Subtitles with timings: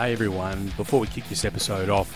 [0.00, 2.10] Hey everyone, before we kick this episode off,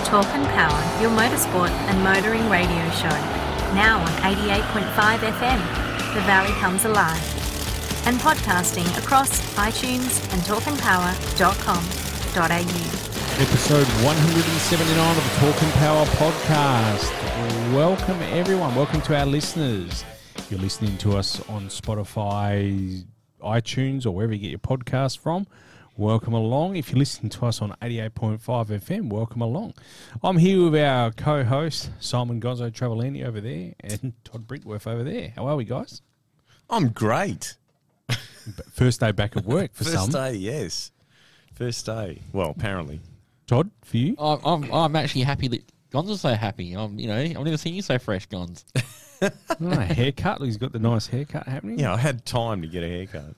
[0.05, 3.09] Talk and Power, your motorsport and motoring radio show.
[3.75, 5.59] Now on 88.5 FM,
[6.15, 7.23] The Valley Comes Alive.
[8.07, 13.12] And podcasting across iTunes and talkandpower.com.au
[13.43, 17.75] episode 179 of the Talk and Power podcast.
[17.75, 18.73] Welcome, everyone.
[18.77, 20.05] Welcome to our listeners.
[20.49, 23.05] You're listening to us on Spotify,
[23.43, 25.49] iTunes, or wherever you get your podcast from.
[25.97, 26.77] Welcome along.
[26.77, 29.75] If you're listening to us on 88.5 FM, welcome along.
[30.23, 35.03] I'm here with our co host, Simon Gonzo Travellini over there, and Todd Brickworth over
[35.03, 35.33] there.
[35.35, 36.01] How are we, guys?
[36.71, 37.57] I'm great.
[38.73, 40.11] First day back at work for First some.
[40.11, 40.93] day, yes.
[41.55, 42.23] First day.
[42.33, 43.01] Well, apparently.
[43.53, 44.15] Todd, for you?
[44.19, 46.73] I'm, I'm, I'm actually happy that Gonz is so happy.
[46.73, 48.65] I'm, you know, I've never seen you so fresh, Gonz.
[49.61, 50.41] oh, haircut.
[50.41, 51.79] He's got the nice haircut happening.
[51.79, 53.35] Yeah, I had time to get a haircut.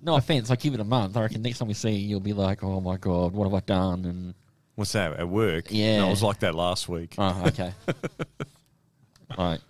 [0.00, 1.18] no offense, I give it a month.
[1.18, 3.52] I reckon next time we see you, you'll be like, "Oh my god, what have
[3.52, 4.34] I done?" And
[4.76, 5.66] What's that at work?
[5.68, 5.98] Yeah.
[5.98, 7.14] No, I was like that last week.
[7.18, 7.74] oh, okay,
[9.36, 9.60] right,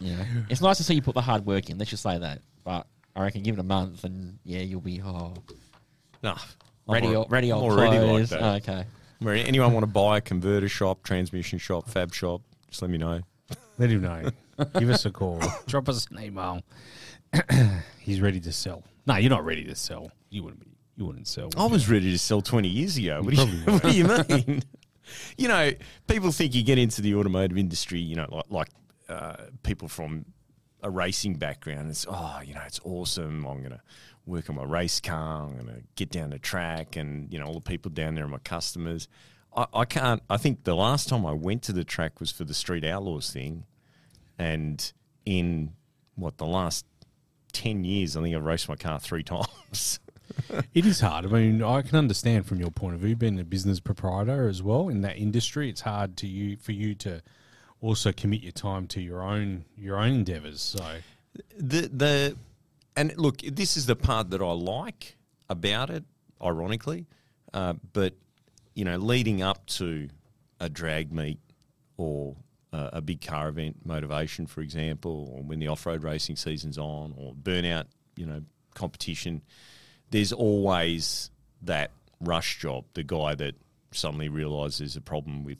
[0.00, 0.24] yeah.
[0.48, 1.76] It's nice to see you put the hard work in.
[1.76, 2.40] Let's just say that.
[2.64, 5.34] But I reckon give it a month, and yeah, you'll be oh
[6.22, 6.34] No,
[6.88, 8.32] ready, I'm, al- ready, I'm old already clothes.
[8.32, 8.70] like that.
[8.70, 8.86] Oh, okay.
[9.24, 12.42] Where anyone want to buy a converter shop, transmission shop, fab shop?
[12.68, 13.22] Just let me know.
[13.78, 14.28] Let him know.
[14.78, 15.40] Give us a call.
[15.66, 16.60] Drop us an email.
[18.00, 18.84] He's ready to sell.
[19.06, 20.10] No, you're not ready to sell.
[20.28, 20.76] You wouldn't be.
[20.96, 21.46] You wouldn't sell.
[21.46, 21.70] would I you?
[21.70, 23.22] was ready to sell 20 years ago.
[23.22, 24.62] What do you, what do you mean?
[25.38, 25.70] you know,
[26.06, 28.68] people think you get into the automotive industry, you know, like, like
[29.08, 30.26] uh, people from
[30.82, 31.88] a racing background.
[31.88, 33.46] It's, oh, you know, it's awesome.
[33.46, 33.80] I'm going to
[34.26, 35.44] work on my race car.
[35.44, 38.24] I'm going to get down the track and, you know, all the people down there
[38.24, 39.08] are my customers.
[39.56, 42.44] I, I can't, I think the last time I went to the track was for
[42.44, 43.64] the Street Outlaws thing.
[44.38, 44.92] And
[45.24, 45.74] in
[46.16, 46.86] what, the last
[47.52, 50.00] 10 years, I think I've raced my car three times.
[50.72, 51.26] It is hard.
[51.26, 54.62] I mean, I can understand from your point of view, being a business proprietor as
[54.62, 55.68] well in that industry.
[55.68, 57.22] It's hard to you for you to
[57.80, 60.60] also commit your time to your own your own endeavors.
[60.60, 60.96] So
[61.56, 62.36] the the
[62.96, 65.16] and look, this is the part that I like
[65.48, 66.04] about it.
[66.42, 67.06] Ironically,
[67.54, 68.14] uh, but
[68.74, 70.08] you know, leading up to
[70.60, 71.38] a drag meet
[71.96, 72.36] or
[72.72, 76.76] uh, a big car event, motivation, for example, or when the off road racing season's
[76.76, 77.84] on, or burnout,
[78.16, 78.42] you know,
[78.74, 79.42] competition.
[80.10, 81.30] There's always
[81.62, 83.54] that rush job, the guy that
[83.92, 85.58] suddenly realises a problem with,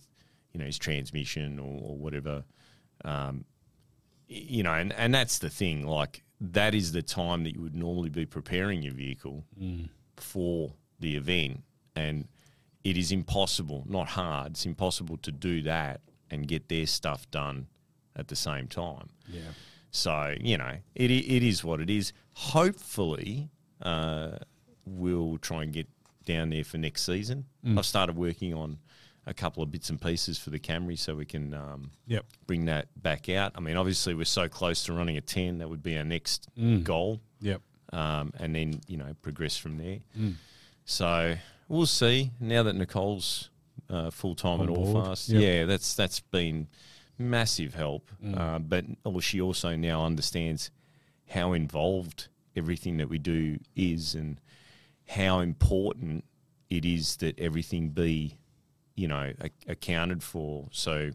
[0.53, 2.44] you know, his transmission or, or whatever.
[3.05, 3.44] Um,
[4.27, 5.87] you know, and, and that's the thing.
[5.87, 9.45] Like that is the time that you would normally be preparing your vehicle
[10.17, 11.62] for the event,
[11.97, 12.28] and
[12.83, 14.53] it is impossible, not hard.
[14.53, 16.00] It's impossible to do that
[16.31, 17.67] and get their stuff done
[18.17, 19.09] at the same time.
[19.28, 19.41] yeah,
[19.91, 22.12] So you know, it it is what it is.
[22.34, 23.50] Hopefully,
[23.83, 24.39] uh,
[24.87, 25.89] we'll try and get
[26.25, 27.44] down there for next season.
[27.78, 28.78] I've started working on
[29.27, 32.67] a couple of bits and pieces for the Camry, so we can um, yep, bring
[32.67, 33.53] that back out.
[33.55, 35.59] I mean, obviously, we're so close to running a ten.
[35.59, 36.49] That would be our next
[36.83, 37.61] goal, yep.
[37.93, 39.99] um, and then you know progress from there.
[40.85, 41.37] So
[41.69, 42.31] we'll see.
[42.41, 43.51] Now that Nicole's
[43.89, 45.43] uh, full time at Allfast, yep.
[45.43, 46.69] yeah, that's that's been
[47.19, 48.11] massive help.
[48.23, 48.39] Mm.
[48.39, 50.71] Uh, but well, she also now understands
[51.29, 54.41] how involved everything that we do is, and
[55.09, 56.25] how important
[56.71, 58.39] it is that everything be,
[58.94, 59.32] you know,
[59.69, 60.69] accounted for.
[60.72, 61.11] So.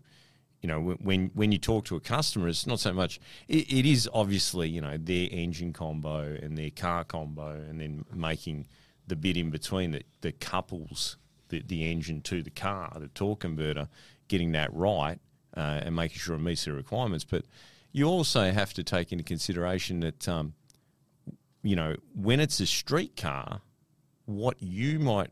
[0.62, 3.18] You know, when- when when you talk to a customer, it's not so much.
[3.48, 8.04] It, it is obviously you know their engine combo and their car combo, and then
[8.14, 8.68] making
[9.08, 11.16] the bit in between that, that couples
[11.48, 13.88] the, the engine to the car, the torque converter,
[14.28, 15.20] getting that right
[15.56, 17.24] uh, and making sure it meets the requirements.
[17.24, 17.46] But
[17.94, 20.54] you also have to take into consideration that, um,
[21.64, 23.62] you know, when it's a street car,
[24.26, 25.32] what you might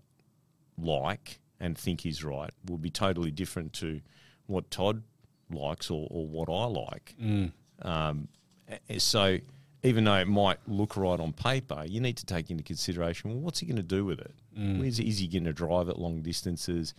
[0.77, 4.01] like and think he's right will be totally different to
[4.45, 5.03] what Todd
[5.51, 7.15] likes or, or what I like.
[7.81, 8.27] Um,
[8.97, 9.37] so
[9.83, 13.39] even though it might look right on paper, you need to take into consideration well,
[13.39, 14.33] what's he going to do with it?
[14.79, 16.93] Where's, is he going to drive it long distances?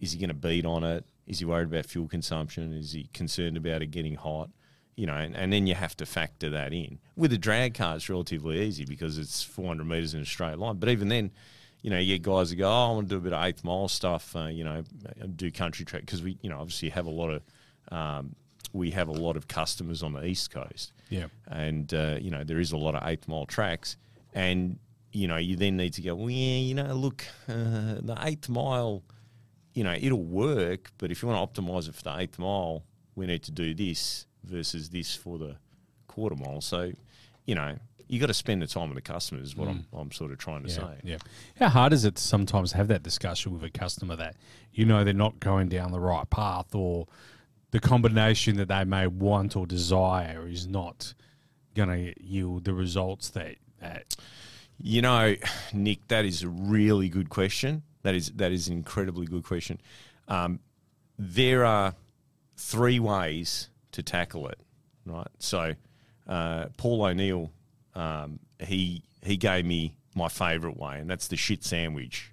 [0.00, 1.04] Is he going to beat on it?
[1.26, 2.72] Is he worried about fuel consumption?
[2.72, 4.50] Is he concerned about it getting hot?
[4.96, 6.98] You know, and, and then you have to factor that in.
[7.16, 10.76] With a drag car, it's relatively easy because it's 400 metres in a straight line.
[10.76, 11.30] But even then,
[11.82, 13.42] you know, you get guys that go, oh, I want to do a bit of
[13.44, 14.82] eighth mile stuff, uh, you know,
[15.36, 17.42] do country track because we, you know, obviously have a lot of,
[17.90, 18.34] um,
[18.72, 21.26] we have a lot of customers on the east coast, Yeah.
[21.48, 23.96] and uh, you know there is a lot of eighth mile tracks,
[24.34, 24.78] and
[25.12, 28.48] you know you then need to go, well, yeah, you know, look, uh, the eighth
[28.48, 29.02] mile,
[29.74, 32.84] you know, it'll work, but if you want to optimize it for the eighth mile,
[33.16, 35.56] we need to do this versus this for the
[36.06, 36.60] quarter mile.
[36.60, 36.92] So,
[37.46, 37.76] you know,
[38.10, 39.48] you got to spend the time with the customers.
[39.48, 41.00] Is what I'm, I'm sort of trying to Yeah, say.
[41.04, 41.16] yeah.
[41.58, 44.36] How hard is it to sometimes have that discussion with a customer that
[44.72, 47.06] you know they're not going down the right path or
[47.70, 51.14] the combination that they may want or desire is not
[51.74, 54.16] going to yield the results that, that
[54.78, 55.36] You know,
[55.72, 57.82] Nick, that is a really good question.
[58.02, 59.80] That is that is an incredibly good question.
[60.26, 60.58] Um,
[61.16, 61.94] there are
[62.56, 64.58] three ways to tackle it,
[65.06, 65.28] right?
[65.38, 65.74] So,
[66.26, 67.50] uh, Paul O'Neill,
[67.94, 72.32] um, he he gave me my favourite way, and that's the shit sandwich.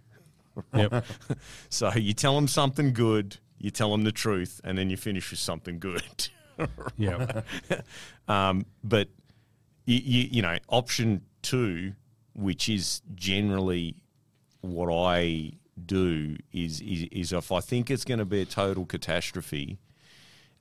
[0.74, 1.06] Yep.
[1.69, 5.30] So you tell them something good, you tell them the truth, and then you finish
[5.30, 6.30] with something good.
[6.98, 7.42] yeah.
[8.27, 9.09] Um, but
[9.86, 11.94] you, you, you know, option two,
[12.33, 13.95] which is generally
[14.62, 15.54] what I
[15.86, 19.77] do, is is, is if I think it's going to be a total catastrophe,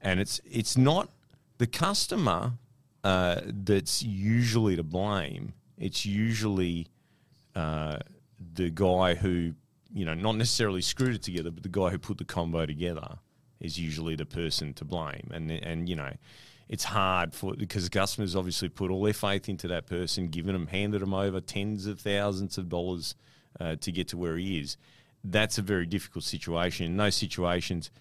[0.00, 1.10] and it's it's not
[1.58, 2.52] the customer
[3.06, 5.52] uh, that's usually to blame.
[5.78, 6.88] It's usually
[7.54, 7.98] uh,
[8.54, 9.52] the guy who,
[9.94, 13.18] you know, not necessarily screwed it together, but the guy who put the combo together
[13.60, 15.30] is usually the person to blame.
[15.32, 16.14] And and you know,
[16.68, 20.66] it's hard for because customers obviously put all their faith into that person, given them,
[20.66, 23.14] handed them over tens of thousands of dollars
[23.60, 24.76] uh, to get to where he is.
[25.22, 26.86] That's a very difficult situation.
[26.86, 27.92] In those situations,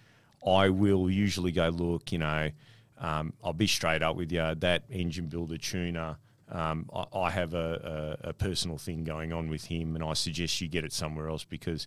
[0.44, 2.50] I will usually go, look, you know,
[2.98, 4.54] um, I'll be straight up with you.
[4.56, 6.16] That engine builder tuner,
[6.50, 10.14] um, I, I have a, a, a personal thing going on with him, and I
[10.14, 11.86] suggest you get it somewhere else because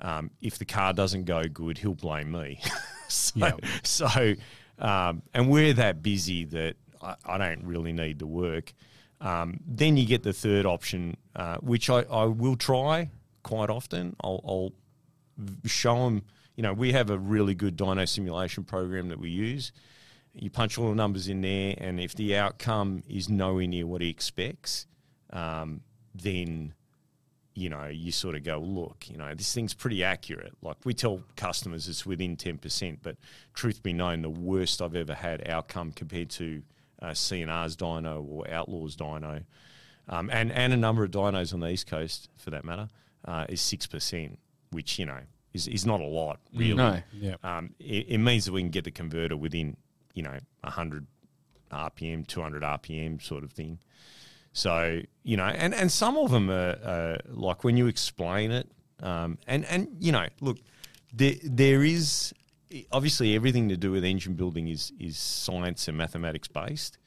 [0.00, 2.60] um, if the car doesn't go good, he'll blame me.
[3.08, 3.52] so, Yeah.
[3.82, 4.34] so
[4.78, 8.72] um, and we're that busy that I, I don't really need the work.
[9.20, 13.10] Um, then you get the third option, uh, which I, I will try
[13.42, 14.16] quite often.
[14.24, 14.72] I'll, I'll
[15.66, 16.22] show them,
[16.56, 19.72] you know, we have a really good dyno simulation program that we use.
[20.34, 24.00] You punch all the numbers in there, and if the outcome is nowhere near what
[24.00, 24.86] he expects,
[25.32, 25.80] um,
[26.14, 26.74] then
[27.54, 30.52] you know you sort of go, look, you know, this thing's pretty accurate.
[30.62, 33.16] Like we tell customers it's within ten percent, but
[33.54, 36.62] truth be known, the worst I've ever had outcome compared to
[37.02, 39.44] uh, CNR's dyno or Outlaws dyno,
[40.08, 42.88] um, and and a number of dynos on the east coast for that matter,
[43.24, 44.38] uh, is six percent,
[44.70, 45.20] which you know
[45.52, 46.74] is is not a lot really.
[46.74, 47.02] No.
[47.12, 47.34] Yeah.
[47.42, 49.76] Um, it, it means that we can get the converter within,
[50.14, 51.06] you know, 100
[51.70, 53.78] RPM, 200 RPM sort of thing.
[54.52, 58.70] So, you know, and, and some of them are, are like when you explain it,
[59.02, 60.58] um, and, and, you know, look,
[61.12, 62.34] there, there is
[62.92, 66.98] obviously everything to do with engine building is, is science and mathematics based.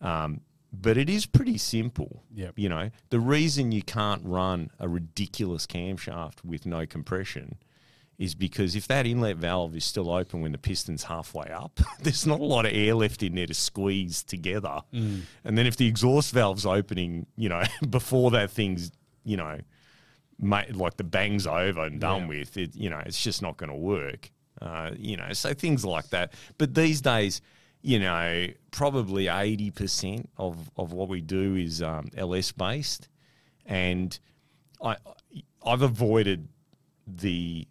[0.00, 0.40] Um,
[0.72, 2.22] but it is pretty simple.
[2.34, 2.58] Yep.
[2.58, 7.56] You know, the reason you can't run a ridiculous camshaft with no compression
[8.18, 12.26] is because if that inlet valve is still open when the piston's halfway up, there's
[12.26, 14.80] not a lot of air left in there to squeeze together.
[14.92, 15.26] And
[15.58, 18.90] then if the exhaust valve's opening, you know, before that thing's,
[19.24, 19.58] you know,
[20.38, 22.28] ma- like the bang's over and done Yeah.
[22.28, 24.30] with, it, you know, it's just not going to work.
[24.62, 26.32] Uh, you know, so things like that.
[26.56, 27.42] But these days,
[27.82, 33.08] you know, probably 80% of, of what we do is um, LS based.
[33.66, 34.18] And
[34.82, 34.96] I,
[35.64, 36.48] I've avoided
[37.06, 37.66] the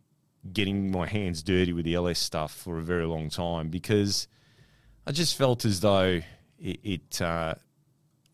[0.53, 4.27] getting my hands dirty with the LS stuff for a very long time because
[5.07, 6.21] I just felt as though
[6.59, 7.55] it, it, uh,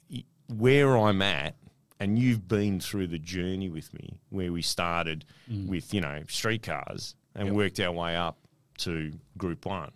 [0.09, 1.55] it where I'm at,
[1.99, 5.25] and you've been through the journey with me, where we started
[5.67, 8.37] with you know street cars and worked our way up
[8.79, 9.91] to Group One.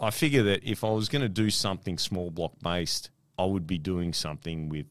[0.00, 3.66] I- figure that if I was going to do something small block based, I would
[3.66, 4.86] be doing something with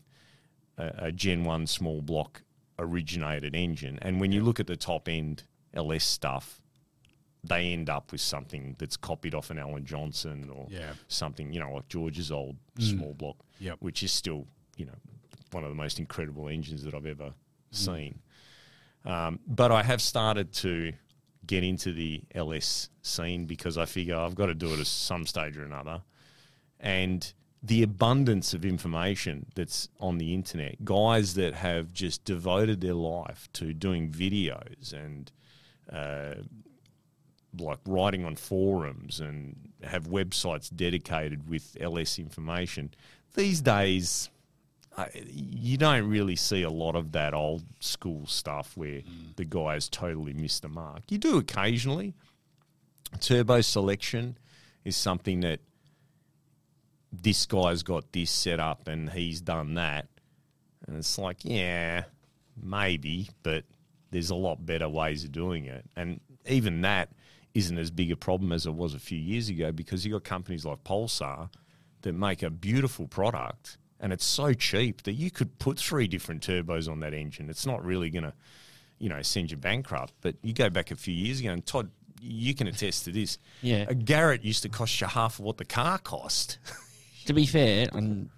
[0.78, 2.44] a, a Gen 1 small block
[2.78, 3.98] originated engine.
[4.02, 6.62] And when you look at the top end LS stuff,
[7.44, 10.94] they end up with something that's copied off an Alan Johnson or Yeah.
[11.08, 13.78] something, you know, like George's old small block, Yep.
[13.82, 14.96] which is still, you know,
[15.52, 17.34] one of the most incredible engines that I've ever
[17.72, 18.20] seen.
[19.06, 20.94] Um, but I have started to
[21.46, 25.26] get into the LS scene because I figure I've got to do it at some
[25.26, 26.02] stage or another.
[26.80, 32.94] And the abundance of information that's on the internet, guys that have just devoted their
[32.94, 35.32] life to doing videos and
[35.92, 36.36] uh,
[37.60, 42.94] like writing on forums and have websites dedicated with LS information.
[43.36, 44.30] These days,
[44.98, 49.02] I, you don't really see a lot of that old school stuff where
[49.36, 51.04] the guys totally missed the mark.
[51.10, 52.14] You do occasionally.
[53.20, 54.38] Turbo selection
[54.84, 55.60] is something that
[57.12, 60.08] this guy's got this set up and he's done that.
[60.88, 62.04] And it's like, yeah,
[62.62, 63.64] maybe, but
[64.14, 65.86] there's a lot better ways of doing it.
[65.96, 67.10] And even that
[67.54, 70.24] isn't as big a problem as it was a few years ago because you've got
[70.24, 71.50] companies like Pulsar
[72.02, 76.46] that make a beautiful product and it's so cheap that you could put three different
[76.46, 77.50] turbos on that engine.
[77.50, 78.34] It's not really going to,
[79.00, 80.14] you know, send you bankrupt.
[80.20, 81.90] But you go back a few years ago, and Todd,
[82.20, 83.38] you can attest to this.
[83.62, 83.86] Yeah.
[83.88, 86.58] a Garrett used to cost you half of what the car cost.
[87.28, 88.30] To be fair, I'm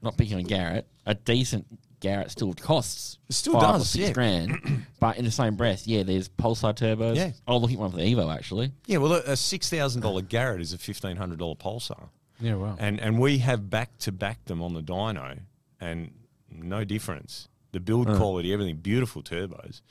[0.00, 0.86] not picking on Garrett.
[1.04, 1.66] A decent
[2.00, 4.12] Garrett still costs It still five or does, six yeah.
[4.12, 4.86] grand.
[5.00, 7.16] but in the same breath, yeah, there's Pulsar turbos.
[7.16, 7.32] Yeah.
[7.46, 8.72] I'll look at one for the Evo actually.
[8.86, 12.08] yeah, well, a six thousand dollar Garrett is a fifteen hundred dollar Pulsar.
[12.40, 12.76] Yeah, well.
[12.78, 15.40] and and we have back to back them on the dyno,
[15.80, 16.12] and
[16.50, 17.48] no difference.
[17.72, 19.82] The build quality, everything, beautiful turbos.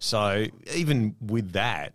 [0.00, 1.94] So even with that,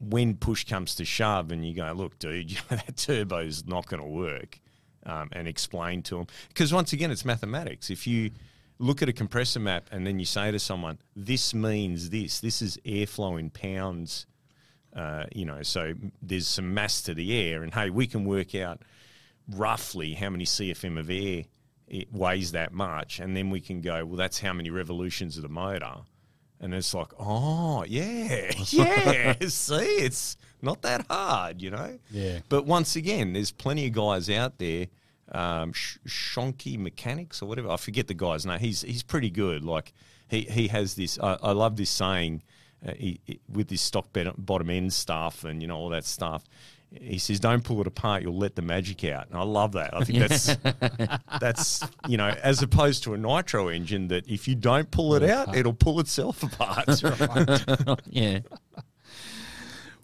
[0.00, 4.08] when push comes to shove, and you go, look, dude, that turbo's not going to
[4.08, 4.58] work,
[5.06, 7.90] um, and explain to them because once again, it's mathematics.
[7.90, 8.30] If you
[8.78, 12.60] look at a compressor map and then you say to someone, this means this, this
[12.60, 14.26] is airflow in pounds
[14.94, 18.54] uh, you know, so there's some mass to the air, and hey, we can work
[18.54, 18.82] out
[19.50, 21.44] roughly how many CFM of air
[21.88, 25.42] it weighs that much, and then we can go, well, that's how many revolutions of
[25.42, 25.96] the motor.
[26.60, 31.98] And it's like, oh, yeah, yeah, see, it's not that hard, you know?
[32.10, 32.38] Yeah.
[32.48, 34.86] But once again, there's plenty of guys out there,
[35.32, 37.70] um, Sh- Shonky Mechanics or whatever.
[37.70, 38.58] I forget the guy's name.
[38.58, 39.64] He's he's pretty good.
[39.64, 39.92] Like
[40.28, 41.18] he he has this.
[41.18, 42.42] I, I love this saying
[42.86, 46.44] uh, he, he- with this stock bottom end stuff and you know all that stuff.
[46.90, 48.22] He says, "Don't pull it apart.
[48.22, 49.94] You'll let the magic out." And I love that.
[49.94, 50.56] I think that's
[51.40, 55.24] that's you know, as opposed to a nitro engine that if you don't pull it
[55.24, 57.02] out, it'll pull itself apart.
[58.06, 58.40] yeah.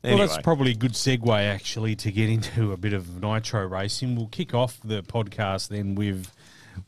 [0.02, 4.16] Well, that's probably a good segue actually to get into a bit of nitro racing.
[4.16, 6.30] We'll kick off the podcast then with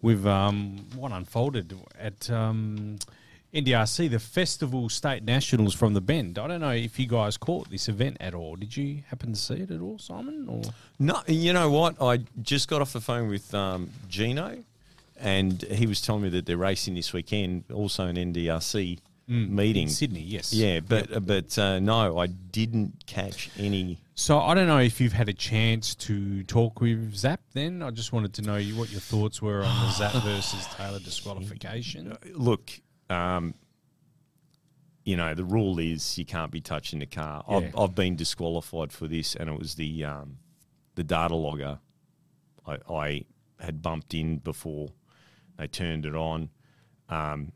[0.01, 2.99] with um, what unfolded at um,
[3.53, 6.39] NDRC, the Festival State Nationals from the Bend.
[6.39, 8.57] I don't know if you guys caught this event at all.
[8.57, 10.47] Did you happen to see it at all, Simon?
[10.49, 10.63] Or
[10.99, 12.01] No, you know what?
[12.01, 14.65] I just got off the phone with um, Gino,
[15.19, 18.99] and he was telling me that they're racing this weekend, also in NDRC
[19.33, 19.85] meeting.
[19.85, 20.21] in Sydney?
[20.23, 20.53] Yes.
[20.53, 23.99] Yeah, but but uh, no, I didn't catch any.
[24.15, 27.41] So I don't know if you've had a chance to talk with Zap.
[27.55, 30.67] Then I just wanted to know you- what your thoughts were on the Zap versus
[30.77, 32.17] Taylor disqualification.
[32.35, 32.73] Look,
[33.11, 33.55] um,
[35.05, 37.45] you know the rule is you can't be touching the car.
[37.49, 40.39] I've, I've been disqualified for this, and it was the um,
[40.95, 41.79] the data logger.
[42.67, 43.25] I, I
[43.59, 44.91] had bumped in before
[45.57, 46.51] they turned it on.
[47.09, 47.53] Um,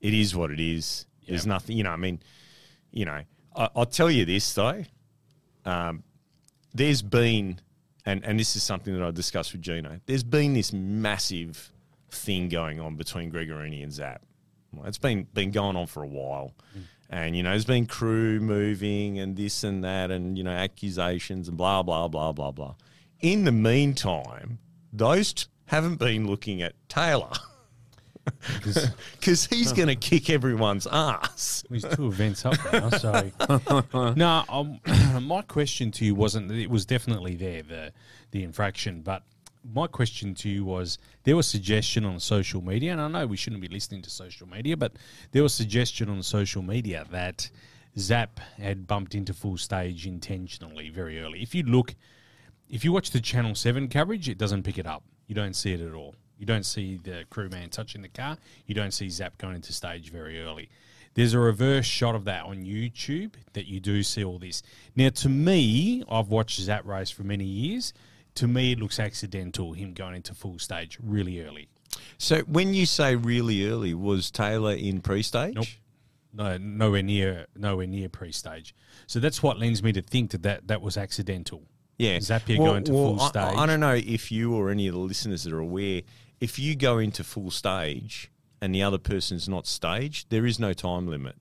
[0.00, 1.06] it is what it is.
[1.28, 1.90] There's nothing, you know.
[1.90, 2.20] I mean,
[2.90, 3.20] you know,
[3.54, 4.84] I, I'll tell you this though.
[5.64, 6.02] Um,
[6.74, 7.60] there's been,
[8.06, 10.00] and and this is something that I discussed with Gino.
[10.06, 11.72] There's been this massive
[12.10, 14.22] thing going on between Gregorini and Zap.
[14.84, 16.54] It's been been going on for a while,
[17.10, 21.48] and you know, there's been crew moving and this and that, and you know, accusations
[21.48, 22.74] and blah blah blah blah blah.
[23.20, 24.58] In the meantime,
[24.92, 27.32] those t- haven't been looking at Taylor
[28.54, 31.64] Because because he's going to kick everyone's ass.
[31.68, 33.30] He's two events up now, so
[34.16, 34.44] no.
[34.48, 34.80] Um,
[35.26, 36.50] my question to you wasn't.
[36.52, 37.92] It was definitely there the
[38.30, 39.22] the infraction, but
[39.72, 43.36] my question to you was there was suggestion on social media, and I know we
[43.36, 44.92] shouldn't be listening to social media, but
[45.32, 47.50] there was suggestion on social media that
[47.98, 51.42] Zap had bumped into full stage intentionally very early.
[51.42, 51.94] If you look,
[52.68, 55.02] if you watch the Channel Seven coverage, it doesn't pick it up.
[55.26, 56.14] You don't see it at all.
[56.38, 58.38] You don't see the crewman touching the car.
[58.66, 60.68] You don't see Zap going into stage very early.
[61.14, 64.62] There's a reverse shot of that on YouTube that you do see all this.
[64.94, 67.92] Now, to me, I've watched Zap race for many years.
[68.36, 71.68] To me, it looks accidental, him going into full stage really early.
[72.18, 75.56] So when you say really early, was Taylor in pre-stage?
[75.56, 75.66] Nope.
[76.32, 78.76] No, nowhere near, nowhere near pre-stage.
[79.08, 81.62] So that's what lends me to think that that, that was accidental.
[81.96, 83.42] Yeah, Zapier going to full stage.
[83.42, 86.02] I, I don't know if you or any of the listeners that are aware.
[86.40, 88.30] If you go into full stage
[88.60, 91.36] and the other person's not staged, there is no time limit.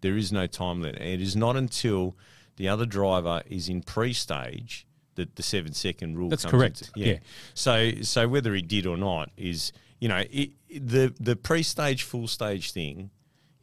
[0.00, 1.00] There is no time limit.
[1.00, 2.16] It is not until
[2.56, 6.28] the other driver is in pre-stage that the seven second rule.
[6.28, 7.18] That's comes correct, Into, yeah.
[7.54, 12.26] So so whether he did or not is you know it, the the pre-stage full
[12.28, 13.10] stage thing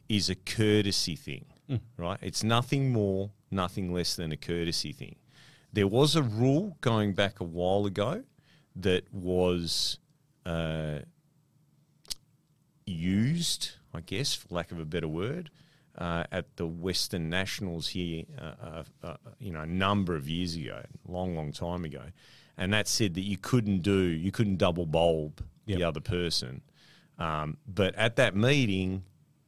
[0.08, 1.76] is a courtesy thing, Hmm.
[1.96, 2.18] right?
[2.22, 5.16] It's nothing more, nothing less than a courtesy thing.
[5.72, 8.24] There was a rule going back a while ago
[8.76, 9.98] that was
[10.46, 10.98] uh,
[12.86, 15.50] used, I guess, for lack of a better word,
[15.98, 20.56] uh, at the Western Nationals here, uh, uh, uh, you know, a number of years
[20.56, 22.02] ago, long, long time ago,
[22.56, 25.78] and that said that you couldn't do, you couldn't double bulb Yep.
[25.78, 26.60] the other person.
[27.20, 29.04] Um, but at that meeting,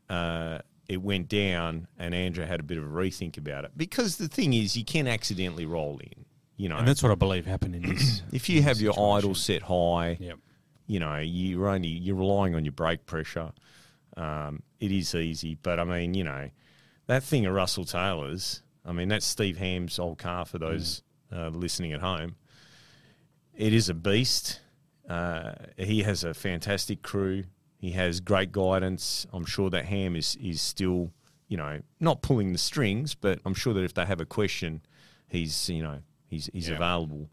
[0.09, 0.59] uh,
[0.89, 4.29] it went down, and Andrew had a bit of a rethink about it because the
[4.29, 6.25] thing is, you can accidentally roll in.
[6.57, 8.23] You know, And that's what I believe happened in this.
[8.33, 9.17] if you have your situation.
[9.17, 10.39] idle set high, Yep.
[10.87, 13.53] You know, you're only you're relying on your brake pressure.
[14.17, 16.51] Um, it is easy, but I mean, you know,
[17.07, 18.63] that thing of Russell Taylor's.
[18.87, 21.03] I mean, that's Steve Ham's old car for those
[21.35, 22.37] uh, listening at home.
[23.57, 24.61] It is a beast.
[25.09, 27.45] Uh, he has a fantastic crew.
[27.79, 29.27] He has great guidance.
[29.33, 31.13] I'm sure that Ham is is still,
[31.49, 34.83] you know, not pulling the strings, but I'm sure that if they have a question,
[35.29, 35.99] he's you know
[36.29, 36.77] he's he's Yeah.
[36.77, 37.31] available.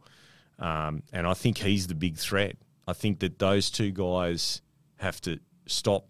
[0.60, 2.56] Um, and I think he's the big threat.
[2.92, 4.62] I think that those two guys
[4.98, 6.08] have to stop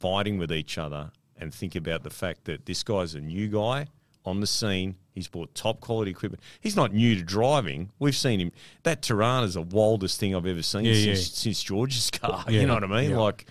[0.00, 3.88] fighting with each other and think about the fact that this guy's a new guy
[4.24, 4.96] on the scene.
[5.12, 6.42] He's bought top quality equipment.
[6.58, 7.90] He's not new to driving.
[7.98, 8.50] We've seen him.
[8.82, 11.34] That Torana's the wildest thing I've ever seen Yeah, since, yeah.
[11.42, 12.44] since George's car.
[12.48, 13.14] Yeah, You know what I mean?
[13.14, 13.44] Like,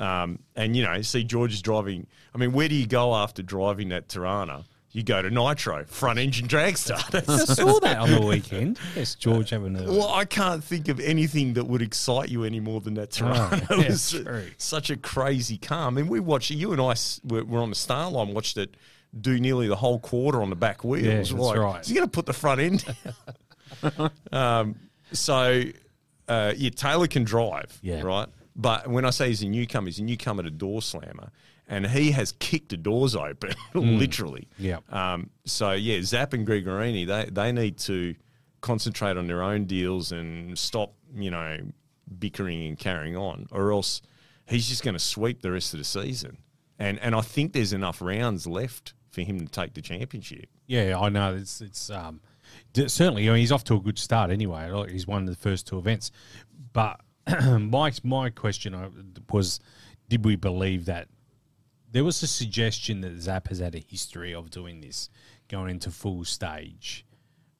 [0.00, 2.08] um, and you know, see George's driving.
[2.34, 4.64] I mean, where do you go after driving that Torana?
[4.92, 6.94] You go to Nitro, front engine dragster.
[7.28, 8.78] I saw that on the weekend.
[8.96, 9.84] Yes, George having a.
[9.84, 13.64] well, I can't think of anything that would excite you any more than that Torana.
[13.70, 14.46] Oh, it was true.
[14.58, 15.86] such a crazy car.
[15.86, 18.76] I mean, we watched you and I were, were on the star line, watched it
[19.18, 21.04] do nearly the whole quarter on the back wheels.
[21.04, 21.80] Yeah, that's like, right.
[21.80, 22.84] Is going to put the front end?
[24.32, 24.76] um,
[25.12, 25.62] so,
[26.28, 28.02] uh, yeah, Taylor can drive, Yeah.
[28.02, 28.28] right?
[28.56, 31.30] But when I say he's a newcomer, he's a newcomer to door slammer,
[31.70, 34.48] and he has kicked the doors open, literally.
[34.60, 34.82] Mm.
[34.90, 35.12] Yeah.
[35.14, 38.14] Um, so yeah, Zap and Gregorini, they they need to
[38.60, 41.58] concentrate on their own deals and stop, you know,
[42.18, 44.02] bickering and carrying on, or else
[44.46, 46.38] he's just going to sweep the rest of the season.
[46.78, 50.48] And and I think there's enough rounds left for him to take the championship.
[50.66, 51.34] Yeah, I know.
[51.36, 52.20] It's it's um,
[52.74, 53.28] certainly.
[53.28, 54.90] I mean, he's off to a good start anyway.
[54.90, 56.10] He's won the first two events,
[56.72, 57.00] but
[57.60, 58.90] my my question uh,
[59.30, 59.60] was,
[60.08, 61.06] did we believe that
[61.92, 65.10] there was a suggestion that Zap has had a history of doing this,
[65.48, 67.04] going into full stage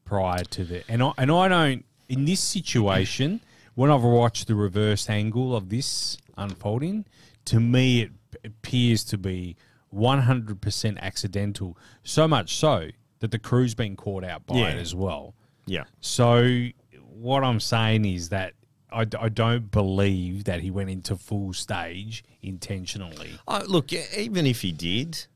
[0.05, 3.41] prior to the and I and I don't in this situation
[3.75, 7.07] when I've watched the reverse angle of this unfolding,
[7.47, 8.11] to me it
[8.45, 9.57] appears to be
[9.91, 11.77] one hundred percent accidental.
[12.05, 12.89] So much so
[13.21, 14.69] that the crew's been caught out by Yeah.
[14.71, 15.35] it as well.
[15.67, 15.85] Yeah.
[16.01, 16.69] So
[17.13, 18.55] what I'm saying is that
[18.93, 23.31] I, I don't believe that he went into full stage intentionally.
[23.67, 25.27] Look, even if he did,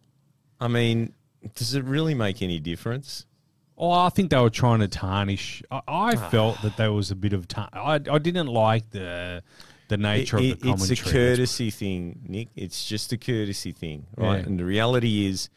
[0.60, 1.12] I mean,
[1.54, 3.26] does it really make any difference?
[3.76, 5.62] Oh, I think they were trying to tarnish.
[5.70, 6.28] I, I Ah.
[6.30, 7.48] felt that there was a bit of.
[7.48, 9.42] Tar- I I didn't like the
[9.88, 12.48] the nature It- of the it- it's a courtesy thing, Nick.
[12.54, 14.38] It's just a courtesy thing, right?
[14.38, 14.46] Yeah.
[14.46, 15.48] And the reality is,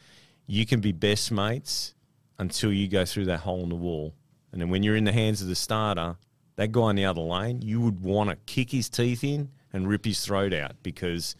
[0.47, 1.93] you can be best mates
[2.39, 4.13] until you go through that hole in the wall,
[4.51, 6.17] and then when you're in the hands of the starter,
[6.57, 9.87] that guy in the other lane, you would want to kick his teeth in and
[9.87, 11.35] rip his throat out because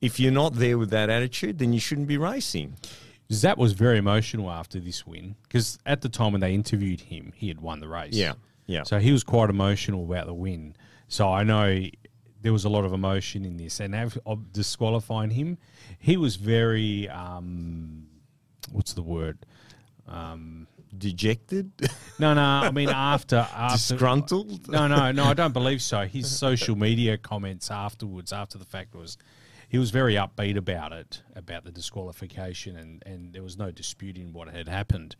[0.00, 2.74] if you're not there with that attitude, then you shouldn't be racing.
[3.30, 7.32] Zap was very emotional after this win because at the time when they interviewed him,
[7.36, 8.14] he had won the race.
[8.14, 8.34] Yeah,
[8.66, 8.82] yeah.
[8.82, 10.74] So he was quite emotional about the win.
[11.08, 11.86] So I know
[12.40, 15.58] there was a lot of emotion in this, and have, of disqualifying him,
[15.98, 18.06] he was very um,
[18.70, 19.38] what's the word?
[20.08, 21.72] Um, Dejected,
[22.18, 22.40] no, no.
[22.42, 24.68] I mean after after disgruntled.
[24.68, 25.24] no, no, no.
[25.24, 26.02] I don't believe so.
[26.06, 29.16] His social media comments afterwards, after the fact, was
[29.70, 34.34] he was very upbeat about it, about the disqualification, and, and there was no disputing
[34.34, 35.16] what had happened.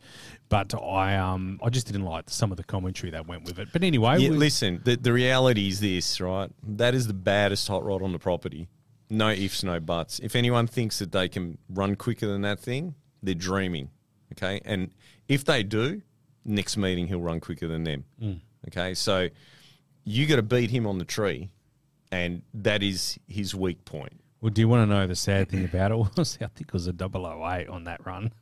[0.47, 3.69] But I um I just didn't like some of the commentary that went with it.
[3.73, 6.51] But anyway, Yeah, we- listen, the, the reality is this, right?
[6.61, 8.67] That is the baddest hot rod on the property.
[9.09, 10.19] No ifs, no buts.
[10.19, 13.89] If anyone thinks that they can run quicker than that thing, they're dreaming.
[14.33, 14.61] Okay.
[14.65, 14.91] And
[15.27, 16.01] if they do,
[16.45, 18.05] next meeting he'll run quicker than them.
[18.21, 18.39] Mm.
[18.67, 18.93] Okay.
[18.93, 19.29] So
[20.03, 21.49] you got to beat him on the tree,
[22.11, 24.19] and that is his weak point.
[24.41, 26.37] well, do you want to know the sad thing about it was?
[26.41, 28.33] I think it was a 008 on that run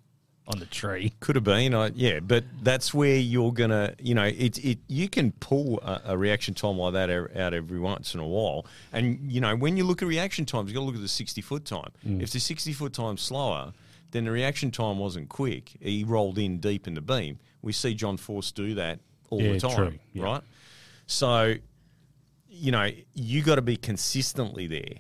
[0.48, 1.14] on the tree.
[1.20, 5.08] Could have been, I, yeah, but that's where you're gonna, you know, it it you
[5.08, 8.66] can pull a, a reaction time like that out out every once in a while,
[8.92, 11.08] and you know when you look at reaction times, you got to look at the
[11.08, 11.92] sixty foot time.
[12.04, 13.72] If the sixty foot time's slower,
[14.12, 15.72] then the reaction time wasn't quick.
[15.80, 17.40] He rolled in deep in the beam.
[17.62, 20.24] We see John Force do that all Yeah, the time, true, yeah.
[20.24, 20.42] right?
[21.06, 21.56] So,
[22.50, 25.00] you know, you got to be consistently there.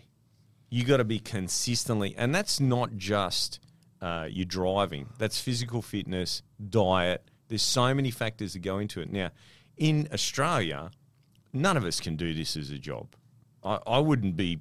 [0.69, 3.59] You got to be consistently, and that's not just
[4.01, 5.07] uh, your driving.
[5.17, 6.41] That's physical fitness.
[6.69, 7.23] diet.
[7.49, 9.11] There's so many factors that go into it.
[9.11, 9.31] Now,
[9.75, 10.91] in Australia,
[11.51, 13.13] none of us can do this as a job.
[13.63, 14.59] I, I wouldn't be,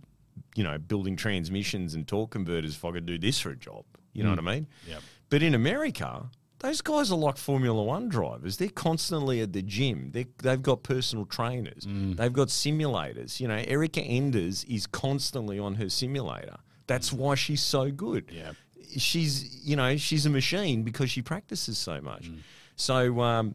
[0.57, 3.85] you know, building transmissions and torque converters if I could do this for a job.
[4.13, 4.67] You know what I mean?
[4.89, 4.99] Yeah.
[5.29, 8.57] But in America, those guys are like Formula One drivers.
[8.57, 10.11] They're constantly at the gym.
[10.13, 11.87] They, they've got personal trainers.
[11.87, 13.41] They've got simulators.
[13.41, 16.57] You know, Erica Enders is constantly on her simulator.
[16.87, 18.31] That's why she's so good.
[18.33, 18.53] Yeah.
[18.97, 22.29] She's, you know, she's a machine because she practices so much.
[22.75, 23.55] So um,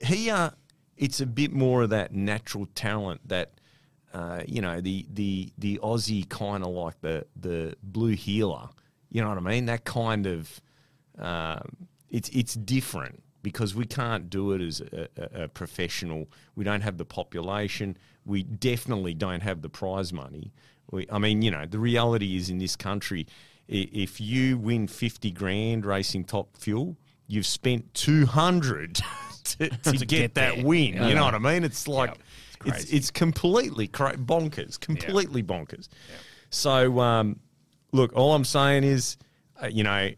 [0.00, 0.52] here,
[0.96, 3.52] it's a bit more of that natural talent that,
[4.14, 8.70] uh, you know, the the the Aussie kind of like the the blue heeler.
[9.16, 9.64] You know what I mean?
[9.64, 10.60] That kind of
[11.18, 16.28] um, it's it's different because we can't do it as a, a, a professional.
[16.54, 17.96] We don't have the population.
[18.26, 20.52] We definitely don't have the prize money.
[20.90, 23.26] We, I mean, you know, the reality is in this country,
[23.68, 28.96] if you win fifty grand racing top fuel, you've spent two hundred
[29.44, 30.92] to, to, get, get that win.
[30.92, 31.08] Yeah.
[31.08, 31.64] You know what I mean?
[31.64, 32.18] It's like Yep.
[32.66, 35.88] It's it's it's completely cra- bonkers, completely bonkers.
[36.50, 37.40] So, um,
[37.96, 39.16] look, all I'm saying is,
[39.62, 40.10] uh, you know,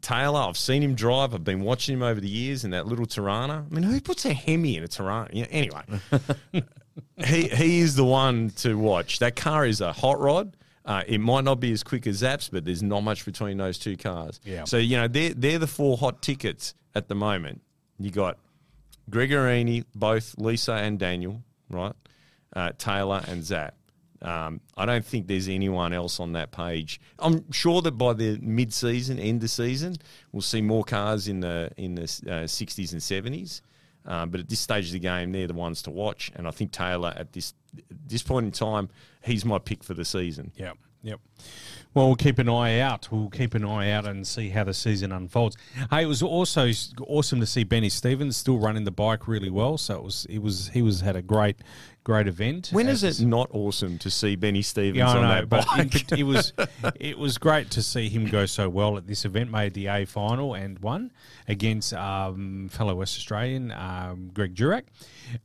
[0.00, 1.34] Taylor, I've seen him drive.
[1.34, 3.66] I've been watching him over the years in that little Torana.
[3.66, 5.32] I mean, who puts a Hemi in a Torana?
[5.32, 5.82] You know, anyway,
[7.24, 9.18] he he is the one to watch.
[9.20, 10.56] That car is a hot rod.
[10.84, 13.78] Uh, it might not be as quick as Zaps, but there's not much between those
[13.78, 14.40] two cars.
[14.44, 14.64] Yeah.
[14.64, 17.62] So you know they're they're the four hot tickets at the moment.
[17.98, 18.38] You got
[19.10, 21.94] Gregorini, both Lisa and Daniel, right?
[22.54, 23.74] Uh, Taylor and Zap.
[24.20, 27.00] Um, I don't think there's anyone else on that page.
[27.18, 29.96] I'm sure that by the mid-season, end of season,
[30.32, 33.60] we'll see more cars in the in the uh, 60s and 70s.
[34.06, 36.32] Um, but at this stage of the game, they're the ones to watch.
[36.34, 37.54] And I think Taylor, at this
[38.06, 38.88] this point in time,
[39.22, 40.52] he's my pick for the season.
[40.56, 40.78] Yep.
[41.02, 41.20] Yep.
[41.94, 43.10] Well, we'll keep an eye out.
[43.10, 45.56] We'll keep an eye out and see how the season unfolds.
[45.90, 46.70] Hey, it was also
[47.06, 49.78] awesome to see Benny Stevens still running the bike really well.
[49.78, 51.56] So it was, it was, he was had a great,
[52.08, 52.70] great event.
[52.72, 55.94] When is it not awesome to see Benny Stevens Yeah, on know, that but bike?
[55.94, 56.54] it, it was
[56.98, 59.50] it was great to see him go so well at this event.
[59.50, 61.12] Made the A final and won
[61.48, 64.84] against um, fellow West Australian um, Greg Durack.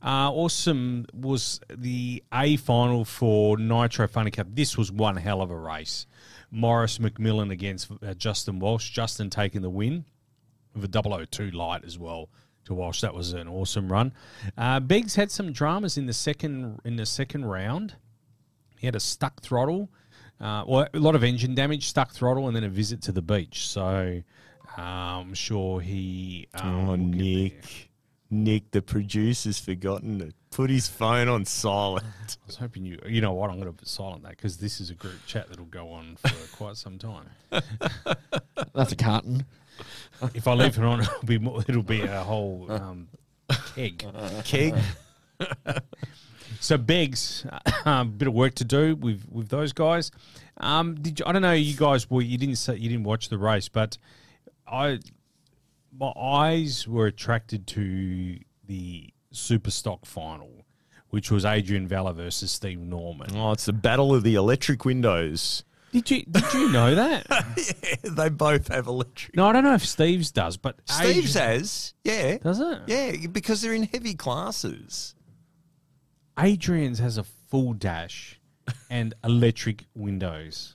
[0.02, 4.46] Uh, awesome was the A final for Nitro Funny Car.
[4.48, 6.06] This was one hell of a race.
[6.50, 8.88] Morris McMillan against uh, Justin Walsh.
[8.88, 10.06] Justin taking the win
[10.74, 12.30] with a 002 light as well
[12.66, 13.00] to Walsh.
[13.00, 14.12] That was an awesome run.
[14.56, 17.94] Uh, Beggs had some dramas in the second in the second round.
[18.78, 19.88] He had a stuck throttle,
[20.40, 23.22] uh, well, a lot of engine damage, stuck throttle, and then a visit to the
[23.22, 23.66] beach.
[23.68, 24.22] So
[24.76, 26.48] uh, I'm sure he.
[26.54, 27.90] Um, Oh, Nick.
[28.30, 32.04] Nick, the producer's forgotten to put his phone on silent.
[32.28, 32.98] I was hoping you.
[33.06, 33.48] You know what?
[33.48, 36.16] I'm going to put silent that because this is a group chat that'll go on
[36.16, 37.26] for quite some time.
[38.74, 39.44] That's a carton.
[40.34, 43.08] If I leave it on, it'll be more, it'll be a whole um,
[43.74, 44.04] keg.
[44.44, 44.74] Keg.
[46.60, 47.44] So Beggs,
[47.84, 50.10] a bit of work to do with with those guys.
[50.56, 52.08] Um, did you, I don't know you guys?
[52.08, 53.98] Well, you didn't say you didn't watch the race, but
[54.66, 55.00] I
[55.92, 60.64] my eyes were attracted to the Superstock final,
[61.10, 63.36] which was Adrian Vella versus Steve Norman.
[63.36, 65.64] Oh, it's the battle of the electric windows.
[65.94, 67.24] Did you did you know that?
[68.02, 69.36] yeah, they both have electric.
[69.36, 72.36] no, I don't know if Steve's does, but Steve's Adrian, has, yeah.
[72.38, 72.78] does it?
[72.88, 75.14] Yeah, because they're in heavy classes.
[76.38, 78.40] Adrian's has a full dash
[78.90, 80.74] and electric windows.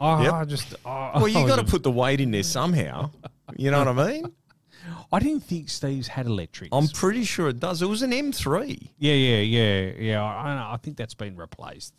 [0.00, 0.32] Oh, Yep.
[0.32, 3.10] I just oh, Well, you I got to was- put the weight in there somehow.
[3.56, 4.32] You know what I mean?
[5.12, 6.70] I didn't think Steve's had electrics.
[6.72, 7.82] I'm pretty sure it does.
[7.82, 8.90] It was an M3.
[8.98, 10.22] yeah, yeah, yeah, yeah.
[10.24, 11.94] I, I I think that's been replaced.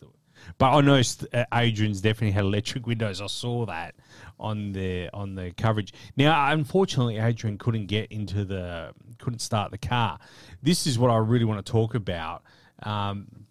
[0.57, 1.01] But I know
[1.33, 3.21] uh, Adrian's definitely had electric windows.
[3.21, 3.95] I saw that
[4.39, 5.93] on the on the coverage.
[6.15, 10.19] Now, unfortunately, Adrian couldn't get into the couldn't start the car.
[10.61, 12.43] This is what I really want to talk about.
[12.83, 13.45] Um,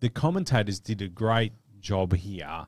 [0.00, 2.66] the commentators did a great job here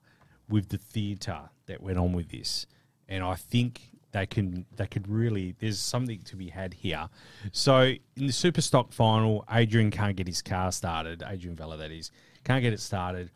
[0.49, 2.67] with the theatre that went on with this,
[3.09, 7.09] and I think they can they could really there's something to be had here.
[7.53, 11.23] So in the Superstock final, Adrian can't get his car started.
[11.27, 12.11] Adrian Vella, that is,
[12.45, 13.31] can't get it started.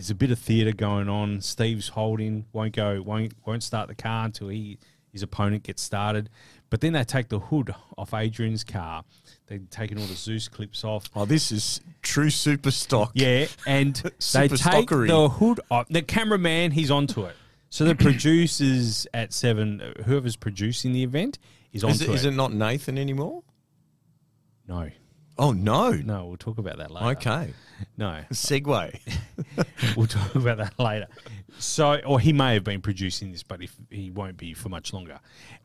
[0.00, 1.42] There's a bit of theatre going on.
[1.42, 4.78] Steve's holding, won't go, won't won't start the car until he
[5.12, 6.30] his opponent gets started.
[6.70, 9.04] But then they take the hood off Adrian's car.
[9.46, 11.10] They've taken all the Dzus clips off.
[11.14, 13.10] Oh, this is true super stock.
[13.12, 13.94] Yeah, and
[14.32, 15.08] they take stockery.
[15.08, 15.86] the hood off.
[15.90, 17.36] The cameraman, he's onto it.
[17.68, 21.38] So the producers at Seven, uh, whoever's producing the event,
[21.74, 22.28] is Is onto it, is it.
[22.30, 23.42] it not Nathan anymore?
[24.66, 24.88] No,
[25.40, 25.92] Oh no.
[25.92, 27.18] No, we'll talk about that later.
[27.18, 27.54] Okay.
[27.96, 29.00] No, segue.
[29.96, 31.06] we'll talk about that later.
[31.58, 34.92] So, or he may have been producing this, but if he won't be for much
[34.92, 35.18] longer.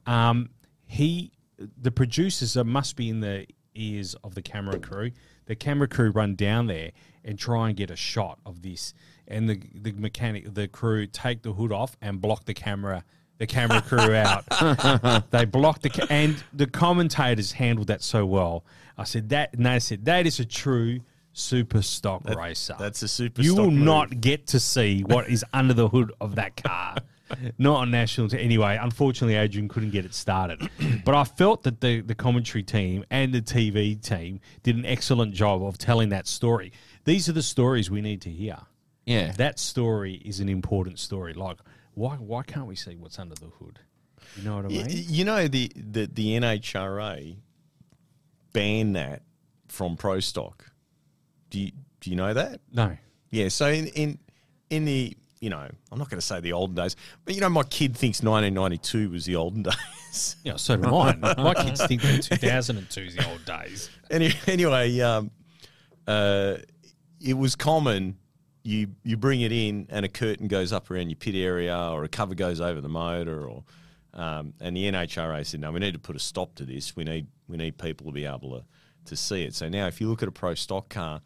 [0.05, 0.49] Um,
[0.87, 5.11] he, the producers are, must be in the ears of the camera crew.
[5.47, 6.91] The camera crew run down there
[7.25, 8.93] and try and get a shot of this,
[9.27, 13.03] and the the mechanic, the crew take the hood off and block the camera.
[13.37, 14.45] The camera crew out.
[15.31, 18.63] they blocked the ca- and the commentators handled that so well.
[18.97, 21.01] I said that, and they said that is a true
[21.33, 22.75] super stock racer.
[22.79, 23.41] That's a super.
[23.41, 23.85] You stock will move.
[23.85, 26.95] not get to see what is under the hood of that car.
[27.57, 28.33] Not on national.
[28.35, 30.69] Anyway, unfortunately, Adrian couldn't get it started.
[31.05, 35.33] but I felt that the, the commentary team and the TV team did an excellent
[35.33, 36.71] job of telling that story.
[37.03, 38.57] These are the stories we need to hear.
[39.05, 39.31] Yeah.
[39.33, 41.33] That story is an important story.
[41.33, 41.57] Like,
[41.95, 43.79] why why can't we see what's under the hood?
[44.37, 44.85] You know what I mean?
[44.89, 47.37] You know the, the the NHRA
[48.53, 49.23] banned that
[49.67, 50.71] from pro stock.
[51.49, 52.61] Do you do you know that?
[52.71, 52.97] No.
[53.31, 53.49] Yeah.
[53.49, 54.19] So in in
[54.69, 57.49] in the you know I'm not going to say the olden days, but you know
[57.49, 59.63] my kid thinks 1992 was the olden
[60.11, 60.35] days.
[60.43, 61.19] Yeah, so do mine.
[61.21, 63.89] My kids think that 2002 is the old days.
[64.09, 65.31] Any, anyway, um,
[66.07, 66.55] uh,
[67.19, 68.17] it was common.
[68.65, 72.03] You you bring it in, and a curtain goes up around your pit area, or
[72.03, 73.63] a cover goes over the motor, or
[74.13, 76.95] um, and the NHRA said, no, we need to put a stop to this.
[76.95, 78.65] We need we need people to be able to
[79.05, 79.53] to see it.
[79.53, 81.21] So now, if you look at a pro stock car,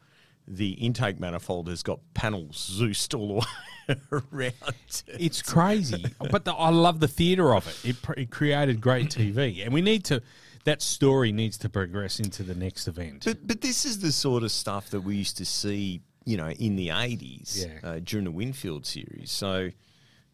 [0.47, 4.54] the intake manifold has got panels Zeused all the way around.
[4.67, 5.04] it.
[5.08, 7.89] It's crazy, but the, I love the theatre of it.
[7.89, 10.21] It, pr- it created great TV, and we need to.
[10.65, 13.23] That story needs to progress into the next event.
[13.23, 16.49] But but this is the sort of stuff that we used to see, you know,
[16.49, 17.89] in the eighties Yeah.
[17.89, 19.32] uh, during the Winfield series.
[19.32, 19.69] So,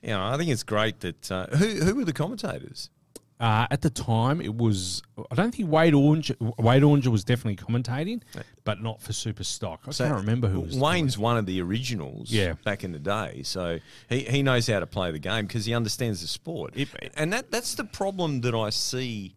[0.02, 2.90] you know, I think it's great that uh, who who were the commentators?
[3.38, 5.02] Uh, at the time, it was.
[5.30, 6.32] I don't think Wade Orange.
[6.40, 8.22] Wade Orange was definitely commentating,
[8.64, 9.82] but not for Super Stock.
[9.88, 10.78] I can't remember who was.
[10.78, 12.32] Wayne's one of the originals.
[12.32, 12.54] Yeah.
[12.64, 15.74] back in the day, so he, he knows how to play the game because he
[15.74, 16.76] understands the sport.
[16.78, 19.36] It- and that that's the problem that I see.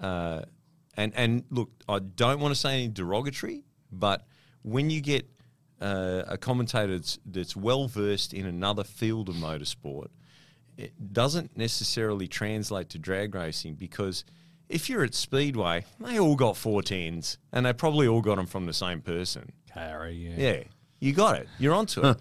[0.00, 0.40] Uh,
[0.96, 4.26] and and look, I don't want to say any derogatory, but
[4.62, 5.28] when you get
[5.80, 10.08] uh, a commentator that's, that's well versed in another field of motorsport,
[10.76, 14.24] it doesn't necessarily translate to drag racing because
[14.68, 18.66] if you're at Speedway, they all got 410s and they probably all got them from
[18.66, 19.52] the same person.
[19.72, 20.34] Carey, yeah.
[20.36, 20.62] Yeah,
[21.00, 21.48] you got it.
[21.58, 22.16] You're onto it.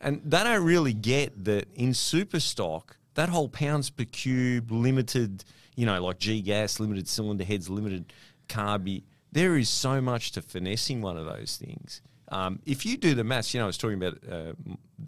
[0.00, 5.44] And they don't really get that in super stock, that whole pounds per cube, limited,
[5.76, 8.12] you know, like G gas, limited cylinder heads, limited
[8.48, 12.02] carby, there is so much to finessing one of those things.
[12.34, 14.52] Um, if you do the maths, you know, I was talking about uh,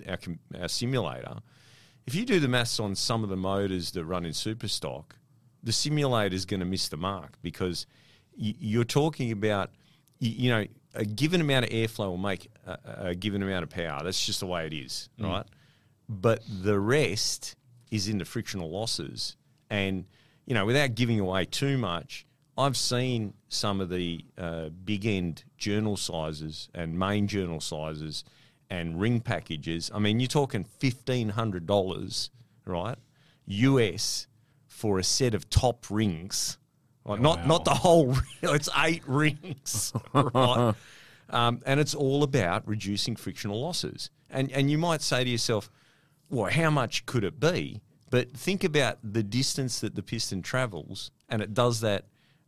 [0.09, 0.19] our,
[0.61, 1.39] our simulator.
[2.07, 5.05] If you do the maths on some of the motors that run in Superstock,
[5.63, 7.87] the simulator is going to miss the mark because
[8.39, 9.71] y- you're talking about,
[10.21, 13.71] you, you know, a given amount of airflow will make a, a given amount of
[13.71, 14.03] power.
[14.05, 15.47] That's just the way it is, right?
[16.09, 17.57] But the rest
[17.91, 19.37] is in the frictional losses.
[19.69, 20.05] And,
[20.47, 22.26] you know, without giving away too much,
[22.59, 28.25] I've seen some of the uh, big end journal sizes and main journal sizes
[28.71, 29.91] and ring packages.
[29.95, 32.31] I mean, you're talking $1,500,
[32.65, 32.97] right?
[33.47, 34.27] US
[34.67, 36.59] for a set of top rings.
[37.05, 40.75] Like not, not the whole it's eight rings, right?
[41.29, 44.11] Um, and it's all about reducing frictional losses.
[44.31, 45.71] And, and you might say to yourself,
[46.31, 47.81] well, how much could it be?
[48.11, 52.07] But think about the distance that the piston travels, and it does that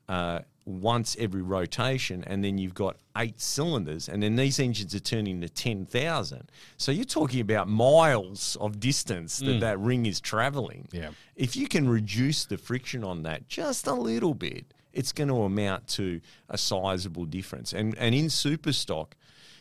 [0.09, 5.01] uh, once every rotation, and then you've got eight cylinders, and then these engines are
[5.01, 6.51] turning to 10,000.
[6.77, 10.89] So you're talking about miles of distance that that ring is traveling.
[10.93, 11.11] Yeah.
[11.37, 15.43] If you can reduce the friction on that just a little bit, it's going to
[15.43, 17.73] amount to a sizable difference.
[17.73, 19.17] And, and in super stock,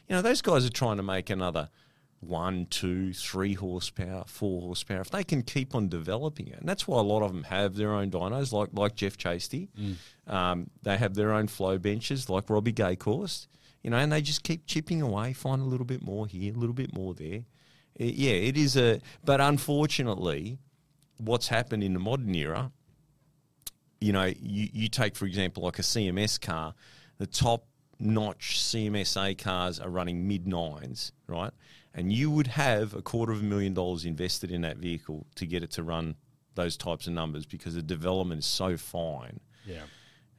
[0.10, 1.70] you know, those guys are trying to make another
[2.20, 5.02] one, two, three horsepower, four horsepower.
[5.02, 7.76] If they can keep on developing it, and that's why a lot of them have
[7.76, 9.70] their own dynos, like like Jeff Chasty.
[10.28, 13.48] Um, they have their own flow benches, like Robbie Gaycorst.
[13.84, 16.58] You know, and they just keep chipping away, find a little bit more here, a
[16.58, 17.46] little bit more there.
[18.00, 19.00] I- yeah, it is a.
[19.24, 20.58] But unfortunately,
[21.18, 22.72] what's happened in the modern era
[24.00, 26.76] you know, you, you take, for example, like a CMS car,
[27.18, 27.66] the top
[28.00, 31.52] notch CMSA cars are running mid nines, right?
[31.98, 35.48] And you would have a quarter of a million dollars invested in that vehicle to
[35.48, 36.16] get it to run
[36.54, 39.40] those types of numbers because the development is so fine.
[39.66, 39.82] Yeah.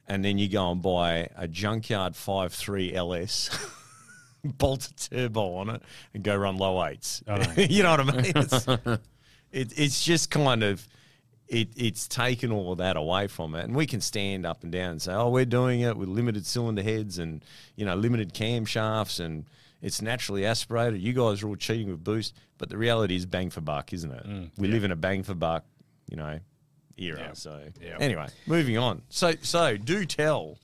[0.07, 3.49] And then you go and buy a junkyard 5.3 LS,
[4.43, 7.21] bolt a turbo on it, and go run low eights.
[7.57, 8.31] You know what I mean?
[8.35, 8.67] It's,
[9.51, 10.87] it, it's just kind of
[11.49, 14.71] it, it's taken all of that away from it, and we can stand up and
[14.71, 17.43] down and say, "Oh, we're doing it with limited cylinder heads and
[17.75, 19.45] you know limited camshafts, and
[19.81, 21.01] it's naturally aspirated.
[21.01, 24.11] You guys are all cheating with boost." But the reality is bang for buck, isn't
[24.11, 24.27] it?
[24.27, 25.63] Mm, we live in a bang for buck,
[26.09, 26.39] you know,
[26.97, 27.19] era.
[27.19, 27.33] Yeah.
[27.33, 27.97] So Yeah.
[27.99, 29.01] anyway, moving on.
[29.09, 30.57] So so do tell,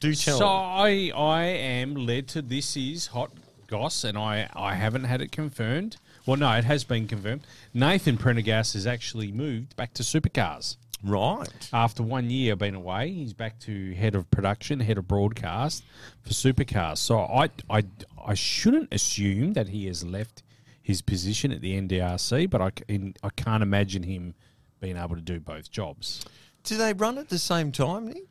[0.00, 0.38] do tell.
[0.38, 3.32] So I I am led to this is hot
[3.66, 5.96] goss, and I I haven't had it confirmed.
[6.26, 7.44] Well, no, it has been confirmed.
[7.74, 11.68] Nathan Prendergast has actually moved back to supercars right.
[11.72, 13.10] after one year being away.
[13.10, 15.84] He's back to head of production, head of broadcast
[16.22, 16.98] for supercars.
[16.98, 17.84] So I I
[18.24, 20.42] I shouldn't assume that he has left
[20.82, 24.34] his position at the NDRC, but I in, I can't imagine him
[24.80, 26.24] being able to do both jobs.
[26.64, 28.24] Do they run at the same time, Nick?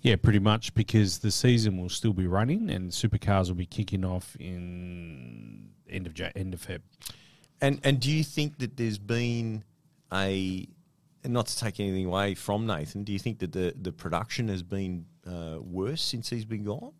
[0.00, 4.04] Yeah, pretty much because the season will still be running and supercars will be kicking
[4.04, 6.80] off in end of end of Feb.
[7.60, 9.64] And and do you think that there's been
[10.12, 10.68] a
[11.28, 14.62] not to take anything away from Nathan, do you think that the, the production has
[14.62, 16.92] been uh, worse since he's been gone?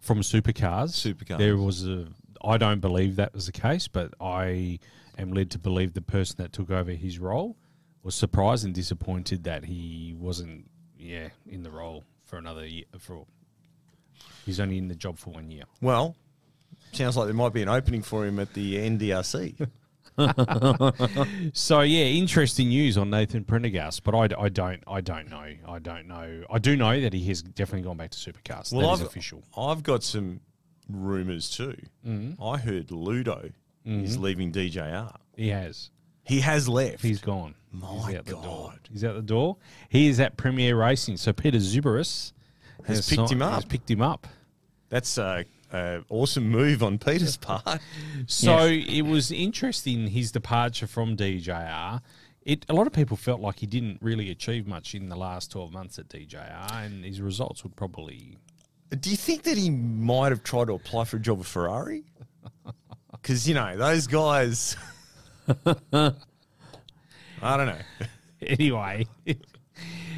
[0.00, 1.38] From supercars, Supercars.
[1.38, 2.06] there was a.
[2.42, 4.78] I don't believe that was the case, but I
[5.18, 7.56] am led to believe the person that took over his role
[8.02, 12.86] was surprised and disappointed that he wasn't, yeah, in the role for another year.
[12.98, 13.26] For
[14.46, 15.64] he's only in the job for one year.
[15.82, 16.16] Well,
[16.92, 19.68] sounds like there might be an opening for him at the NDRC.
[21.52, 25.78] So yeah, interesting news on Nathan Prendergast, but I, I don't I don't know I
[25.78, 28.72] don't know I do know that he has definitely gone back to supercars.
[28.72, 29.42] Well, that I've, official.
[29.56, 30.40] I've got some
[30.88, 31.76] rumours too.
[32.06, 32.42] Mm-hmm.
[32.42, 33.50] I heard Ludo
[33.84, 35.14] is leaving DJR.
[35.36, 35.90] He has.
[36.24, 37.02] He has left.
[37.02, 37.54] He's gone.
[37.72, 38.42] My He's out the door.
[38.42, 38.78] God.
[38.92, 39.56] He's out the door.
[39.88, 41.16] He is at Premier Racing.
[41.16, 42.32] So Peter Xiberras
[42.86, 43.54] Has picked si- him up.
[43.54, 44.26] Has picked him up.
[44.90, 47.80] That's a, a awesome move on Peter's part.
[48.26, 52.00] So it was interesting his departure from DJR.
[52.42, 55.50] It a lot of people felt like he didn't really achieve much in the last
[55.50, 58.36] twelve months at DJR, and his results would probably
[58.98, 62.04] Do you think that he might have tried to apply for a job at Ferrari?
[63.12, 64.76] Because you know those guys.
[67.42, 67.78] I don't know.
[68.42, 69.06] anyway.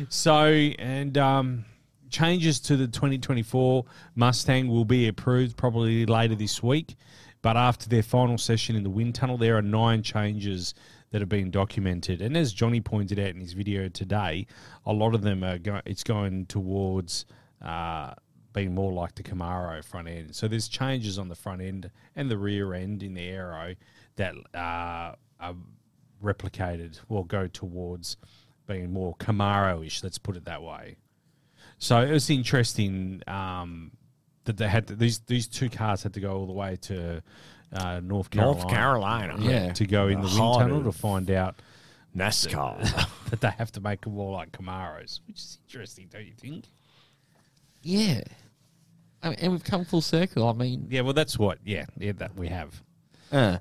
[0.09, 1.65] so, and um,
[2.13, 6.95] changes to the 2024 Mustang will be approved probably later this week.
[7.43, 10.75] But after their final session in the wind tunnel, there are nine changes
[11.11, 12.23] that have been documented.
[12.23, 14.47] And as Johnny pointed out in his video today,
[14.87, 15.83] a lot of them are going.
[15.85, 17.27] It's going towards
[17.61, 18.15] uh,
[18.53, 20.35] being more like the Camaro front end.
[20.35, 23.75] So there's changes on the front end and the rear end in the aero
[24.17, 25.55] that uh, are
[26.23, 28.17] replicated or go towards
[28.67, 30.03] being more Camaro-ish.
[30.03, 30.97] Let's put it that way.
[31.83, 33.91] So it was interesting um,
[34.45, 37.25] that they had to, these these two cars had to go all the way to
[37.73, 39.37] uh, North Carolina, North Carolina.
[39.41, 39.73] Yeah.
[39.73, 41.57] to go in the wind tunnel to find out
[42.17, 43.09] NASCAR.
[43.31, 46.67] that they have to make them more like Camaros, which is interesting, don't you think?
[47.83, 48.21] Yeah.
[49.21, 50.49] I mean, and we've come full circle.
[50.49, 51.59] I mean, Yeah, well, that's what.
[51.65, 52.81] Yeah, yeah, that we have.
[53.33, 53.59] uh,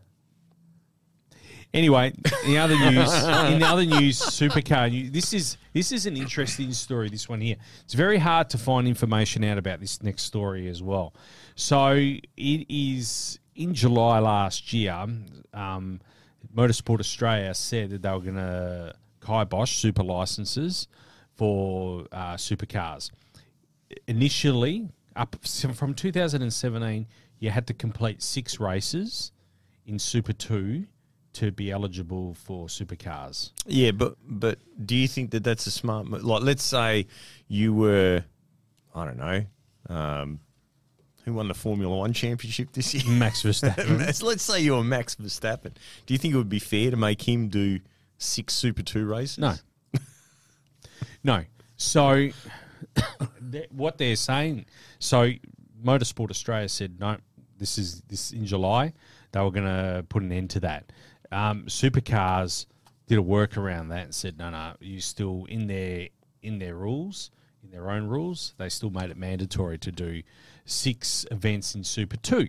[1.73, 3.13] Anyway, in the other news,
[3.53, 4.91] in the other news, supercar.
[4.91, 7.09] news- This is this is an interesting story.
[7.09, 7.55] This one here.
[7.85, 11.13] It's very hard to find information out about this next story as well.
[11.55, 12.25] So it
[12.69, 14.93] is in July last year.
[15.53, 16.01] Um,
[16.53, 18.93] Motorsport Australia said that they were going to
[19.25, 20.89] kibosh super licenses
[21.35, 23.11] for uh, supercars.
[24.07, 25.35] Initially, up
[25.73, 27.07] from 2017,
[27.39, 29.31] you had to complete six races
[29.85, 30.85] in Super Two
[31.33, 33.51] to be eligible for supercars.
[33.65, 36.23] yeah, but but do you think that that's a smart move?
[36.23, 37.07] Like, let's say
[37.47, 38.23] you were,
[38.93, 39.45] I don't know,
[39.89, 40.39] um,
[41.25, 43.03] who won the Formula One championship this year?
[43.07, 43.99] Max Verstappen.
[44.23, 45.73] Let's- say you were Max Verstappen.
[46.05, 47.79] Do you think it would be fair to make him do
[48.17, 49.37] six Super Two races?
[49.37, 49.53] No.
[51.23, 51.43] no.
[51.77, 52.29] So,
[53.71, 54.65] what they're saying,
[54.99, 55.31] so
[55.83, 57.17] Motorsport Australia said no.
[57.57, 58.93] This is this in July.
[59.31, 60.91] They were going to put an end to that.
[61.31, 62.65] Um, supercars
[63.07, 64.73] did a work around that and said no, no.
[64.79, 66.09] You still in their
[66.41, 67.31] in their rules,
[67.63, 68.53] in their own rules.
[68.57, 70.23] They still made it mandatory to do
[70.65, 72.47] six events in Super Two.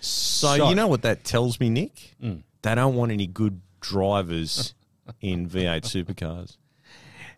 [0.00, 2.14] So, So- you know what that tells me, Nick?
[2.20, 4.74] They don't want any good drivers
[5.20, 6.56] in V8 supercars.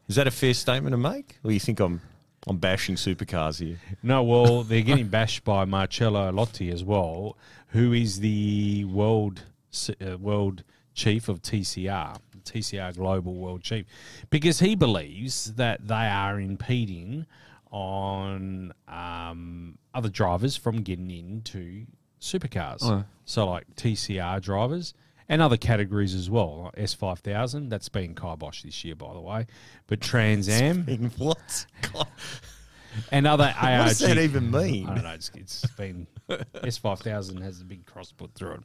[0.08, 2.00] Is that a fair statement to make, or you think I'm
[2.46, 3.76] I'm bashing supercars here?
[4.02, 7.36] No, well, they're getting bashed by Marcello Lotti as well,
[7.68, 9.42] who is the world
[10.00, 10.64] uh, world
[10.98, 13.86] chief of TCR, TCR Global World Chief,
[14.30, 17.24] because he believes that they are impeding
[17.70, 21.86] on um, other drivers from getting into
[22.20, 22.82] supercars.
[22.82, 23.04] Oh.
[23.24, 24.92] So, like TCR drivers
[25.28, 26.64] and other categories as well.
[26.64, 29.46] Like S5000, that's been kibosh this year, by the way.
[29.86, 30.84] But Trans Am
[31.16, 31.66] what?
[33.12, 33.88] And other what ARG.
[33.88, 34.86] does that even mean?
[34.88, 35.10] I don't know.
[35.10, 38.60] It's, it's been S5000 has a big cross put through it.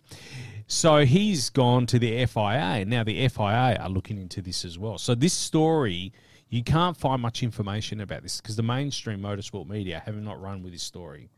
[0.67, 2.85] So he's gone to the FIA.
[2.85, 4.97] Now the FIA are looking into this as well.
[4.97, 6.13] So this story,
[6.49, 10.63] you can't find much information about this because the mainstream motorsport media have not run
[10.63, 11.29] with this story.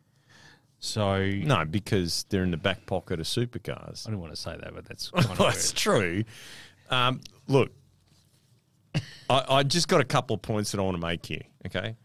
[0.79, 4.07] So No, because they're in the back pocket of supercars.
[4.07, 6.23] I don't want to say that, but that's kind of That's true.
[6.89, 7.71] Um, look,
[9.29, 11.41] I, I just got a couple of points that I want to make here.
[11.65, 11.95] Okay.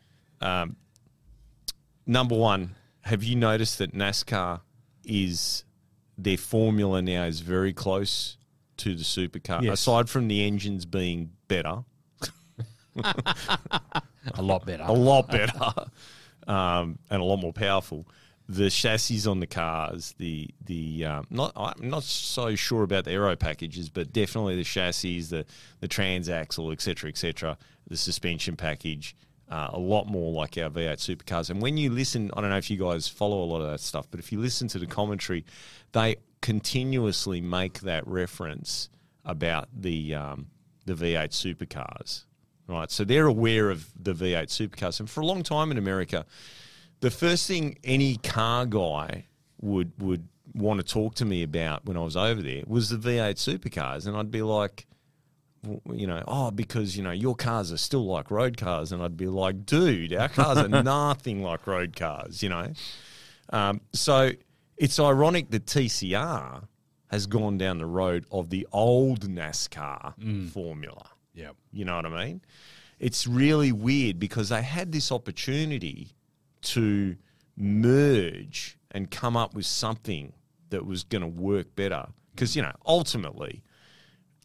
[0.40, 0.76] Um,
[2.06, 4.60] number one, have you noticed that NASCAR
[5.04, 5.64] is
[6.16, 8.36] their formula now is very close
[8.78, 9.62] to the supercar?
[9.62, 9.80] Yes.
[9.80, 11.84] Aside from the engines being better,
[14.34, 14.84] a lot better.
[14.86, 15.74] a lot better,
[16.46, 18.06] um, and a lot more powerful.
[18.48, 23.12] The chassis on the cars, the the um, not I'm not so sure about the
[23.12, 25.46] aero packages, but definitely the chassis, the
[25.78, 27.56] the transaxle, etc., etc.
[27.86, 29.14] The suspension package,
[29.50, 31.50] uh, a lot more like our V8 supercars.
[31.50, 33.80] And when you listen, I don't know if you guys follow a lot of that
[33.80, 35.44] stuff, but if you listen to the commentary,
[35.92, 38.88] they continuously make that reference
[39.24, 40.46] about the um,
[40.86, 42.24] the V8 supercars
[42.70, 42.90] right?
[42.90, 46.24] So they're aware of the V8 supercars, and for a long time in America,
[47.00, 49.26] the first thing any car guy
[49.60, 52.96] would would want to talk to me about when I was over there was the
[52.96, 54.86] V8 supercars, and I'd be like,
[55.92, 59.16] you know, oh, because you know your cars are still like road cars, and I'd
[59.16, 62.72] be like, dude, our cars are nothing like road cars, you know.
[63.52, 64.30] Um, so
[64.76, 66.64] it's ironic that TCR
[67.10, 71.10] has gone down the road of the old NASCAR formula.
[71.34, 71.50] yeah.
[71.72, 72.40] You know what I mean?
[72.98, 76.14] It's really weird because they had this opportunity
[76.62, 77.16] to
[77.56, 80.32] merge and come up with something
[80.70, 82.06] that was going to work better.
[82.34, 83.62] Because, you know, ultimately,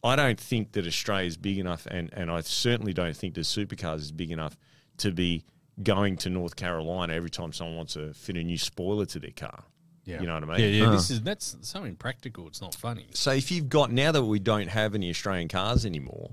[0.06, 3.42] I don't think that Australia is big enough, and, and I certainly don't think that
[3.42, 4.56] supercars is big enough
[4.98, 5.44] to be
[5.82, 9.30] going to North Carolina every time someone wants to fit a new spoiler to their
[9.30, 9.64] car.
[10.04, 10.20] Yeah.
[10.20, 10.60] You know what I mean?
[10.60, 10.90] Yeah, yeah.
[10.90, 12.46] This is that's something practical.
[12.46, 13.08] It's not funny.
[13.12, 16.30] So if you've got now that we don't have any Australian cars anymore,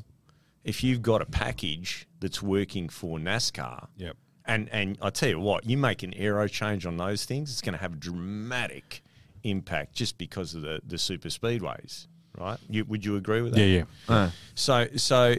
[0.64, 4.16] if you've got a package that's working for NASCAR, Yep.
[4.46, 7.62] and and I tell you what, you make an aero change on those things, it's
[7.62, 9.02] going to have a dramatic
[9.44, 12.08] impact just because of the the super speedways,
[12.38, 12.58] right?
[12.70, 13.62] You, would you agree with that?
[13.66, 14.30] Yeah, yeah.
[14.56, 15.36] So so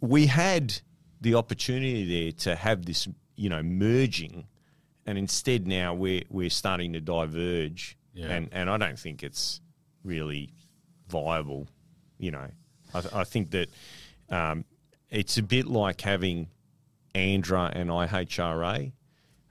[0.00, 0.78] we had
[1.20, 3.06] the opportunity there to have this,
[3.36, 4.46] you know, merging,
[5.06, 8.28] and instead now we're we're starting to diverge, Yeah.
[8.28, 9.60] and and I don't think it's
[10.04, 10.52] really
[11.08, 11.68] viable.
[12.18, 12.50] You know,
[12.94, 13.68] I, th- I think that
[14.30, 14.64] um,
[15.10, 16.48] it's a bit like having
[17.14, 18.92] ANDRA and IHRA,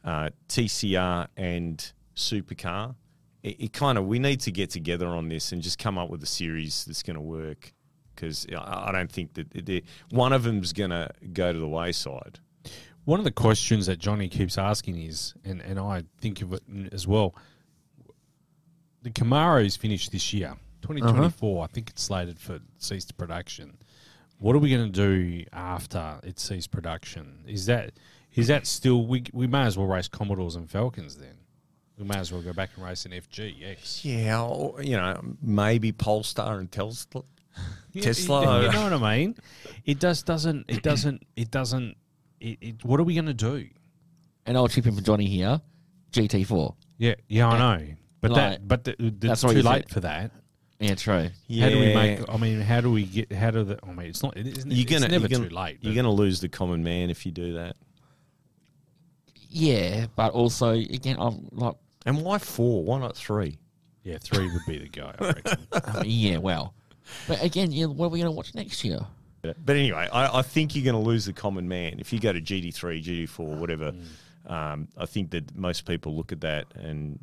[0.04, 2.96] uh, TCR and Supercar.
[3.44, 6.10] It, it kind of we need to get together on this and just come up
[6.10, 7.74] with a series that's going to work
[8.16, 11.68] because I, I don't think that they- one of them's going to go to the
[11.68, 12.40] wayside.
[13.06, 16.64] One of the questions that Johnny keeps asking is, and, and I think of it
[16.92, 17.34] as well,
[19.02, 20.56] the Camaro's finished this year, uh-huh.
[20.82, 21.64] 2024.
[21.64, 23.78] I think it's slated for ceased production.
[24.38, 27.44] What are we going to do after it ceased production?
[27.48, 27.94] Is that
[28.36, 31.39] is that still we we may as well race Commodores and Falcons then?
[32.00, 34.06] We may as well go back and race an FGX.
[34.06, 37.24] Yeah, or, you know, maybe Polestar and Tesla.
[38.02, 38.62] Tesla.
[38.62, 39.36] You, you know what I mean?
[39.86, 40.66] It just doesn't.
[40.68, 41.24] It doesn't.
[41.36, 41.98] It doesn't.
[42.40, 43.68] It, it, what are we going to do?
[44.46, 45.60] And I'll chip in for Johnny here.
[46.12, 46.76] GT4.
[47.00, 47.88] Yeah, yeah, I know.
[48.22, 49.90] But Like, that, but the, the, that's too late said.
[49.90, 50.32] for that.
[50.80, 51.30] Yeah, true.
[51.48, 51.64] Yeah.
[51.66, 52.30] How do we make?
[52.30, 53.32] I mean, how do we get?
[53.32, 53.80] How do the?
[53.84, 54.38] I mean, it's not.
[54.38, 54.72] It isn't.
[54.72, 55.78] You're gonna, it's never you're gonna, too late.
[55.82, 57.76] You're going to lose the common man if you do that.
[59.50, 61.76] Yeah, but also again, I'm like,
[62.06, 62.84] And why four?
[62.84, 63.58] Why not three?
[64.04, 65.14] yeah, three would be the guy.
[65.20, 65.68] I reckon.
[65.74, 66.74] I mean, yeah, well,
[67.28, 69.00] but again, yeah, what are we going to watch next year?
[69.42, 72.34] But anyway, I, I think you're going to lose the common man if you go
[72.34, 73.92] to GT3, GT4, whatever.
[73.94, 74.52] Mm.
[74.52, 77.20] Um, I think that most people look at that and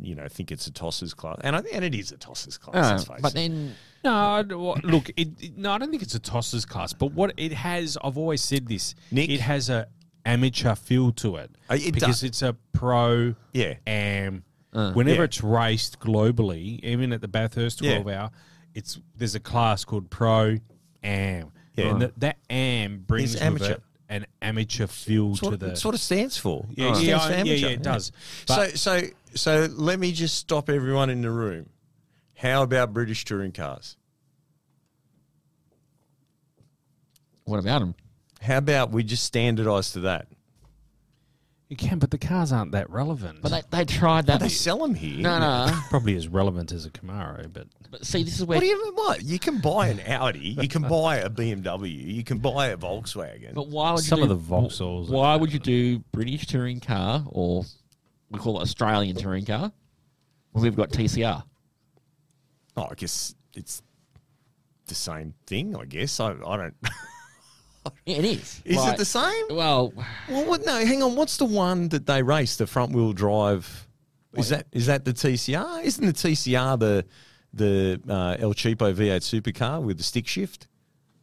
[0.00, 2.84] you know think it's a tossers class, and I, and it is a tossers class.
[2.84, 3.34] Uh, let's face but it.
[3.34, 5.08] then, no, I d- well, look.
[5.16, 6.92] It, it- no, I don't think it's a tossers class.
[6.92, 8.94] But what it has, I've always said this.
[9.10, 9.30] Nick?
[9.30, 9.88] it has a
[10.28, 12.22] amateur feel to it, Uh, it because does.
[12.24, 13.34] it's a pro.
[13.52, 13.74] Yeah.
[13.86, 14.44] Am.
[14.72, 15.24] Whenever Yeah.
[15.24, 17.94] it's raced globally, even at the Bathurst Yeah.
[18.00, 18.30] twelve hour,
[18.74, 20.58] it's there's a class called pro
[21.02, 21.52] am.
[21.76, 21.90] Yeah.
[21.90, 23.72] and that, that am brings It's with amateur.
[23.74, 25.66] it an amateur feel That's to what, the.
[25.66, 26.66] that's what it stands for.
[26.70, 28.12] Yeah, It yeah, stands I- for yeah, amateur, yeah, it does.
[28.46, 29.02] so, so,
[29.34, 31.68] so let me just stop everyone in the room.
[32.34, 33.96] How about British touring cars?
[37.44, 37.94] what about him?
[38.40, 40.28] How about we just standardise to that?
[41.68, 43.42] You can, but the cars aren't that relevant.
[43.42, 44.40] But they, they tried that.
[44.40, 45.18] They sell them here.
[45.20, 45.78] no, no.
[45.90, 48.56] probably as relevant as a Camaro, but But see, this is where.
[48.56, 49.22] What do you what?
[49.22, 53.52] You can buy an Audi, you can buy a BMW, you can buy a Volkswagen.
[53.52, 57.22] but why would Some you of the Vauxhalls Why would you do British touring car
[57.26, 57.64] or
[58.30, 59.70] we call it Australian touring car
[60.52, 61.42] when we've got TCR?
[62.78, 63.82] oh, I guess it's
[64.86, 65.76] the same thing.
[65.76, 66.74] I guess I, I don't.
[68.06, 68.62] Yeah, it is.
[68.64, 69.44] Is Like- it the same?
[69.50, 69.92] Well,
[70.28, 71.14] Well, what, no, hang on.
[71.16, 72.56] What's the one that they race?
[72.56, 73.86] The front wheel drive.
[74.36, 75.82] Is that is that the TCR?
[75.82, 77.04] Isn't the TCR the
[77.52, 80.68] the uh, El Cheapo V8 supercar with the stick shift?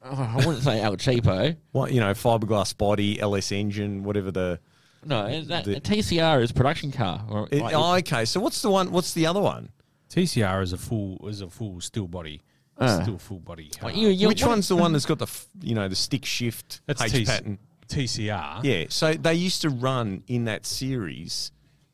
[0.04, 1.56] oh, I wouldn't say El Cheapo.
[1.72, 4.60] What you know, fiberglass body, LS engine, whatever the.
[5.06, 7.24] No, that, The- a TCR is production car.
[7.30, 8.92] Or, It, like, oh, okay, so what's the one?
[8.92, 9.70] What's the other one?
[10.10, 12.42] TCR is a full is a full steel body,
[12.78, 13.02] Uh.
[13.04, 13.90] still full body car.
[13.90, 15.96] like, you, you, Which what- one's the one that's got the f- you know the
[15.96, 17.58] stick shift That's H T- pattern?
[17.88, 18.64] TCR.
[18.64, 21.52] Yeah, so they used to run in that series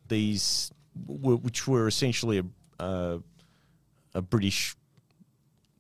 [0.08, 0.72] these,
[1.08, 2.44] which were essentially a
[2.84, 3.20] uh,
[4.16, 4.76] a British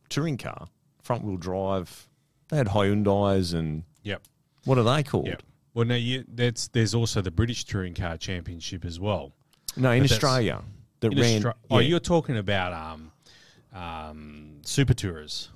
[0.09, 0.67] touring car,
[1.01, 2.07] front wheel drive.
[2.49, 4.21] They had Hyundai's and Yep.
[4.65, 5.27] what are they called?
[5.27, 5.43] Yep.
[5.73, 9.31] Well, now you, that's there's also the British Touring Car Championship as well.
[9.77, 10.61] No, in But Australia
[10.99, 11.41] that In ran.
[11.41, 13.11] Austra- Oh, you're talking about um,
[13.73, 15.49] um, Super Tourers.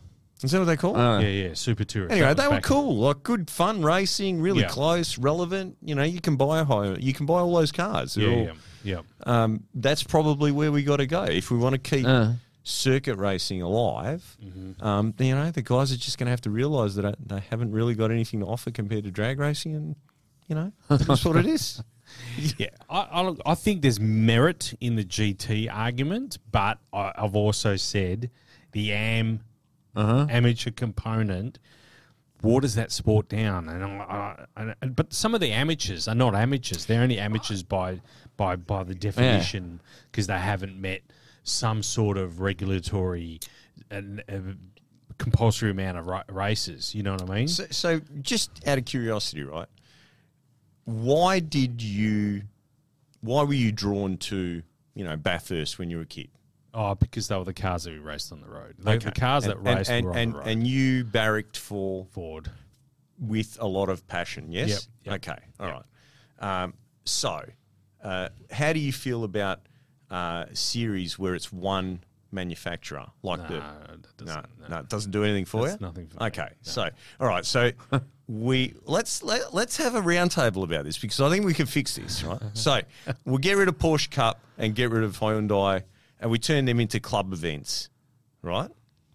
[0.44, 0.96] Is that what they call?
[0.98, 2.12] Uh, yeah, yeah, Super Tourers.
[2.12, 4.68] Anyway, they were back- cool, like good fun racing, really Yeah.
[4.68, 5.78] close, relevant.
[5.82, 8.18] You know, you can buy a home, you can buy all those cars.
[8.18, 8.54] Yeah, all- yeah,
[8.84, 9.02] yeah.
[9.26, 12.34] um, that's probably where we got to go if we want to keep Uh.
[12.64, 14.38] circuit racing alive.
[14.44, 14.86] Mm-hmm.
[14.86, 17.40] Um, you know, the guys are just going to have to realise that uh, they
[17.50, 19.96] haven't really got anything to offer compared to drag racing, and
[20.48, 21.82] you know, that's what it is.
[22.58, 27.76] Yeah, I, I, I think there's merit in the GT argument, but I, I've also
[27.76, 28.30] said
[28.72, 29.42] the AM
[29.96, 30.28] Uh-huh.
[30.30, 31.60] amateur component
[32.42, 33.70] waters that sport down.
[33.70, 37.64] And I, I, and- but some of the amateurs are not amateurs; they're only amateurs
[37.64, 38.02] by
[38.38, 39.80] by by the definition
[40.12, 41.02] because they haven't met
[41.44, 43.40] some sort of regulatory
[43.90, 44.40] and uh,
[45.18, 46.94] compulsory amount of ra- races.
[46.94, 47.48] You know what I mean?
[47.48, 49.68] So, so, just out of curiosity, right?
[50.86, 52.44] Why did you?
[53.22, 54.62] Why were you drawn to
[54.94, 56.30] you know Bathurst when you were a kid?
[56.74, 58.76] Oh, because they were the cars that we raced on the road.
[58.78, 60.48] The, the cars that and, raced and, and, the road.
[60.48, 62.52] and you barracked for Ford.
[63.18, 64.52] with a lot of passion.
[64.52, 64.90] Yes.
[65.06, 65.44] Yep, yep, Okay.
[65.60, 66.64] All right.
[66.64, 66.74] Um,
[67.06, 67.46] so,
[68.04, 69.62] uh, how do you feel about
[70.12, 72.02] uh, series where it's one
[72.34, 73.54] manufacturer like No, the?
[73.54, 75.78] that No, doesn't- no, it doesn't do anything for you.
[75.80, 76.50] nothing for me, Okay.
[76.62, 76.90] So,
[77.22, 77.46] all right.
[77.46, 77.72] So,
[78.28, 81.96] we let's let, let's have a roundtable about this because I think we can fix
[81.96, 82.24] this.
[82.24, 82.40] Right.
[82.54, 82.82] so,
[83.26, 85.84] we'll get rid of Porsche Cup and get rid of Hyundai,
[86.20, 87.90] and we turn them into club events,
[88.42, 88.70] right?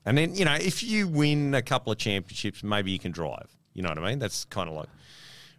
[0.06, 3.48] And then you know, if you win a couple of championships, maybe you can drive.
[3.74, 4.18] You know what I mean?
[4.18, 4.88] That's kind of like,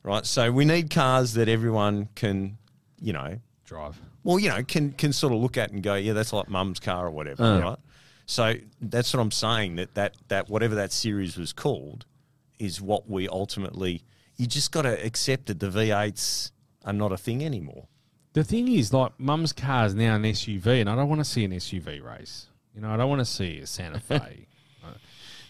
[0.04, 0.26] right?
[0.26, 2.58] So we need cars that everyone can,
[3.00, 3.98] you know, Drive.
[4.24, 6.80] well, you know, can can sort of look at and go, yeah, that's like mum's
[6.80, 7.60] car or whatever, Uh.
[7.62, 7.78] right?
[8.26, 12.06] So that's what I'm saying that that that whatever that series was called
[12.62, 14.04] is what we ultimately.
[14.38, 16.52] You just got to accept that the V8s
[16.86, 17.88] are not a thing anymore.
[18.34, 21.26] The thing is, like, mum's car is now an SUV, and I don't want to
[21.26, 22.48] see an SUV race.
[22.74, 24.48] You know, I don't want to see a Santa Fe.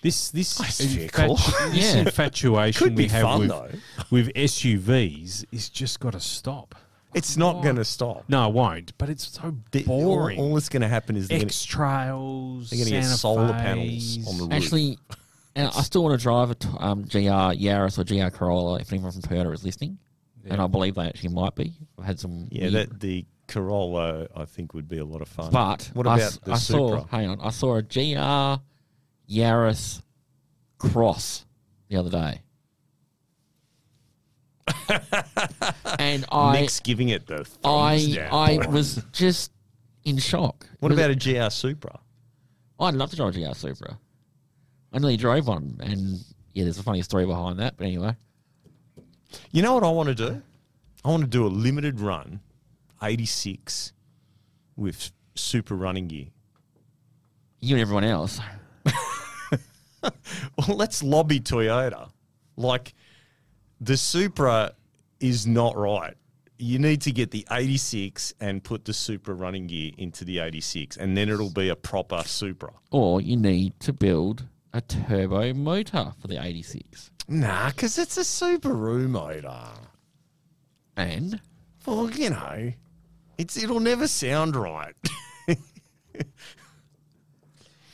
[0.01, 1.38] This this, That's a fair call.
[1.38, 2.01] infatu- this Yeah.
[2.07, 3.70] infatuation we have fun, with, though.
[4.09, 6.74] with SUVs is just got to stop.
[7.14, 8.24] It's not going to stop.
[8.28, 8.97] No, it won't.
[8.97, 10.39] But it's so The- boring.
[10.39, 12.70] All, all that's going to happen is they're gonna, X trails.
[12.72, 14.18] they're going to get Santa solar Fe's.
[14.18, 14.53] panels on the roof.
[14.53, 14.97] Actually,
[15.56, 18.91] and I still want to drive a t- um, GR Yaris or GR Corolla if
[18.93, 19.97] anyone from Toyota is listening.
[20.49, 21.74] And I believe they actually might be.
[21.99, 22.47] I've had some.
[22.49, 25.52] yeah, weird- that the Corolla I think would be a lot of fun.
[25.52, 27.08] But what I about s- the I saw, Supra?
[27.18, 28.62] hang on, I saw a GR
[29.32, 30.02] Yaris
[30.80, 31.45] Cross
[31.89, 32.41] the other day.
[35.99, 38.30] and I, Nick's giving it the thumbs I, down.
[38.34, 39.52] I was just
[40.06, 40.68] in shock.
[40.80, 41.12] What Because about
[41.43, 41.99] a GR Supra?
[42.80, 43.97] I'd love to drive a GR Supra.
[44.94, 46.20] I nearly drove one, and
[46.54, 47.76] yeah, there's a funny story behind that.
[47.78, 48.16] But anyway,
[49.52, 50.42] You know what I want to do?
[51.06, 52.42] I want to do a limited run,
[53.02, 53.94] 86,
[54.76, 56.28] with Supra running gear.
[57.60, 58.39] you and everyone else.
[60.58, 62.10] Well, let's lobby Toyota.
[62.58, 62.96] Like,
[63.80, 64.74] the Supra
[65.20, 66.16] is not right.
[66.58, 70.98] You need to get the 86 and put the Supra running gear into the 86,
[70.98, 72.72] and then it'll be a proper Supra.
[72.89, 77.11] Or you need to build a turbo motor for the 86.
[77.28, 79.59] Nah, because it's a Subaru motor.
[80.97, 81.39] And
[81.86, 82.74] Well, you know,
[83.38, 84.93] it's it'll never sound right.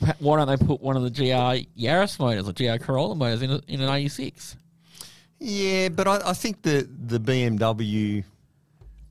[0.00, 3.42] pa- why don't they put one of the GR Yaris motors or GR Corolla motors
[3.42, 4.56] in, a, in an 86?
[5.40, 8.24] Yeah, but I, I think the the BMW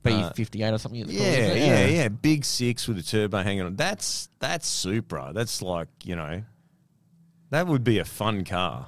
[0.03, 0.99] B uh, fifty eight or something.
[1.01, 1.65] it's called, Yeah, isn't it?
[1.65, 2.07] yeah, yeah.
[2.09, 3.76] Big six with a turbo hanging on.
[3.78, 5.32] That's that's Supra.
[5.34, 6.43] That's like you know,
[7.50, 8.88] that would be a fun car.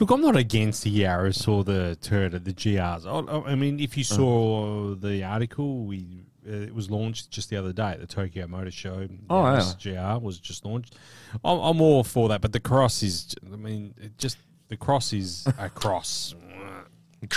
[0.00, 3.06] Look, I'm not against the Yaris or the Toyota, the GRs.
[3.06, 4.14] I, I mean, if you Uh.
[4.16, 8.46] saw the article, we uh, it was launched just the other day at the Tokyo
[8.46, 9.08] Motor Show.
[9.30, 9.80] Oh, Yaris
[10.18, 10.94] GR was just launched.
[11.44, 14.36] I'm, I'm all for that, but the Cross is, I mean, it just
[14.68, 16.34] the Cross is a cross.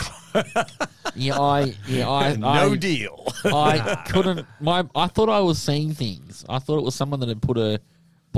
[1.16, 3.26] Yeah, I yeah I no I, deal.
[3.46, 4.46] I couldn't.
[4.60, 6.46] My I thought I was seeing things.
[6.50, 7.80] I thought it was someone that had put a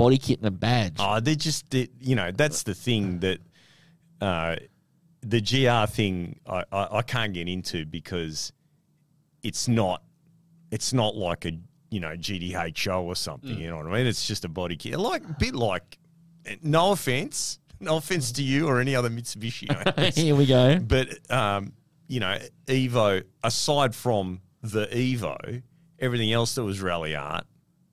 [0.00, 0.96] body kit and a badge.
[0.98, 1.90] Oh, they just did.
[2.00, 3.38] You know, that's the thing that
[4.20, 4.56] uh,
[5.22, 8.52] the GR thing I, I, I can't get into because
[9.42, 10.02] it's not
[10.70, 11.52] it's not like a
[11.90, 13.58] you know GTHO or something.
[13.58, 14.06] You know what I mean?
[14.06, 15.98] It's just a body kit, like a bit like.
[16.62, 20.16] No offense, no offense to you or any other Mitsubishi owners.
[20.16, 20.78] Here we go.
[20.78, 21.74] But um,
[22.08, 23.22] you know, Evo.
[23.44, 25.62] Aside from the Evo,
[25.98, 27.42] everything else that was Ralliart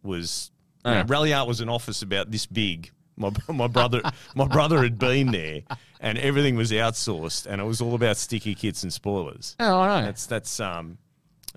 [0.02, 0.52] was
[0.88, 1.04] Yeah.
[1.06, 2.92] Ralliart was an office about this big.
[3.16, 4.02] My my brother
[4.36, 5.62] my brother had been there,
[6.00, 9.56] and everything was outsourced, and it was all about sticky kits and spoilers.
[9.60, 10.06] Oh, I know.
[10.06, 10.98] That's that's um,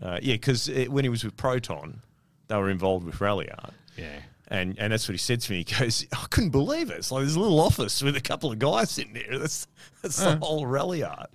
[0.00, 2.00] uh, yeah, because when he was with Proton,
[2.48, 3.70] they were involved with Ralliart.
[3.96, 4.20] Yeah.
[4.48, 5.58] And and that's what he said to me.
[5.58, 6.98] He goes, I couldn't believe it.
[6.98, 9.38] It's like a little office with a couple of guys in there.
[9.38, 9.68] That's
[10.02, 11.26] that's the whole Ralliart.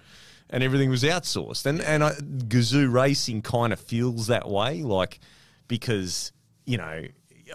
[0.50, 1.66] And everything was outsourced.
[1.66, 5.20] And and I, Gazoo Racing kind of feels that way, like
[5.68, 6.34] because
[6.66, 7.06] you know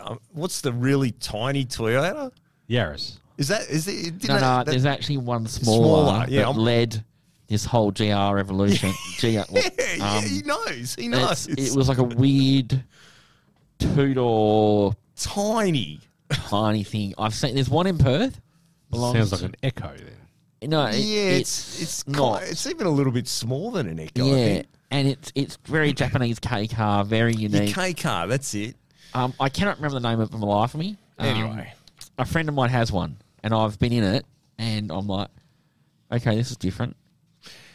[0.04, 2.32] um, what's the really tiny Toyota?
[2.68, 3.18] Yaris.
[3.38, 4.26] Is that is it?
[4.28, 4.40] no, no.
[4.40, 7.04] that- there's actually one smaller, Smaller, yeah, that I'm- led
[7.48, 8.92] this whole GR evolution.
[9.18, 10.94] GR, yeah, yeah, um, he knows.
[10.94, 11.72] He it's- knows.
[11.72, 12.84] it was like a weird
[13.78, 16.00] two door tiny.
[16.30, 17.14] tiny thing.
[17.18, 17.54] I've seen.
[17.54, 18.40] There's one in Perth.
[18.90, 20.70] belongs Sounds like an Echo then.
[20.70, 22.42] No, it- yeah, it's it's it's not.
[22.42, 24.24] ki- it's even a little bit smaller than an Echo.
[24.24, 24.66] I yeah, think.
[24.90, 27.74] and it's it's very Japanese K car, very Your unique.
[27.74, 28.76] K car, that's it.
[29.14, 30.96] Um, I cannot remember the name of it for the life of me.
[31.18, 31.72] Um, Anyway.
[32.18, 34.24] a friend of mine has one, and I've been in it,
[34.58, 35.28] and I'm like,
[36.12, 36.96] okay, this is different.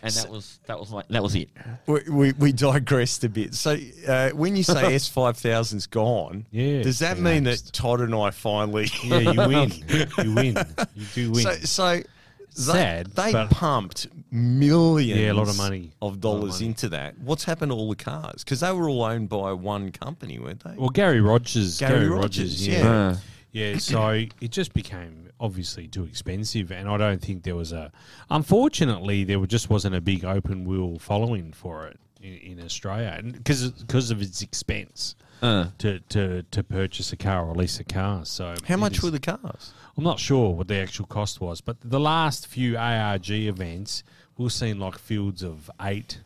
[0.01, 1.49] And that was that was like that was it.
[1.87, 3.55] We, we, we digressed a bit.
[3.55, 3.75] So
[4.07, 7.65] uh, when you say S five thousand's gone, Yeah, does that it's mean relaxed.
[7.65, 8.87] that Todd and I finally?
[9.03, 9.71] Yeah, you win.
[10.23, 10.57] you win.
[10.95, 11.41] You do win.
[11.43, 12.03] so so
[12.57, 15.91] Sad, they, they pumped millions, Yeah, a lot of money.
[16.01, 16.65] of A lot of dollars money.
[16.67, 17.17] into that.
[17.19, 18.43] What's happened to all the cars?
[18.43, 20.75] Because they were all owned by one company, weren't they?
[20.77, 21.79] well, Gary Rogers.
[21.79, 22.67] Gary Gary, Rogers, Rogers.
[22.67, 22.77] yeah.
[22.83, 22.89] Yeah.
[23.09, 23.17] Uh,
[23.51, 24.09] Yeah, so
[24.41, 27.91] it just became obviously too expensive, and I don't think there was a.
[28.29, 33.31] Unfortunately, there just wasn't a big open wheel following for it in, in Australia, and
[33.33, 37.83] because because of its expense uh, to, to to purchase a car or lease a
[37.85, 38.25] car.
[38.25, 39.73] So How much is- were the cars?
[39.97, 44.03] I'm not sure what the actual cost was, but the last few ARG events,
[44.37, 46.19] we've seen like fields of 8,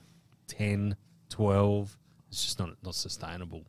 [0.48, 0.96] 10,
[1.30, 1.98] 12.
[2.30, 3.64] It's just not not sustainable.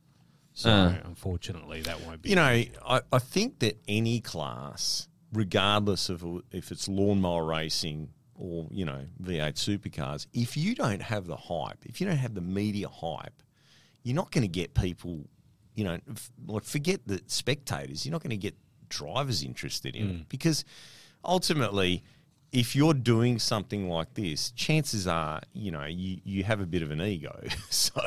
[0.54, 0.96] So Uh.
[1.04, 2.30] unfortunately, that won't be.
[2.30, 2.42] You know,
[2.86, 9.04] I, I think that any class, regardless of if it's lawnmower racing or, you know,
[9.22, 13.42] V8 supercars, if you don't have the hype, if you don't have the media hype,
[14.02, 15.26] you're not going to get people,
[15.74, 18.54] you know, f- like forget the spectators, you're not going to get
[18.90, 20.64] drivers interested in it because
[21.24, 22.02] ultimately,
[22.52, 26.82] if you're doing something like this, chances are, you know, you, you have a bit
[26.82, 27.42] of an ego.
[27.70, 28.00] so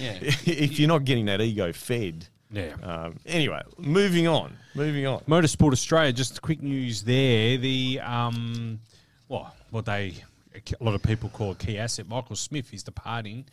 [0.00, 0.18] Yeah.
[0.20, 2.74] if you're not getting that ego fed, yeah.
[2.82, 4.56] um, anyway, moving on.
[4.74, 5.20] Moving on.
[5.20, 7.56] Motorsport Australia, just quick news there.
[7.58, 8.80] The um,
[9.28, 10.14] well, what they
[10.54, 12.08] a lot of people call a key asset.
[12.08, 13.46] Michael Smith is departing.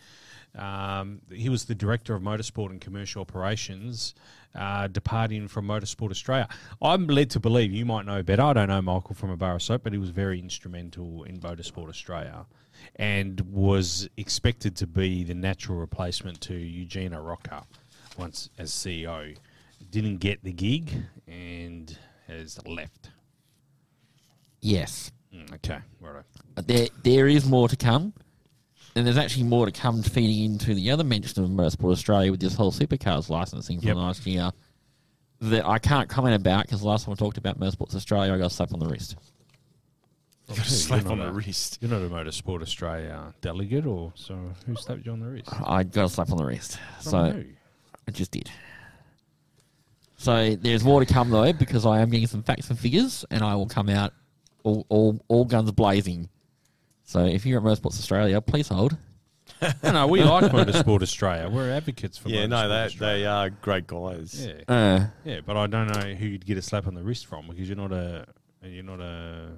[0.57, 4.15] Um, he was the director of motorsport and commercial operations,
[4.55, 6.47] uh, departing from Motorsport Australia.
[6.81, 8.41] I'm led to believe you might know better.
[8.43, 11.39] I don't know Michael from a bar of soap, but he was very instrumental in
[11.39, 12.45] Motorsport Australia,
[12.95, 17.63] and was expected to be the natural replacement to Eugene Arocca
[18.17, 19.35] once as CEO
[19.91, 20.91] didn't get the gig
[21.27, 21.97] and
[22.27, 23.09] has left.
[24.61, 26.23] yes, Mm, okay, right.
[26.65, 28.13] there there is more to come,
[28.95, 32.39] and there's actually more to come feeding into the other mention of Motorsport Australia with
[32.39, 33.95] this whole supercars licensing from Yep.
[33.97, 34.51] last year.
[35.41, 38.47] That I can't comment about because last time I talked about Motorsports Australia, I got
[38.47, 39.15] a slap on the wrist.
[40.53, 41.77] Slap You're on not the a- wrist.
[41.79, 45.47] You're not a Motorsport Australia delegate, or so who slapped you on the wrist?
[45.65, 47.43] I got a slap on the wrist, From so who?
[48.07, 48.49] I just did.
[50.17, 53.41] So there's more to come though because I am getting some facts and figures, and
[53.43, 54.13] I will come out
[54.63, 56.27] all all, all guns blazing.
[57.09, 58.95] So if you're at Motorsports Australia, please hold.
[59.83, 61.49] no, no, we like Motorsport Australia.
[61.49, 63.17] We're advocates for Yeah, Motorsport no, that Australia.
[63.17, 64.45] they are great guys.
[64.47, 67.25] Yeah, Uh, yeah, but I don't know who you'd get a slap on the wrist
[67.25, 68.27] from because you're not a
[68.63, 69.49] you're not a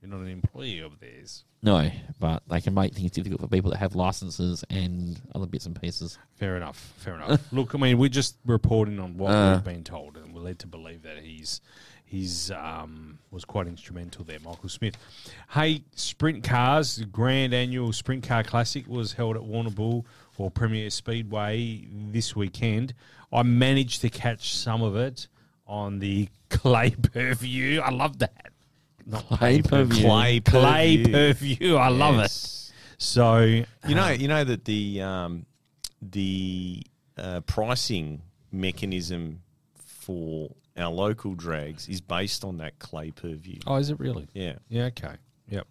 [0.00, 1.44] You're not an employee of theirs.
[1.62, 1.90] No,
[2.20, 5.78] but they can make things difficult for people that have licenses and other bits and
[5.78, 6.18] pieces.
[6.36, 6.94] Fair enough.
[6.96, 7.40] Fair enough.
[7.52, 9.52] Look, I mean, we're just reporting on what Uh.
[9.56, 11.60] we've been told, and we're led to believe that he's
[12.14, 14.96] he's um, was quite instrumental there, Michael Smith.
[15.50, 20.04] Hey, sprint cars, the grand annual sprint car classic was held at Warrnambool
[20.38, 22.94] or Premier Speedway this weekend.
[23.32, 25.26] I managed to catch some of it
[25.66, 27.80] on the clay per view.
[27.80, 28.52] I love that.
[29.06, 29.60] Not Clay.
[29.60, 31.12] Clay per Clay view.
[31.12, 31.76] per view.
[31.76, 32.30] I love it.
[32.96, 35.46] So You know, you know that the um,
[36.00, 36.82] the
[37.18, 39.42] uh, pricing mechanism
[39.76, 43.60] for our local drags is based on that clay per view.
[43.66, 44.28] Oh, is it really?
[44.34, 44.54] Yeah.
[44.68, 45.14] Yeah, okay.
[45.48, 45.66] Yep.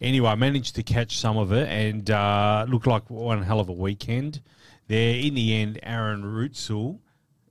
[0.00, 3.68] Anyway, I managed to catch some of it and uh, looked like one hell of
[3.68, 4.40] a weekend.
[4.88, 6.98] There, in the end, Aaron Reutzel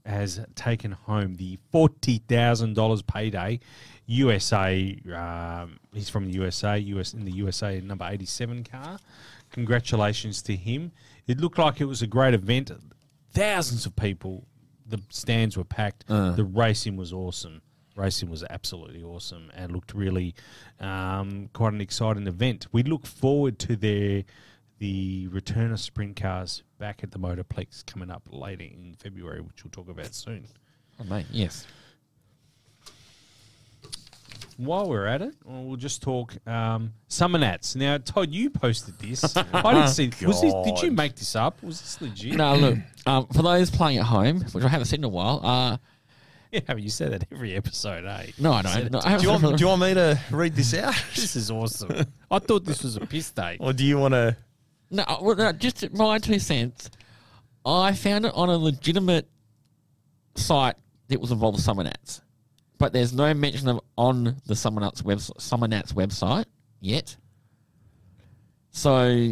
[0.06, 3.60] has taken home the $40,000 payday.
[4.08, 8.98] USA, um, he's from the USA, US in the USA number 87 car.
[9.52, 10.92] Congratulations to him.
[11.28, 12.72] It looked like it was a great event.
[13.32, 14.46] Thousands of people.
[14.92, 16.06] The stands were packed.
[16.08, 17.62] The racing was awesome.
[17.96, 20.34] Racing was absolutely awesome and looked really
[20.80, 22.68] um, quite an exciting event.
[22.72, 24.24] We look forward to their
[24.80, 29.64] the return of sprint cars back at the Motorplex coming up later in February, which
[29.64, 30.48] we'll talk about soon.
[31.00, 31.68] Oh, mate, yes.
[34.58, 37.76] While we're at it, well, we'll just talk um, Summernats.
[37.76, 39.36] Now, Todd, you posted this.
[39.54, 40.12] I didn't see.
[40.26, 41.62] Was this, did you make this up?
[41.64, 42.36] Was this legit?
[42.36, 45.42] No, look, um, for those playing at home, which I haven't seen in a while,
[45.44, 45.78] uh,
[46.52, 48.28] Yeah, you say that every episode, eh?
[48.38, 48.92] no, I don't.
[48.92, 50.94] No, I Do you, want, do you want me to read this out?
[51.16, 52.06] This is awesome.
[52.30, 53.62] I thought this was a piss take.
[53.62, 54.36] or do you want to?
[54.90, 56.90] No, uh, well, no, just my two cents.
[57.66, 59.30] I found it on a legitimate
[60.36, 60.76] site
[61.08, 62.22] that was involved with Summernats,
[62.82, 66.46] but there's no mention of on the someone Nats web Summernats website
[66.80, 67.16] yet.
[68.72, 69.32] So,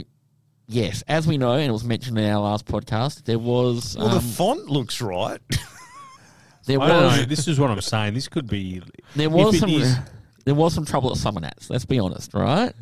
[0.68, 4.10] yes, as we know, and it was mentioned in our last podcast, there was Well,
[4.10, 5.40] um, the font looks right.
[6.68, 7.26] there I don't was know.
[7.26, 8.14] This is what I'm saying.
[8.14, 8.84] This could be.
[9.16, 9.98] there was if it some is-
[10.46, 11.70] there was some trouble at Summernats.
[11.72, 12.74] Let's be honest, right?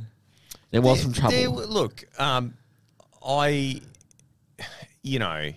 [0.72, 1.32] There was some trouble.
[1.38, 2.56] There- look, um,
[3.26, 3.80] I,
[5.02, 5.52] you know,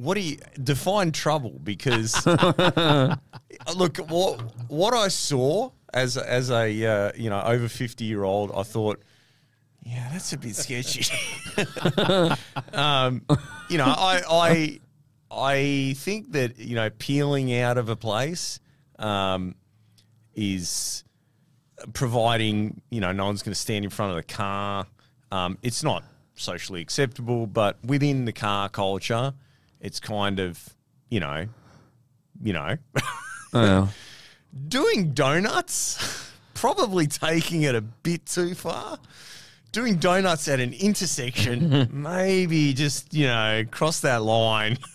[0.00, 1.60] what do you define trouble?
[1.62, 2.26] Because
[3.76, 8.50] look, what what I saw as as a uh, you know over fifty year old,
[8.56, 9.02] I thought,
[9.82, 11.04] yeah, that's a bit sketchy.
[12.72, 13.26] um,
[13.68, 14.80] you know, I I
[15.30, 18.58] I think that you know peeling out of a place
[18.98, 19.54] um,
[20.34, 21.04] is
[21.92, 24.86] providing you know no one's going to stand in front of the car.
[25.30, 26.04] Um, it's not
[26.36, 29.34] socially acceptable, but within the car culture,
[29.80, 30.74] it's kind of
[31.08, 31.46] you know,
[32.42, 32.76] you know,
[33.52, 33.92] Oh.
[34.68, 38.98] doing donuts, probably taking it a bit too far.
[39.72, 44.78] Doing donuts at an intersection, maybe just you know cross that line.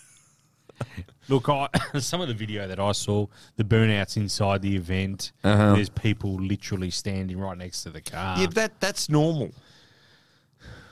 [1.28, 1.68] Look, I,
[1.98, 3.26] some of the video that I saw,
[3.56, 5.74] the burnouts inside the event, Uh-huh.
[5.74, 8.38] there's people literally standing right next to the car.
[8.38, 9.50] yeah, that that's normal.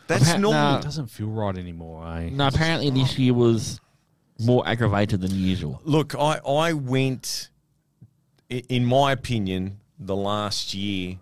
[0.06, 0.72] That's Appa- normal.
[0.72, 0.78] no.
[0.78, 2.28] it doesn't feel right anymore, eh?
[2.30, 3.80] No, apparently this year was
[4.40, 5.80] more aggravated than usual.
[5.84, 7.50] Look, I, I went,
[8.48, 11.16] in my opinion, the last year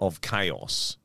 [0.00, 0.96] of chaos.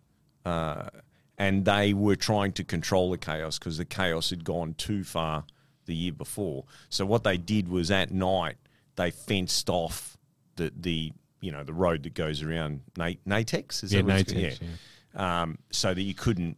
[0.46, 0.89] Uh,
[1.38, 5.46] and they were trying to control the chaos because the chaos had gone too far
[5.86, 6.64] the year before.
[6.89, 8.56] So what they did was at night
[8.96, 10.18] they fenced off
[10.58, 13.84] the the you know the road that goes around Na- Natex.
[13.84, 16.58] Is Yeah, that what it's- Natex, Um, so that you couldn't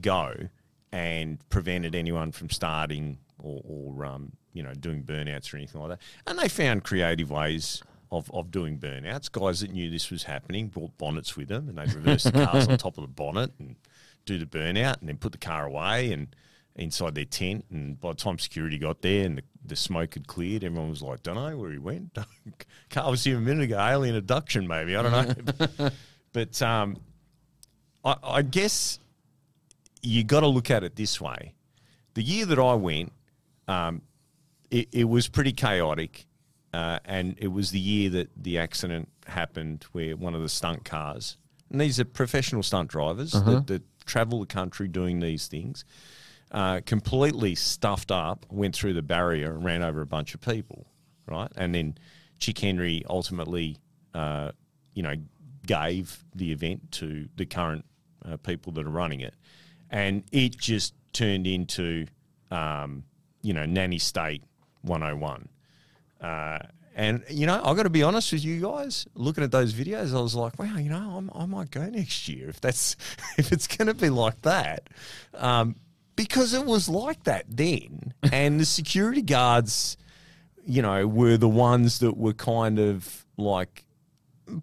[0.00, 0.34] go
[0.92, 5.90] and prevented anyone from starting or, or um, you know doing burnouts or anything like
[5.90, 6.00] that.
[6.26, 9.30] And they found creative ways of, of doing burnouts.
[9.30, 12.68] Guys that knew this was happening brought bonnets with them and they'd reverse the cars
[12.68, 13.76] on top of the bonnet and
[14.24, 16.34] do the burnout and then put the car away and
[16.76, 17.64] inside their tent.
[17.70, 21.02] And by the time security got there and the, the smoke had cleared, everyone was
[21.02, 22.16] like, "Don't know where he went."
[22.90, 23.78] Car was here a minute ago.
[23.78, 24.94] Alien abduction, maybe.
[24.94, 25.90] I don't know.
[26.32, 26.98] but um,
[28.04, 28.98] I, I guess
[30.02, 31.54] you got to look at it this way.
[32.14, 33.12] The year that I went,
[33.68, 34.02] um,
[34.70, 36.26] it, it was pretty chaotic,
[36.72, 40.84] uh, and it was the year that the accident happened where one of the stunt
[40.84, 41.36] cars,
[41.70, 45.84] and these are professional stunt drivers that, that travel the country doing these things,
[46.52, 50.86] uh, completely stuffed up, went through the barrier and ran over a bunch of people,
[51.26, 51.50] right?
[51.56, 51.98] And then
[52.38, 53.78] Chic Henry ultimately,
[54.14, 54.52] uh,
[54.94, 55.14] you know,
[55.66, 57.84] gave the event to the current
[58.24, 59.34] uh, people that are running it,
[59.90, 62.06] and it just turned into,
[62.50, 63.02] um,
[63.42, 64.42] you know, nanny state
[64.82, 65.48] 101.
[66.20, 66.58] Uh,
[66.94, 69.06] And you know, I've got to be honest with you guys.
[69.14, 72.26] Looking at those videos, I was like, "Wow, you know, I'm, I might go next
[72.28, 72.96] year if that's
[73.38, 74.88] if it's going to be like that."
[75.34, 75.76] Um,
[76.16, 79.98] because it was like that then, and the security guards,
[80.64, 83.84] you know, were the ones that were kind of like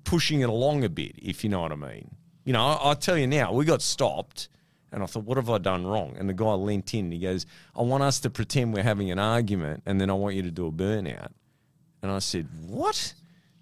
[0.04, 2.16] pushing it along a bit, if you know what I mean.
[2.46, 4.50] You know, I, I'll tell you now, we got stopped,
[4.94, 6.16] and I thought, what have I done wrong?
[6.18, 9.12] And the guy leant in and he goes, I want us to pretend we're having
[9.12, 11.32] an argument, and then I want you to do a burnout.
[12.02, 13.14] And I said, what?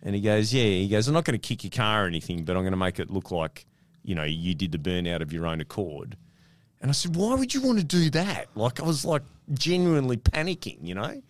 [0.03, 0.63] And he goes, yeah.
[0.63, 2.77] He goes, I'm not going to kick your car or anything, but I'm going to
[2.77, 3.65] make it look like,
[4.03, 6.17] you know, you did the burnout of your own accord.
[6.81, 8.47] And I said, why would you want to do that?
[8.55, 9.21] Like, I was like
[9.53, 11.21] genuinely panicking, you know?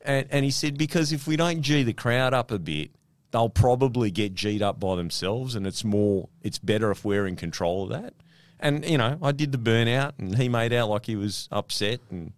[0.00, 2.92] And, and he said, because if we don't G the crowd up a bit,
[3.30, 5.54] they'll probably get G'd up by themselves.
[5.54, 8.14] And it's more, it's better if we're in control of that.
[8.60, 12.00] And, you know, I did the burnout and he made out like he was upset.
[12.10, 12.32] And,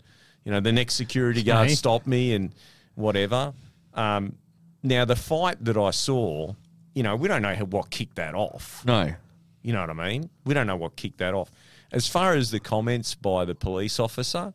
[0.45, 1.75] you know, the next security guard Okay.
[1.75, 2.53] stopped me and
[2.95, 3.55] whatever.
[3.95, 4.37] Um,
[4.83, 6.55] now, the fight that I saw,
[6.95, 8.85] you know, we don't know what kicked that off.
[8.85, 9.15] No.
[9.63, 10.31] You know what I mean?
[10.45, 11.51] We don't know what kicked that off.
[11.93, 14.53] As far as the comments by the police officer,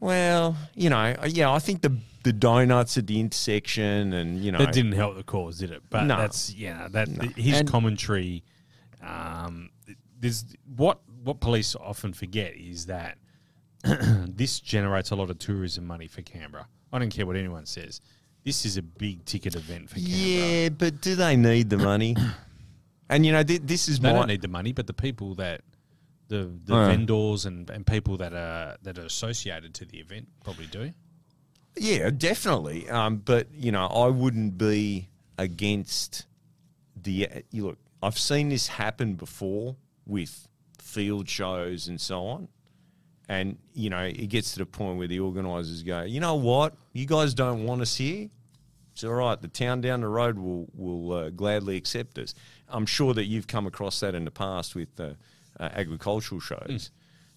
[0.00, 4.58] well, you know, yeah, I think the the donuts at the intersection and you know
[4.58, 5.82] That didn't help the cause, did it?
[5.88, 6.16] But No.
[6.18, 8.42] that's yeah, that his And- commentary.
[9.02, 9.70] Um,
[10.18, 10.44] there's
[10.76, 13.18] what what police often forget is that
[13.84, 16.66] this generates a lot of tourism money for Canberra.
[16.92, 18.00] I don't care what anyone says.
[18.44, 20.16] This is a big ticket event for Canberra.
[20.16, 22.16] Yeah, but do they need the money?
[23.10, 25.34] and you know, th- this is They my don't need the money, but the people
[25.36, 25.60] that
[26.28, 26.86] the the Oh.
[26.86, 30.92] vendors and, and people that are that are associated to the event probably do.
[31.76, 32.88] Yeah, definitely.
[32.90, 36.26] Um, but you know, I wouldn't be against
[36.96, 37.28] the.
[37.50, 39.76] You look, I've seen this happen before
[40.08, 40.48] with
[40.78, 42.48] field shows and so on,
[43.28, 46.74] and you know, it gets to the point where the organisers go, you know what,
[46.92, 48.28] you guys don't want us here.
[48.92, 49.40] It's all right.
[49.40, 52.34] The town down the road will will uh, gladly accept us.
[52.68, 55.10] I'm sure that you've come across that in the past with uh,
[55.60, 56.90] uh, agricultural shows.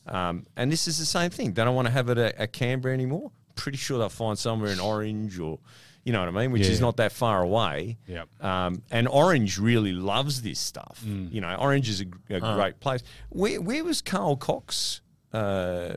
[0.07, 1.53] Um, and this is the same thing.
[1.53, 3.31] They don't want to have it at, at Canberra anymore.
[3.53, 5.59] Pretty sure they'll find somewhere in Orange or,
[6.03, 7.97] you know what I mean, which is not that far away.
[8.07, 8.43] Yep.
[8.43, 11.01] Um, and Orange really loves this stuff.
[11.05, 11.31] Mm.
[11.31, 13.03] You know, Orange is a, a great place.
[13.29, 15.01] Where, where was Carl Cox?
[15.31, 15.95] Uh,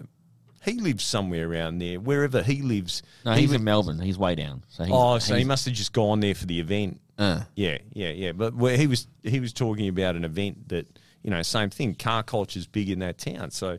[0.65, 2.01] he lives somewhere around there.
[2.01, 3.03] Wherever he lives.
[3.25, 3.99] No, he he's was- in Melbourne.
[4.01, 4.63] He's way down.
[4.69, 7.01] So he's, Oh, so he must have just gone there for the event.
[7.19, 7.41] Uh.
[7.55, 8.33] Yeah, yeah, yeah.
[8.33, 10.87] But where he was, he was talking about an event that
[11.23, 11.95] you know, same thing.
[11.95, 13.51] Car culture's big in that town.
[13.51, 13.79] So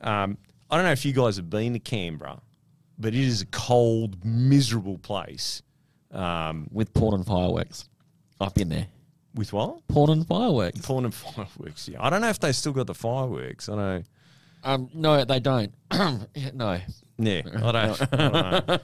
[0.00, 0.38] um,
[0.70, 2.40] I don't know if you guys have been to Canberra,
[2.98, 5.62] but it is a cold, miserable place.
[6.10, 7.86] Um, with porn and fireworks.
[8.40, 8.86] I've been there.
[9.34, 9.86] with what?
[9.88, 10.80] Porn and fireworks.
[10.80, 11.86] Porn and fireworks.
[11.88, 13.68] Yeah, I don't know if they still got the fireworks.
[13.68, 14.02] I know.
[14.64, 15.72] Um, no, they don't.
[15.92, 16.80] no.
[17.18, 17.76] Yeah, I don't.
[17.76, 18.78] I don't know.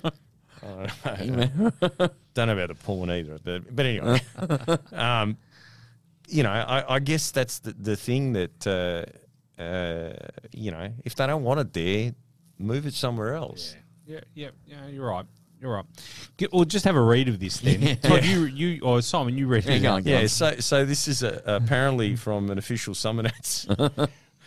[1.04, 1.62] I don't know.
[2.34, 3.38] don't know about the porn either.
[3.42, 4.20] But, but anyway,
[4.92, 5.36] um,
[6.28, 10.12] you know, I, I guess that's the, the thing that, uh, uh,
[10.52, 12.12] you know, if they don't want it there,
[12.58, 13.74] move it somewhere else.
[13.74, 14.48] Yeah, yeah, yeah.
[14.66, 14.86] yeah.
[14.88, 15.26] You're right.
[15.60, 15.84] You're right.
[16.36, 17.96] Get, well, just have a read of this then.
[18.02, 19.80] Todd, you, you, or Simon, you read Yeah, it.
[19.82, 20.28] go on, go Yeah, on.
[20.28, 23.66] so so this is a, apparently from an official Summernats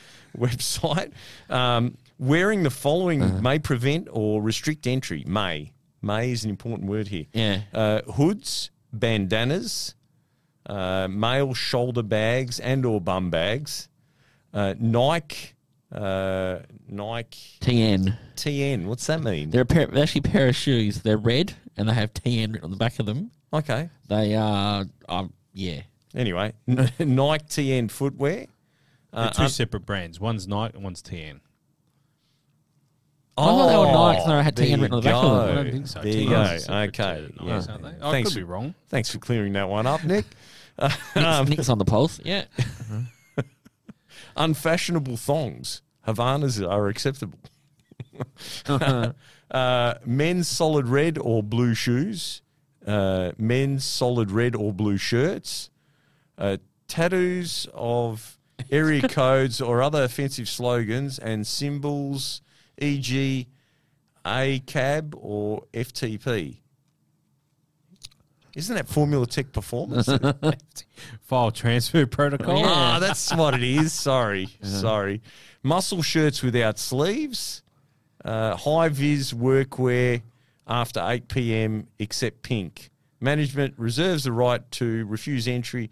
[0.37, 1.11] website.
[1.49, 5.23] Um, wearing the following may prevent or restrict entry.
[5.27, 5.73] May.
[6.01, 7.25] May is an important word here.
[7.33, 7.61] Yeah.
[7.73, 9.95] Uh, hoods, bandanas,
[10.67, 13.89] uh, male shoulder bags and or bum bags,
[14.53, 15.53] uh, Nike,
[15.91, 18.17] uh, Nike TN.
[18.35, 18.85] TN.
[18.85, 19.49] What's that mean?
[19.51, 21.01] They're, a pair, they're actually a pair of shoes.
[21.01, 23.31] They're red and they have TN written on the back of them.
[23.53, 23.89] Okay.
[24.07, 25.81] They are, um, yeah.
[26.15, 28.47] Anyway, Nike TN footwear.
[29.13, 30.19] They're two uh, separate brands.
[30.19, 31.39] One's Nike and one's TN.
[33.39, 35.23] I thought they were Nikes and they had there TN written on the you back
[35.23, 35.41] of them.
[35.41, 35.63] I go.
[35.63, 36.01] don't think so.
[36.01, 36.73] There you TN's go.
[36.73, 37.27] separate to Okay.
[37.39, 37.71] Nikes, Yeah.
[37.71, 38.05] aren't they?
[38.07, 38.73] I Thanks could be wrong.
[38.89, 40.25] Thanks for clearing that one up, Nick.
[40.79, 42.19] Nick's, Nick's on the pulse.
[42.23, 42.45] Yeah.
[44.38, 45.81] Unfashionable thongs.
[46.07, 47.39] Havaianas are acceptable.
[49.51, 52.41] uh, men's solid red or blue shoes.
[52.85, 55.69] Uh, men's solid red or blue shirts.
[56.38, 56.57] Uh,
[56.88, 58.38] tattoos of
[58.71, 62.41] area codes or other offensive slogans and symbols,
[62.79, 63.47] e.g.,
[64.25, 66.57] ACAB or FTP.
[68.57, 70.09] Isn't that Formula Tech Performance?
[71.21, 72.63] File transfer protocol.
[72.65, 73.93] Ah, that's what it is.
[73.93, 75.21] Sorry, sorry.
[75.61, 77.61] Muscle shirts without sleeves,
[78.25, 80.23] uh, high vis workwear
[80.65, 81.87] after 8 p.m.
[81.99, 82.89] except pink.
[83.21, 85.91] Management reserves the right to refuse entry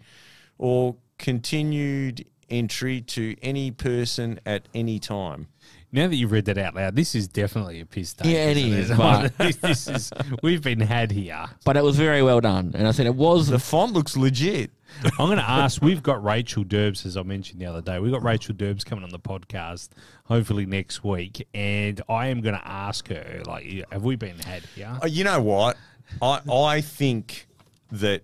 [0.58, 5.46] or continued entry to any person at any time.
[5.92, 8.32] Now that you've read that out loud, this is definitely a piss take.
[8.32, 10.12] Yeah, it isn't is, but- this, this is
[10.42, 11.46] we've been had here.
[11.64, 13.46] But it was very well done, and I said it was.
[13.48, 14.70] The font looks legit.
[15.18, 15.82] I'm going to ask.
[15.82, 17.98] We've got Rachel Derbs, as I mentioned the other day.
[17.98, 19.90] We've got Rachel Derbs coming on the podcast,
[20.24, 24.62] hopefully next week, and I am going to ask her, like, have we been had
[24.74, 24.96] here?
[25.02, 25.76] Uh, You know what?
[26.22, 27.46] I I think
[27.90, 28.22] that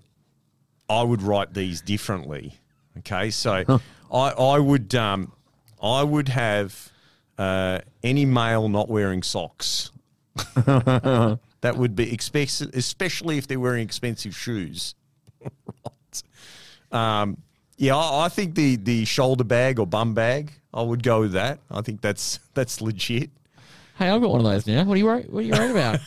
[0.88, 2.54] I would write these differently.
[2.98, 3.80] Okay, so
[4.12, 5.32] I I would um
[5.82, 6.91] I would have
[7.38, 9.90] uh, any male not wearing socks.
[10.54, 11.38] that
[11.76, 14.94] would be expensive, especially if they're wearing expensive shoes.
[15.40, 16.22] right.
[16.92, 17.38] Um,
[17.78, 20.52] yeah, I, I think the the shoulder bag or bum bag.
[20.74, 21.58] I would go with that.
[21.70, 23.30] I think that's that's legit.
[23.98, 24.84] Hey, I've got one of those now.
[24.84, 25.30] What are you worried?
[25.30, 26.00] What are you worried about?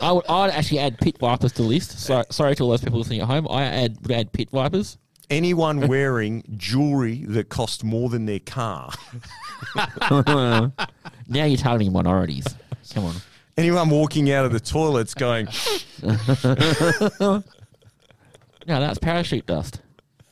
[0.00, 0.24] I would.
[0.28, 1.98] I'd actually add pit vipers to the list.
[1.98, 3.48] So, sorry to all those people listening at home.
[3.50, 4.98] I add would add pit vipers.
[5.30, 8.92] Anyone wearing jewelry that cost more than their car.
[11.28, 12.46] Now you're targeting minorities.
[12.94, 13.16] Come on.
[13.56, 15.48] Anyone walking out of the toilets going,
[18.66, 19.80] No, that's parachute dust.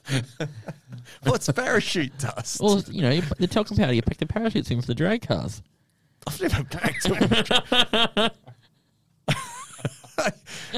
[1.23, 3.93] "What's parachute dust?" Well, you know, the talcum powder.
[3.93, 5.63] You pack the parachutes in for the drag cars.
[6.27, 8.31] I've never packed them.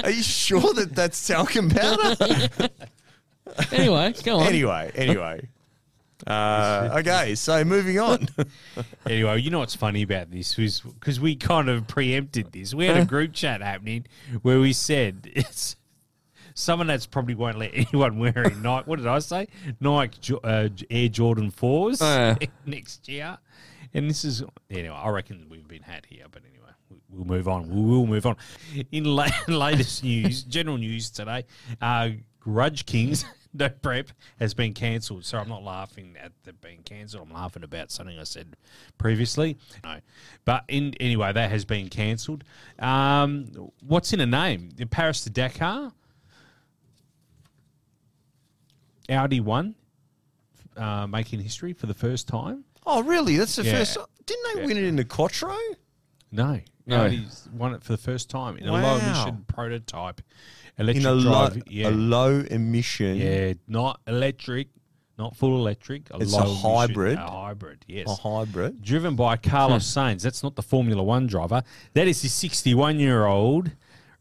[0.03, 2.15] Are you sure that that's talcum powder?
[3.71, 4.47] Anyway, go on.
[4.47, 5.47] anyway, anyway.
[6.25, 8.27] Uh, okay, so moving on.
[9.07, 12.73] Anyway, you know what's funny about this was because we kind of preempted this.
[12.73, 14.07] We had a group chat happening
[14.41, 15.75] where we said it's
[16.55, 18.83] someone that's probably won't let anyone wearing Nike.
[18.89, 19.47] What did I say?
[19.79, 22.35] Nike Jo- uh, Air Jordan fours Uh.
[22.65, 23.37] next year.
[23.93, 24.95] And this is anyway.
[24.95, 27.69] I reckon we've been had here, but anyway, we- we'll move on.
[27.69, 28.37] We will move on.
[28.91, 31.45] In la- latest news, general news today,
[31.79, 33.23] uh, Grudge Kings.
[33.53, 35.25] No prep has been cancelled.
[35.25, 37.27] So I'm not laughing at it being cancelled.
[37.27, 38.55] I'm laughing about something I said
[38.97, 39.57] previously.
[39.83, 39.97] No,
[40.45, 42.43] but in anyway, that has been cancelled.
[42.79, 44.69] Um, what's in a name?
[44.75, 45.91] The Paris to Dakar.
[49.09, 49.75] Audi won,
[50.75, 52.63] uh, making history for the first time.
[52.89, 53.35] oh, really?
[53.35, 53.79] That's the Yeah.
[53.79, 53.97] first.
[54.25, 54.67] Didn't they Yeah.
[54.67, 55.55] win it in the Quattro?
[56.31, 57.03] No, No.
[57.05, 60.21] Audi's won it for the first time in a low emission prototype
[60.77, 61.63] electric In a low, drive.
[61.67, 63.17] yeah, a low emission.
[63.17, 64.67] yeah, not electric,
[65.17, 66.09] not full electric.
[66.11, 67.17] A It's a low emission- hybrid?
[67.17, 68.07] A hybrid, yes.
[68.07, 68.81] A hybrid.
[68.83, 70.21] Driven by Carlos Sainz.
[70.21, 71.63] That's not the Formula One driver.
[71.93, 73.71] That is the 61 year old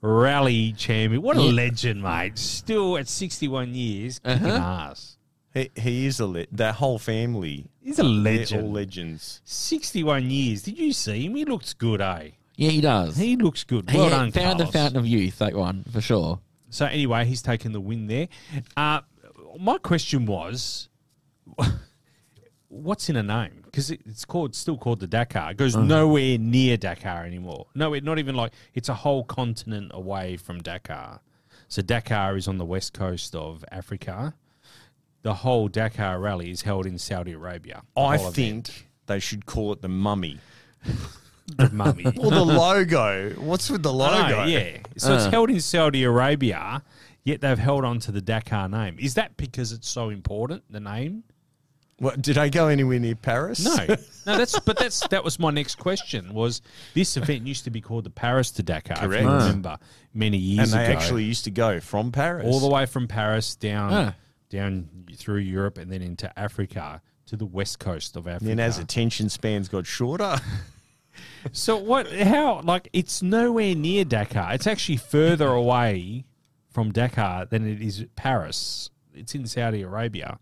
[0.01, 1.23] rally champion.
[1.23, 1.53] What a Yeah.
[1.53, 2.39] legend, mate.
[2.39, 4.91] Still at 61 years, kicking Uh-huh.
[4.91, 5.17] ass.
[5.55, 7.67] He, he is a le- that whole family.
[7.83, 8.63] He's a They're legend.
[8.65, 9.41] all legends.
[9.45, 10.63] 61 years.
[10.63, 11.35] Did you see him?
[11.35, 12.31] He looks good, eh?
[12.57, 13.17] Yeah, he does.
[13.17, 13.89] He looks good.
[13.91, 15.39] He Well had done, found the fountain of youth.
[15.39, 16.41] That one for sure.
[16.77, 18.29] So anyway, he's taken the win there.
[18.77, 19.01] Uh,
[19.59, 20.91] my question was,
[22.69, 23.63] what's in a name?
[23.65, 25.53] Because it, it's called still called the Dakar.
[25.53, 27.69] It goes nowhere near Dakar anymore.
[27.75, 31.21] No, it, not even like it's a whole continent away from Dakar.
[31.69, 34.35] So Dakar is on the west coast of Africa.
[35.23, 37.85] The whole Dakar rally is held in Saudi Arabia.
[37.97, 38.85] I think event.
[39.07, 40.41] they should call it the mummy.
[41.47, 42.05] the mummy.
[42.19, 43.31] Or the logo.
[43.39, 44.15] What's with the logo?
[44.15, 44.79] I know, yeah.
[44.97, 46.83] So it's held in Saudi Arabia,
[47.25, 48.97] yet they've held on to the Dakar name.
[48.99, 51.25] Is that because it's so important, the name?
[51.99, 53.65] What, did I go anywhere near Paris?
[53.65, 53.97] No, no.
[54.37, 56.35] That's but that's that was my next question.
[56.35, 56.61] Was
[56.93, 58.97] this event used to be called the Paris to Dakar?
[58.99, 59.23] If Correct.
[59.23, 59.39] you Ah.
[59.39, 59.79] remember
[60.13, 60.79] many years ago.
[60.81, 62.45] and they ago, actually used to go from Paris.
[62.47, 64.15] all the way from Paris down Ah.
[64.51, 68.51] down through Europe and then into Africa to the west coast of Africa.
[68.51, 70.39] And then as attention spans got shorter,
[71.53, 72.11] So what?
[72.13, 72.61] How?
[72.63, 74.53] Like it's nowhere near Dakar.
[74.55, 76.25] It's actually further away
[76.71, 78.91] from Dakar than it is Paris.
[79.15, 80.39] It's in Saudi Arabia.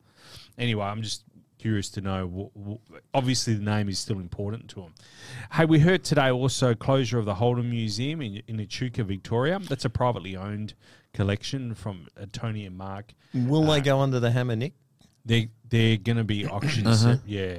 [0.59, 1.25] Anyway, I'm just
[1.59, 2.51] curious to know.
[2.57, 4.95] wh- wh- Obviously, the name is still important to them.
[5.53, 9.59] Hey, we heard today also closure of the Holden Museum in in Echuca, Victoria.
[9.61, 10.75] That's a privately owned
[11.13, 13.15] collection from uh, Tony and Mark.
[13.33, 14.75] will they go under the hammer, Nick?
[15.25, 17.05] They they're going to be auctions.
[17.27, 17.59] Yeah,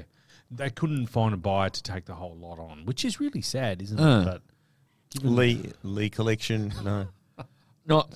[0.52, 3.82] they couldn't find a buyer to take the whole lot on, which is really sad,
[3.82, 4.20] isn't Uh.
[4.22, 4.26] it?
[4.26, 6.74] But Lee Lee collection?
[6.84, 7.08] No.
[7.88, 8.12] Not,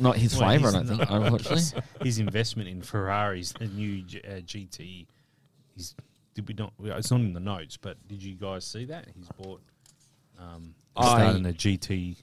[0.00, 0.68] not his Well, flavour.
[0.68, 1.00] I don't think.
[1.08, 1.82] Unfortunately.
[2.02, 5.06] his investment in Ferraris, the new G- uh, GT.
[5.76, 5.94] He's
[6.34, 6.72] did we not?
[6.82, 9.62] It's not in the notes, but did you guys see that he's bought?
[10.40, 12.16] Um, I- starting a GT.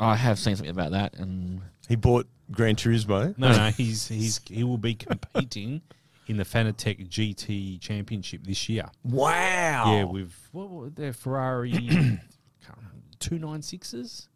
[0.00, 3.36] I have seen something about that, and He bought Gran Turismo.
[3.36, 5.82] No, no, he's he's he will be competing
[6.28, 8.86] in the Fanatec GT Championship this year.
[9.02, 9.92] Wow.
[9.92, 11.72] Yeah, with what were their Ferrari
[13.18, 14.28] two nine sixes.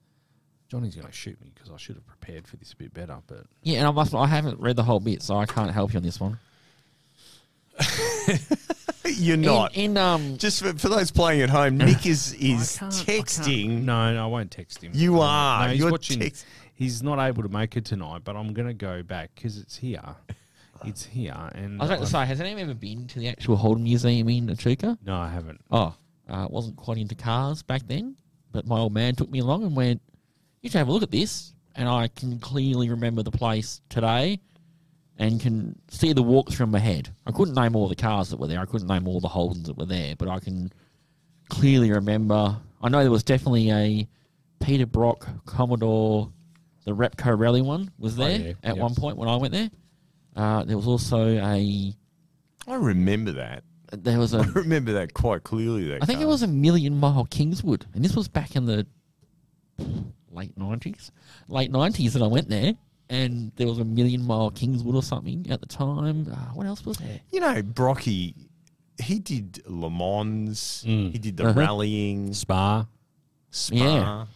[0.69, 3.19] Johnny's going to shoot me because I should have prepared for this a bit better,
[3.27, 4.15] but yeah, and I must.
[4.15, 6.39] I haven't read the whole bit, so I can't help you on this one.
[9.05, 9.75] You're not.
[9.75, 12.95] In, in um, Just for, for those playing at home, Nick is is I can't-
[12.95, 13.83] I can't- texting.
[13.85, 14.93] No, no, I won't text him.
[14.95, 15.67] You are.
[15.67, 16.21] No, he's You're watching.
[16.21, 19.59] text- He's not able to make it tonight, but I'm going to go back because
[19.59, 20.03] it's here.
[20.87, 23.57] It's here, and I was about to say, has anyone ever been to the actual
[23.57, 24.99] Holden Museum in Echuca?
[25.05, 25.61] No, I haven't.
[25.71, 25.95] Oh,
[26.29, 28.17] uh, wasn't quite into cars back then,
[28.51, 30.01] but my old man took me along and went,
[30.61, 34.41] "You should have a look at this." And I can clearly remember the place today,
[35.19, 37.09] and can see the walkthrough in my head.
[37.27, 38.61] I couldn't name all the cars that were there.
[38.61, 40.73] I couldn't name all the Holdens that were there, but I can
[41.49, 42.59] clearly remember.
[42.83, 44.09] I know there was definitely a
[44.61, 46.31] Peter Brock Commodore,
[46.85, 48.83] the Repco Rally one was Oh, there yeah, at yes.
[48.83, 49.71] one point when I went there.
[50.37, 51.95] Uh, there was also a
[52.69, 53.65] I remember that.
[53.93, 54.39] there was a.
[54.39, 55.89] I remember that quite clearly.
[55.89, 58.87] That I think it was a million mile Kingswood, and this was back in the
[60.31, 61.11] late nineties,
[61.49, 62.73] late nineties that I went there,
[63.11, 66.29] and there was a million mile Kingswood or something at the time.
[66.33, 67.21] Uh, what else was there?
[67.31, 68.35] You know, Brocky.
[69.03, 70.85] He did Le Mans.
[70.87, 71.13] Mm.
[71.13, 71.59] He did the Uh-huh.
[71.61, 72.33] rallying.
[72.35, 72.87] Spa.
[73.51, 73.75] Spa.
[73.77, 74.27] Yeah.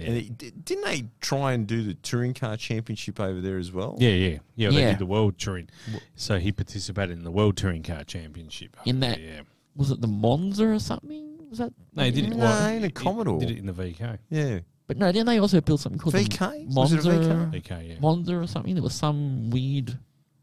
[0.00, 3.96] And it, didn't they try and do the touring car championship over there as well?
[3.98, 4.70] Yeah, yeah, yeah.
[4.70, 4.90] They Yeah.
[4.90, 5.68] did the world touring,
[6.16, 8.76] so he participated in the world touring car championship.
[8.84, 9.40] In over that- there, yeah.
[9.76, 11.38] Was it the Monza or something?
[11.50, 11.72] Was that?
[11.94, 12.30] No, he did it.
[12.30, 13.38] No, well, in a he- Commodore.
[13.40, 14.18] Did it in the VK.
[14.28, 14.60] Yeah.
[14.86, 16.66] But no, didn't they also build something called the VK?
[16.74, 17.30] Was it a Monza?
[17.30, 17.62] VK?
[17.62, 17.94] VK, yeah.
[18.00, 18.74] Monza or something?
[18.74, 19.90] There was some weird.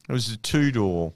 [0.07, 1.13] It was a two door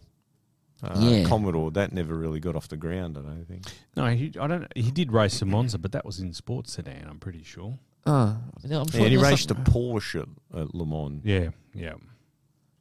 [0.83, 1.23] uh, Yeah.
[1.25, 1.71] Commodore.
[1.71, 3.63] That never really got off the ground, I don't think.
[3.95, 4.67] No, he, I don't.
[4.75, 7.05] He did race the Monza, but that was in sports sedan.
[7.09, 7.77] I'm pretty sure.
[8.05, 11.21] Uh, I'm sure Yeah, and he there raced a something- Porsche at Le Mans.
[11.23, 11.93] Yeah, yeah.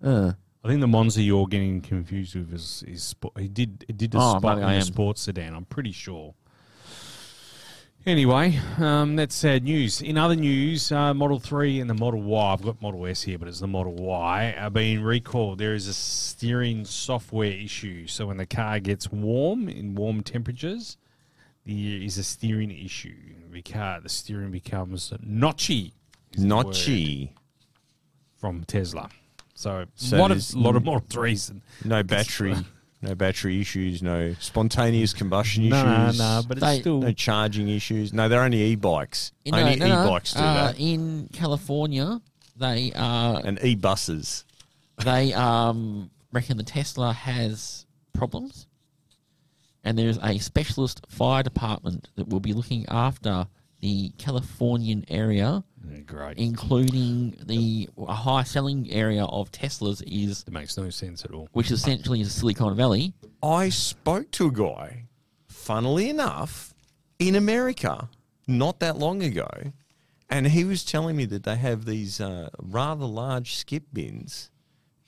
[0.02, 0.32] Uh,
[0.64, 3.38] I think the Monza you're getting confused with is, is sport.
[3.38, 4.82] He did it did a Oh, spot maybe in I the am.
[4.84, 5.54] sports sedan.
[5.54, 6.34] I'm pretty sure.
[8.06, 10.00] Anyway, um, that's sad news.
[10.00, 13.38] In other news, uh, Model 3 and the Model Y, I've got Model S here,
[13.38, 15.58] but it's the Model Y, are being recalled.
[15.58, 18.06] There is a steering software issue.
[18.06, 20.96] So when the car gets warm, in warm temperatures,
[21.68, 23.14] there is a steering issue.
[23.50, 25.92] The car, the steering becomes notchy.
[26.32, 27.30] is the word Notchy.
[28.36, 29.10] From Tesla.
[29.54, 32.54] So, So a lot, there's of, lot of Model 3s and No battery.
[33.02, 34.02] no battery issues.
[34.02, 36.18] No spontaneous combustion No, no, issues.
[36.18, 37.00] no, but it's They- still.
[37.00, 38.12] No charging issues.
[38.12, 39.32] No, they're only e-bikes.
[39.44, 40.78] you know, only no, no, e-bikes do uh, that.
[40.78, 42.20] In California,
[42.56, 44.44] they are And e-buses.
[45.04, 48.67] they um, reckon the Tesla has problems,
[49.88, 53.46] and there's a specialist fire department that will be looking after
[53.80, 56.36] the Californian area, Yeah, great.
[56.36, 61.48] including the a high selling area of Teslas is, It makes no sense at all.
[61.52, 63.14] which essentially is Silicon Valley.
[63.42, 65.04] I spoke to a guy,
[65.46, 66.74] funnily enough,
[67.18, 68.08] in America
[68.46, 69.48] not that long ago,
[70.28, 74.50] and he was telling me that they have these uh, rather large skip bins,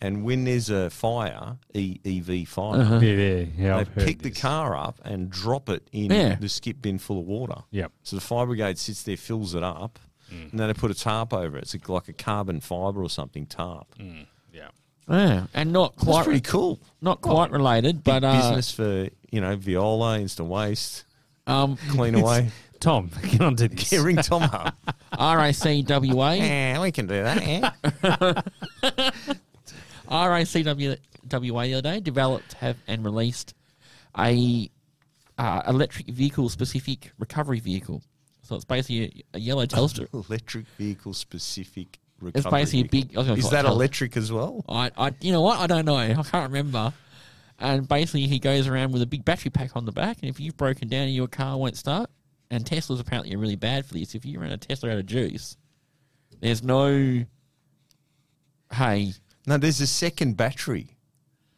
[0.01, 2.99] and when there's a fire, e- EV fire, Uh-huh.
[3.01, 3.77] Yeah, yeah, yeah.
[3.77, 6.37] I've they pick the car up and drop it in Yeah.
[6.37, 7.63] the skip bin full of water.
[7.71, 7.93] Yep.
[8.03, 9.99] So the fire brigade sits there, fills it up,
[10.33, 10.51] Mm.
[10.53, 11.63] and then they put a tarp over it.
[11.75, 13.87] It's like a carbon fibre or something tarp.
[14.53, 14.69] Yeah.
[15.09, 16.79] Yeah, and not That's quite pretty cool.
[17.01, 21.05] not quite related, Big but uh, business for you know Viola, instant waste,
[21.49, 22.51] um, clean away.
[22.79, 23.91] Tom, get on to this.
[23.93, 24.77] Yeah, ring Tom up.
[25.15, 27.43] RACWA yeah, we can do that.
[28.05, 29.33] Yeah.
[30.11, 30.99] RACWA
[31.31, 33.55] the other day developed have and released
[34.19, 34.71] a
[35.39, 38.03] uh, electric vehicle specific recovery vehicle.
[38.43, 40.13] So it's basically a, a yellow Telstra.
[40.13, 42.41] Electric vehicle specific recovery.
[42.41, 43.17] It's basically a big.
[43.17, 44.65] I was gonna Is that electric as well?
[44.69, 45.59] I, I, you know what?
[45.59, 45.97] I don't know.
[45.97, 46.93] I can't remember.
[47.59, 50.41] And basically, he goes around with a big battery pack on the back, and if
[50.41, 52.09] you've broken down and your car won't start,
[52.51, 54.15] and Teslas apparently are really bad for this.
[54.15, 55.57] If you run a Tesla out of juice,
[56.41, 57.25] there's no.
[58.73, 59.13] Hey,
[59.47, 60.97] No, there's a second battery.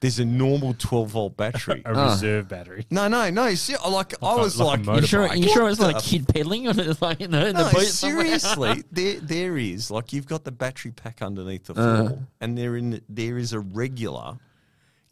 [0.01, 1.81] There's a normal 12 volt battery.
[1.87, 2.87] A reserve battery.
[2.91, 3.55] no, no, no.
[3.55, 5.29] See, like I Like a- was like a like, you sure?
[5.29, 5.37] Motorbike.
[5.39, 7.01] You sure it's What not a kid pedaling on it?
[7.01, 8.25] Like you know, in the No, boot somewhere?
[8.27, 12.07] seriously, there there is like you've got the battery pack underneath the Uh.
[12.09, 14.39] floor, and there in there is a regular.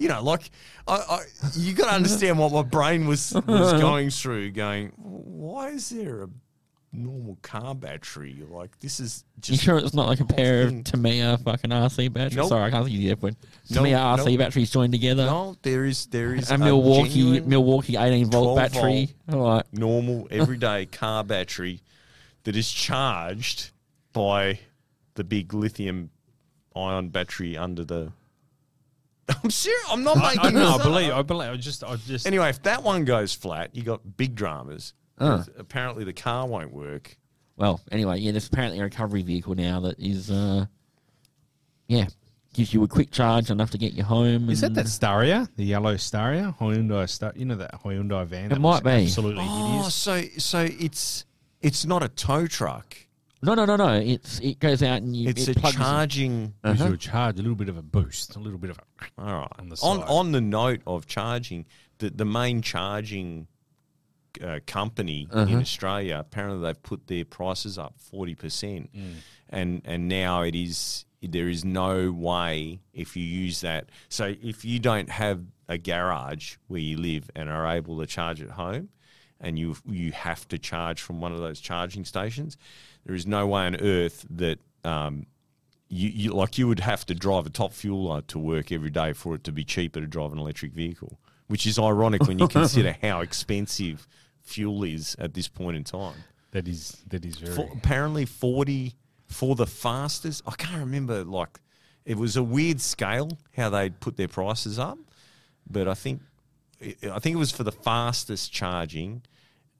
[0.00, 0.50] You know, like
[0.88, 1.20] I, I
[1.54, 4.50] you got to understand what my brain was was going through.
[4.52, 6.28] Going, why is there a
[6.92, 8.42] normal car battery?
[8.48, 9.62] Like this is You just.
[9.62, 10.84] sure it's not like a pair of thing.
[10.84, 12.36] Tamiya fucking RC batteries?
[12.36, 12.48] Nope.
[12.48, 13.36] Sorry, I can't use the F word.
[13.70, 14.38] Nope, Tamiya RC nope.
[14.38, 15.26] batteries joined together.
[15.26, 19.10] No, there is there is a Milwaukee Milwaukee 18 volt 12 battery.
[19.32, 19.64] All right.
[19.72, 21.80] normal everyday car battery
[22.44, 23.70] that is charged
[24.12, 24.58] by
[25.14, 26.10] the big lithium
[26.74, 28.12] ion battery under the.
[29.44, 29.84] I'm serious.
[29.90, 30.82] I'm not I, making I, no, this I up.
[30.82, 31.12] believe.
[31.12, 31.50] I believe.
[31.50, 31.84] I just.
[31.84, 32.26] I just.
[32.26, 34.94] Anyway, if that one goes flat, you got big dramas.
[35.20, 35.44] Uh.
[35.58, 37.16] Apparently, the car won't work.
[37.56, 40.64] Well, anyway, yeah, there's apparently a recovery vehicle now that is, uh,
[41.88, 42.06] yeah,
[42.54, 44.48] gives you a quick charge enough to get you home.
[44.48, 47.32] Is that and- that Staria, the yellow Staria, Hyundai Star?
[47.36, 48.50] You know that Hyundai van?
[48.52, 48.90] It might be.
[48.90, 49.94] Absolutely Oh, hideous.
[49.94, 51.24] so so it's
[51.60, 52.96] it's not a tow truck.
[53.42, 53.94] No, no, no, no.
[53.94, 55.28] It's it goes out and you.
[55.28, 56.54] It's it a plugs- charging.
[56.64, 56.88] Gives Uh-huh.
[56.88, 58.82] you a charge, a little bit of a boost, a little bit of a.
[59.22, 59.52] All right.
[59.58, 61.66] On the on on the note of charging,
[61.98, 63.46] the the main charging
[64.42, 65.56] uh, company in Uh-huh.
[65.58, 69.14] Australia apparently they've put their prices up forty percent, Mm.
[69.48, 73.90] and and now it is there is no way if you use that.
[74.08, 78.40] So if you don't have a garage where you live and are able to charge
[78.40, 78.88] at home,
[79.40, 82.56] and you you have to charge from one of those charging stations,
[83.04, 84.58] there is no way on earth that.
[84.84, 85.26] Um,
[85.92, 89.12] you, you like you would have to drive a top fueler to work every day
[89.12, 92.46] for it to be cheaper to drive an electric vehicle, which is ironic when you
[92.60, 94.06] consider how expensive
[94.42, 96.16] fuel is at this point in time.
[96.52, 97.54] That is that is very.
[97.54, 98.94] For, apparently, forty
[99.26, 100.42] for the fastest.
[100.46, 101.22] I can't remember.
[101.24, 101.60] Like,
[102.04, 104.98] it was a weird scale how they'd put their prices up,
[105.68, 106.22] but I think
[106.80, 109.22] I think it was for the fastest charging.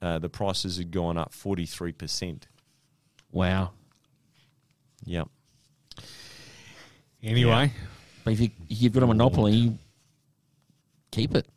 [0.01, 2.47] Uh, the prices had gone up forty three percent.
[3.31, 3.71] Wow.
[5.05, 5.29] Yep.
[7.23, 7.71] anyway,
[8.23, 9.77] But if, you, if you've got a monopoly,
[11.11, 11.47] keep it.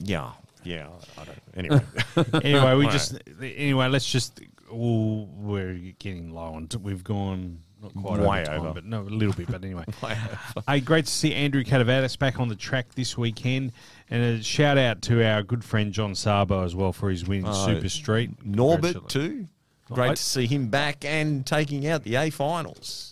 [0.00, 0.32] Yeah.
[0.64, 0.88] Yeah.
[1.18, 1.38] I don't.
[1.54, 1.80] Anyway.
[2.44, 2.92] anyway, we Right.
[2.92, 3.88] just anyway.
[3.88, 4.40] Let's just.
[4.70, 6.66] Well, we're getting low on.
[6.68, 8.72] T- we've gone not quite Way over, time, over.
[8.74, 9.50] but no, a little bit.
[9.50, 9.84] But anyway,
[10.68, 13.72] hey, great to see Andrew Cadavatis back on the track this weekend,
[14.08, 17.40] and a shout out to our good friend John Sabo as well for his win
[17.40, 18.30] in Oh, Super Street.
[18.44, 19.48] Norbert too.
[19.90, 23.11] Great to see him back and taking out the A finals.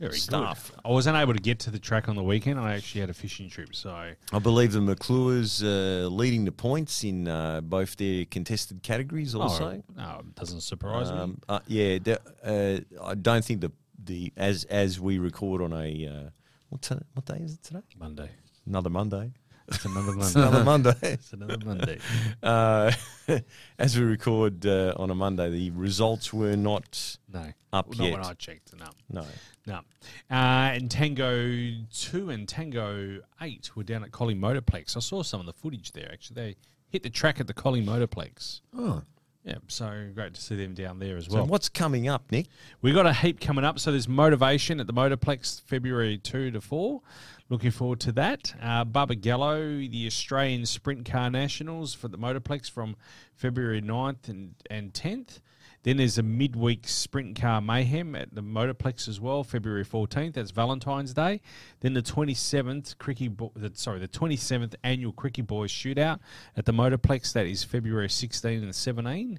[0.00, 0.72] Very stuff.
[0.74, 0.80] Good.
[0.86, 2.58] I wasn't able to get to the track on the weekend.
[2.58, 7.04] I actually had a fishing trip, so I believe the McClure's uh, leading the points
[7.04, 9.34] in uh, both their contested categories.
[9.34, 11.18] Also, Oh, no, it doesn't surprise me.
[11.18, 12.18] um, uh, yeah, the,
[12.98, 13.70] uh, I don't think the
[14.02, 16.30] the as as we record on a uh,
[16.70, 17.82] what t- what day is it today?
[17.98, 18.30] Monday.
[18.66, 19.32] Another Monday.
[19.70, 20.48] It's another It's Monday.
[20.48, 20.94] another Monday.
[21.02, 21.98] it's another Monday.
[22.42, 22.92] Uh,
[23.78, 28.12] as we record uh, on a Monday, the results were not No, Up not yet.
[28.12, 28.72] when I checked.
[28.78, 28.86] No.
[29.10, 29.24] no.
[29.66, 29.76] No.
[30.30, 34.96] Uh, and Tango 2 and Tango 8 were down at Collie Motorplex.
[34.96, 36.34] I saw some of the footage there, actually.
[36.34, 36.56] They
[36.88, 38.62] hit the track at the Collie Motorplex.
[38.76, 39.02] Oh.
[39.44, 41.46] Yeah, so great to see them down there as So well.
[41.46, 42.46] what's coming up, Nick?
[42.82, 43.78] We've got a heap coming up.
[43.78, 47.00] So there's Motorvation at the Motorplex February 2 to 4.
[47.48, 48.54] Looking forward to that.
[48.60, 52.96] Uh, Barbagallo, the Australian Sprint Car Nationals for the Motorplex from
[53.34, 55.40] February 9th and, and 10th.
[55.82, 60.34] Then there's a midweek sprint car mayhem at the Motorplex as well, February 14th.
[60.34, 61.40] That's Valentine's Day.
[61.80, 66.18] Then the 27th cricket, bo- the, sorry, the 27th annual Cricket Boys Shootout
[66.56, 67.32] at the Motorplex.
[67.32, 69.38] That is February 16 and 17.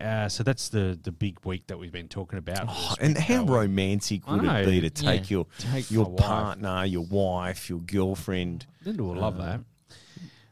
[0.00, 2.64] Uh, so that's the the big week that we've been talking about.
[2.68, 5.36] Oh, and how romantic would it be to take Yeah.
[5.36, 6.18] your Take your my wife.
[6.20, 9.58] partner, your wife, your girlfriend Linda will love Uh,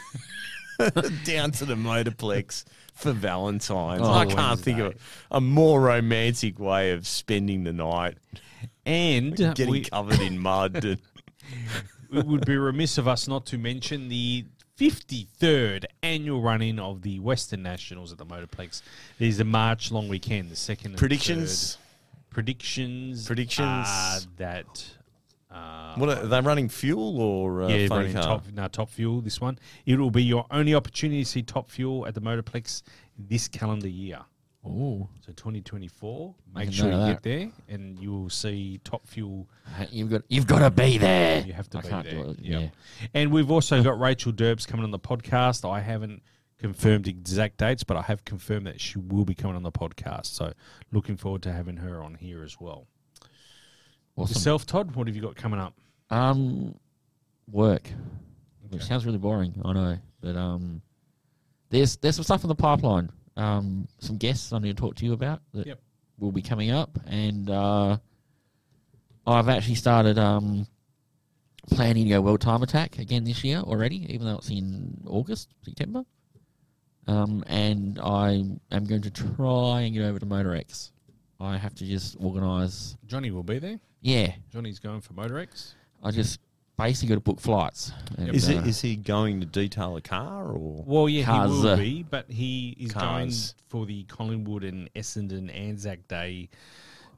[1.25, 4.01] down to the motorplex for Valentine's?
[4.01, 4.95] Oh, I can't think of
[5.31, 8.17] a more romantic way of spending the night,
[8.85, 10.83] And getting we, covered in mud.
[10.83, 10.99] and-
[12.13, 14.45] it would be remiss of us not to mention the
[14.77, 18.81] 53rd annual run-in of the Western Nationals at the Motorplex.
[19.19, 21.77] It is a March long weekend, the second Predictions.
[22.31, 23.25] Predictions.
[23.27, 23.87] Predictions.
[23.99, 24.85] are that.
[25.51, 28.23] Uh, What are, are they running fuel or uh, yeah, running car?
[28.23, 29.21] top, no, top fuel.
[29.21, 32.83] This one, it will be your only opportunity to see top fuel at the Motorplex
[33.17, 34.19] this calendar year.
[34.63, 36.35] Oh, So 2024.
[36.53, 39.49] Make Make sure you note of get there, and you will see top fuel
[39.89, 41.43] You've got you've got to be there.
[41.45, 42.23] You have to I be can't there.
[42.23, 42.39] do it.
[42.39, 42.61] Yep.
[42.61, 43.07] Yeah.
[43.15, 45.67] And we've also got Rachel Derbs coming on the podcast.
[45.67, 46.21] I haven't
[46.59, 50.27] confirmed exact dates, but I have confirmed that she will be coming on the podcast.
[50.27, 50.53] So
[50.91, 52.85] looking forward to having her on here as well.
[54.15, 54.33] Awesome.
[54.33, 55.73] Yourself, Todd, what have you got coming up?
[56.09, 56.75] Um,
[57.49, 57.89] work.
[58.69, 60.81] Which sounds really boring, I know, but um,
[61.69, 63.09] there's there's some stuff in the pipeline.
[63.35, 65.79] Um, some guests I need to talk to you about that Yep.
[66.19, 67.97] will be coming up, and uh,
[69.27, 70.67] I've actually started um
[71.69, 75.49] planning to go World Time Attack again this year already, even though it's in August,
[75.63, 76.03] September.
[77.07, 80.91] Um, and I am going to try and get over to MotorEx.
[81.41, 82.95] I have to just organise.
[83.05, 83.79] Johnny will be there.
[84.01, 85.73] Yeah, Johnny's going for MotorEx.
[86.03, 86.39] I just
[86.77, 87.91] basically got to book flights.
[88.17, 90.83] And, Is, uh, it, is he going to detail a car or?
[90.87, 93.53] Well, yeah, Cars, he will uh, be, but he is Cars.
[93.53, 96.49] going for the Collingwood and Essendon Anzac Day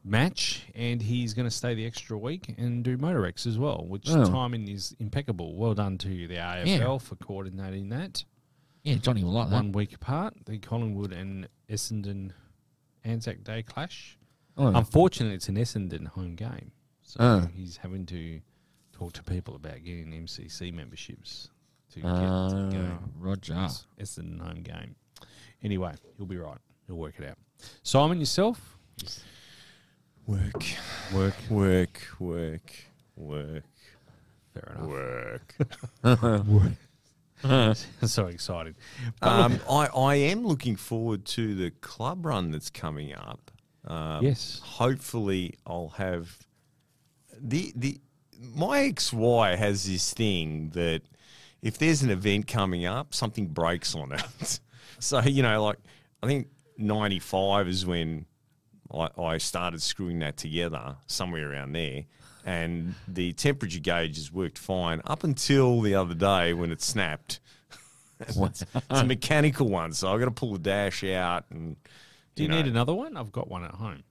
[0.04, 4.10] match, and he's going to stay the extra week and do MotorEx as well, which
[4.10, 4.26] Oh.
[4.26, 5.56] timing is impeccable.
[5.56, 8.26] Well done to the AFL for coordinating that.
[8.84, 9.56] Yeah, Johnny will like that.
[9.56, 12.32] One week apart, the Collingwood and Essendon
[13.06, 14.18] Anzac Day clash.
[14.58, 16.72] Oh, Unfortunately, it's an Essendon home game.
[17.02, 17.48] So Oh.
[17.56, 18.42] he's having to
[18.92, 21.50] talk to people about getting MCC memberships
[21.92, 23.00] to get Uh, to go.
[23.18, 23.64] Roger.
[23.66, 24.96] It's, it's an home game.
[25.64, 26.58] Anyway, he'll be right.
[26.88, 27.38] He'll work it out.
[27.84, 28.78] Simon, yourself?
[30.28, 30.64] Work,
[31.14, 31.36] Work.
[31.50, 32.72] work, work,
[33.16, 33.64] work,
[34.54, 36.46] Fair enough.
[36.48, 36.76] work.
[38.06, 38.76] so excited.
[39.22, 43.52] Um, I, I am looking forward to the club run that's coming up.
[43.86, 44.62] Um, Yes.
[44.64, 46.38] Hopefully, I'll have
[47.40, 48.00] the the
[48.56, 51.02] my XY has this thing that
[51.62, 54.60] if there's an event coming up, something breaks on it.
[55.00, 55.78] so you know, like
[56.22, 56.48] I think
[56.78, 58.26] '95 is when
[58.94, 62.04] I, I started screwing that together, somewhere around there.
[62.46, 67.40] And the temperature gauges worked fine up until the other day when it snapped.
[68.20, 71.78] it's, it's a mechanical one, so I've got to pull the dash out and.
[72.36, 72.58] Do you, know.
[72.58, 73.16] need another one?
[73.18, 74.04] I've got one at home.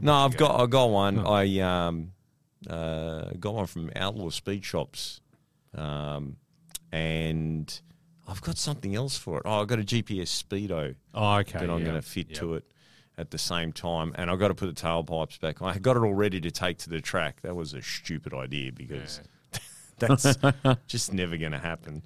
[0.00, 1.16] No, I've got I got one.
[1.16, 1.26] No.
[1.26, 2.12] I um
[2.68, 5.20] uh got one from Outlaw Speed Shops,
[5.74, 6.36] um,
[6.92, 7.80] and
[8.28, 9.42] I've got something else for it.
[9.46, 11.58] Oh, I've got a GPS speedo Oh, okay.
[11.60, 11.84] that I'm yeah.
[11.84, 12.38] going to fit Yep.
[12.40, 12.64] to it
[13.18, 15.62] at the same time, and I've got to put the tailpipes back.
[15.62, 17.40] I got it all ready to take to the track.
[17.42, 19.20] That was a stupid idea because
[19.98, 20.36] that's
[20.86, 22.02] just never going to happen.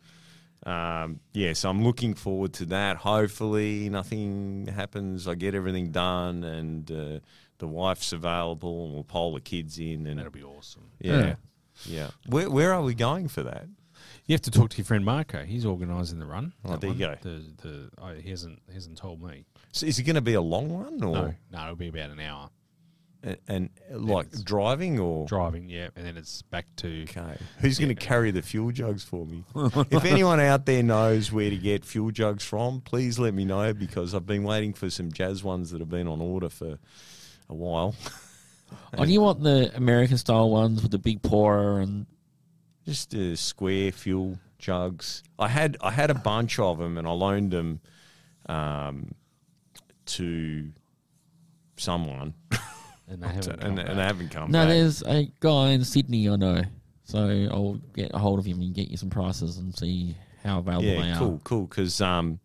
[0.66, 2.99] Um, yeah, so I'm looking forward to that.
[2.99, 5.27] Hopefully, nothing happens.
[5.27, 7.19] I get everything done, and uh,
[7.59, 10.07] the wife's available, and we'll poll the kids in.
[10.07, 10.91] And That'll be awesome.
[10.99, 11.37] yeah,
[11.87, 12.11] yeah.
[12.27, 13.66] Where where are we going for that?
[14.27, 15.45] You have to talk to your friend Marco.
[15.45, 16.53] He's organising the run.
[16.65, 17.16] Oh, that there you go.
[17.20, 19.45] The, the, oh, he hasn't he hasn't told me.
[19.73, 22.11] So is it going to be a long one, or No, no, it'll be about
[22.11, 22.51] an hour
[23.22, 25.68] and, and like it's- driving, or driving.
[25.68, 27.02] Yeah, and then it's back to.
[27.05, 27.36] Okay.
[27.59, 29.44] Who's going to carry the fuel jugs for me?
[29.90, 33.72] if anyone out there knows where to get fuel jugs from, please let me know
[33.74, 36.78] because I've been waiting for some jazz ones that have been on order for
[37.48, 37.94] a while.
[38.97, 42.06] Oh, do you want the American style ones with the big pourer and
[42.84, 45.24] Just uh, square fuel jugs.
[45.40, 47.80] I had I had a bunch of them and I loaned them
[48.47, 49.12] um,
[50.06, 50.70] to
[51.76, 52.34] someone
[53.11, 53.49] And they haven't.
[53.51, 54.69] and, come and they haven't come No, back.
[54.69, 56.62] there's a guy in Sydney I know,
[57.05, 57.19] so
[57.51, 60.82] I'll get a hold of him and get you some prices and see how available
[60.82, 61.19] they yeah, are.
[61.19, 61.66] cool, cool.
[61.66, 62.39] Because um,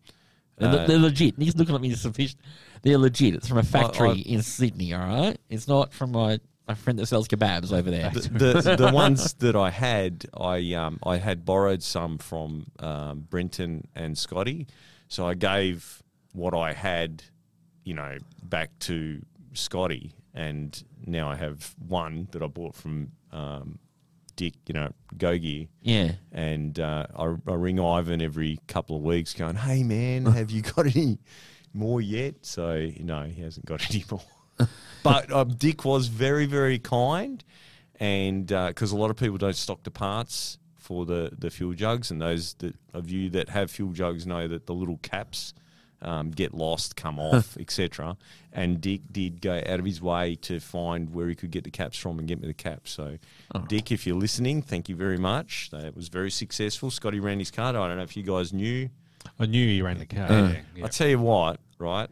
[0.58, 1.34] They're, uh, they're legit.
[1.38, 2.40] He's looking at me sufficient.
[2.82, 3.34] They're legit.
[3.34, 4.92] It's from a factory I- in Sydney.
[4.92, 8.10] All right, it's not from my my friend that sells kebabs over there.
[8.10, 13.20] the, the the ones that I had, I um I had borrowed some from um,
[13.30, 14.66] Brenton and Scotty,
[15.08, 16.02] so I gave
[16.32, 17.22] what I had,
[17.84, 19.22] you know, back to
[19.54, 23.78] Scotty, and now I have one that I bought from um,
[24.36, 25.68] Dick, you know, Gogi.
[25.82, 30.50] Yeah, And uh, I, I ring Ivan every couple of weeks, going, "Hey man, have
[30.50, 31.18] you got any
[31.72, 34.68] more yet?" So no, he hasn't got any more.
[35.02, 37.42] but um, Dick was very, very kind,
[37.98, 42.10] and because a lot of people don't stock the parts for the the fuel jugs,
[42.10, 45.54] and those that of you that have fuel jugs know that the little caps.
[46.02, 48.16] Um, get lost, come off, etc.
[48.52, 51.70] And Dick did go out of his way to find where he could get the
[51.70, 52.90] caps from and get me the caps.
[52.92, 53.18] So,
[53.68, 55.70] Dick, if you're listening, thank you very much.
[55.70, 56.90] That was very successful.
[56.90, 57.76] Scotty ran his card.
[57.76, 58.90] I don't know if you guys knew.
[59.38, 60.30] I knew you ran the car.
[60.30, 60.84] Uh, yeah, yeah.
[60.84, 62.08] I tell you what, right?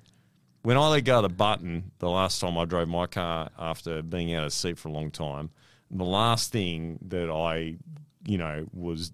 [0.63, 4.03] When I let go of the button the last time I drove my car after
[4.03, 5.51] being out of seat for a long time,
[5.91, 7.77] the last thing that I,
[8.25, 9.13] you know, was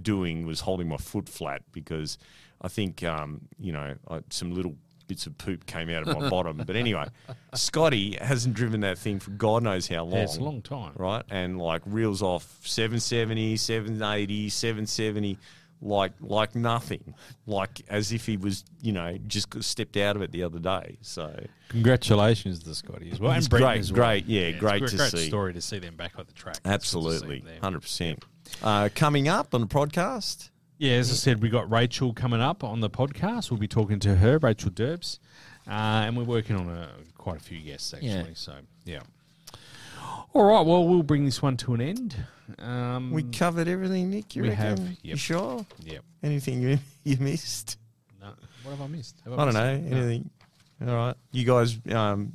[0.00, 2.18] doing was holding my foot flat because
[2.60, 4.74] I think, um, you know, I, some little
[5.06, 6.62] bits of poop came out of my bottom.
[6.66, 7.06] But anyway,
[7.54, 10.92] Scotty hasn't driven that thing for God knows how long Yeah, it's a long time.
[10.96, 11.24] right?
[11.30, 15.38] And like reels off 770, 780, 770,
[15.82, 17.14] like like nothing,
[17.46, 20.98] like as if he was, you know, just stepped out of it the other day.
[21.00, 21.34] So
[21.70, 23.32] Congratulations to Scotty as well.
[23.32, 24.02] It's and Brenton great, as well.
[24.02, 25.26] great, yeah, it's a great great, to great see.
[25.28, 26.56] story to see them back on the track.
[26.56, 28.24] It's good to see absolutely, hundred percent.
[28.62, 30.49] Uh, coming up on the podcast,
[30.80, 33.50] Yeah, as I said, we got Rachel coming up on the podcast.
[33.50, 35.18] We'll be talking to her, Rachel Derbs,
[35.68, 35.72] uh,
[36.06, 36.88] and we're working on a,
[37.18, 38.08] quite a few guests actually.
[38.08, 38.24] Yeah.
[38.32, 38.54] So
[38.86, 39.00] yeah.
[40.32, 40.64] All right.
[40.64, 42.16] Well, we'll bring this one to an end.
[42.58, 44.08] Um, we covered everything.
[44.10, 44.64] Nick, you we reckon?
[44.86, 45.66] have, You sure?
[45.84, 46.02] Yep.
[46.22, 47.76] Anything you you missed?
[48.18, 48.28] No,
[48.62, 49.16] what have I missed?
[49.24, 49.56] Have I don't missed
[49.90, 49.96] know.
[49.98, 50.30] anything?
[50.80, 50.92] No.
[50.98, 51.78] All right, you guys.
[51.92, 52.32] Um,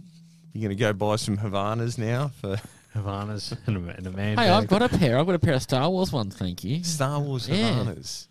[0.54, 2.58] you going to go buy some Havanas now for
[2.96, 4.30] Havanas and a, and a man.
[4.38, 4.50] hey, bag.
[4.52, 5.18] I've got a pair.
[5.20, 6.38] I've got a pair of Star Wars ones.
[6.38, 6.84] Thank you.
[6.84, 7.72] Star Wars Yeah.
[7.72, 8.28] Havanas?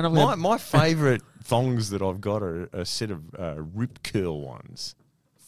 [0.00, 3.56] And I'm My, gonna, my favourite thongs that I've got are a set of uh,
[3.74, 4.94] rip curl ones.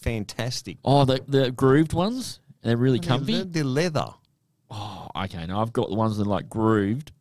[0.03, 0.77] Fantastic.
[0.85, 2.41] oh, the the grooved ones.
[2.61, 3.43] They're really They're, comfy.
[3.45, 4.09] they're leather.
[4.71, 5.47] Oh, okay.
[5.47, 7.13] Now I've got the ones that are like grooved.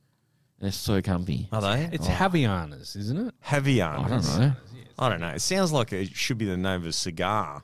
[0.60, 1.48] They're so comfy.
[1.54, 1.90] Are they?
[1.94, 3.34] It's Havianas, isn't it?
[3.46, 4.04] Havianas.
[4.06, 4.54] I don't know.
[5.00, 5.30] I don't know.
[5.30, 7.64] It sounds like it should be the name of a cigar.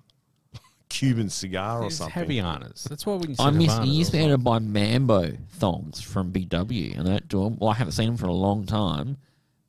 [0.89, 2.26] Cuban cigar or It's something.
[2.30, 2.84] Havaianas.
[2.88, 3.35] That's why we can.
[3.39, 3.77] I miss.
[3.84, 7.57] You used to be able to buy Mambo thongs from BW, and that do 'em-
[7.60, 9.18] Well, I haven't seen them for a long time.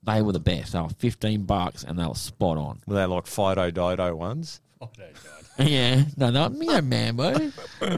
[0.09, 0.73] They were the best.
[0.73, 2.81] They were fifteen bucks, and they were spot on.
[2.87, 4.61] Were they like Fido Dido ones?
[5.59, 7.53] yeah, no, no, you know Mambo.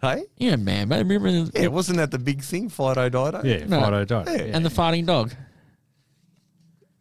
[0.00, 0.24] Hey?
[0.36, 0.98] You know Mambo.
[0.98, 1.32] Remember?
[1.32, 3.42] the- Yeah, wasn't that the big thing, Fido Dido?
[3.42, 3.80] Yeah, No.
[3.80, 4.24] Fido Dido.
[4.30, 4.44] Yeah.
[4.44, 4.56] Yeah.
[4.56, 5.32] And the farting dog.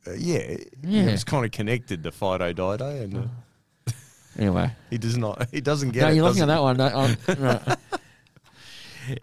[0.08, 0.58] Uh, yeah.
[0.82, 1.04] Yeah.
[1.04, 3.92] It was kind of connected to Fido Dido, and uh,
[4.38, 5.50] Anyway, he does not.
[5.52, 6.16] He doesn't get no, it.
[6.16, 7.38] you're looking does at that one.
[7.38, 7.78] No, right.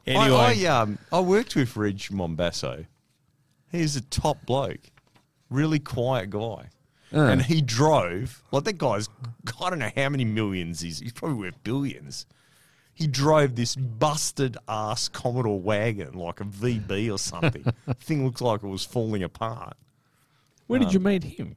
[0.07, 2.87] Anyway, I, I, um, I worked with Reg Mombassa.
[3.73, 4.81] He's a top bloke,
[5.51, 6.69] really quiet guy.
[7.15, 7.21] Uh.
[7.27, 9.09] And he drove, like that guy's,
[9.61, 12.27] I don't know how many millions he's, he's probably worth billions.
[12.95, 17.65] He drove this busted ass Commodore wagon, like a VB or something.
[18.01, 19.77] Thing looks like it was falling apart.
[20.67, 21.57] where did you meet him?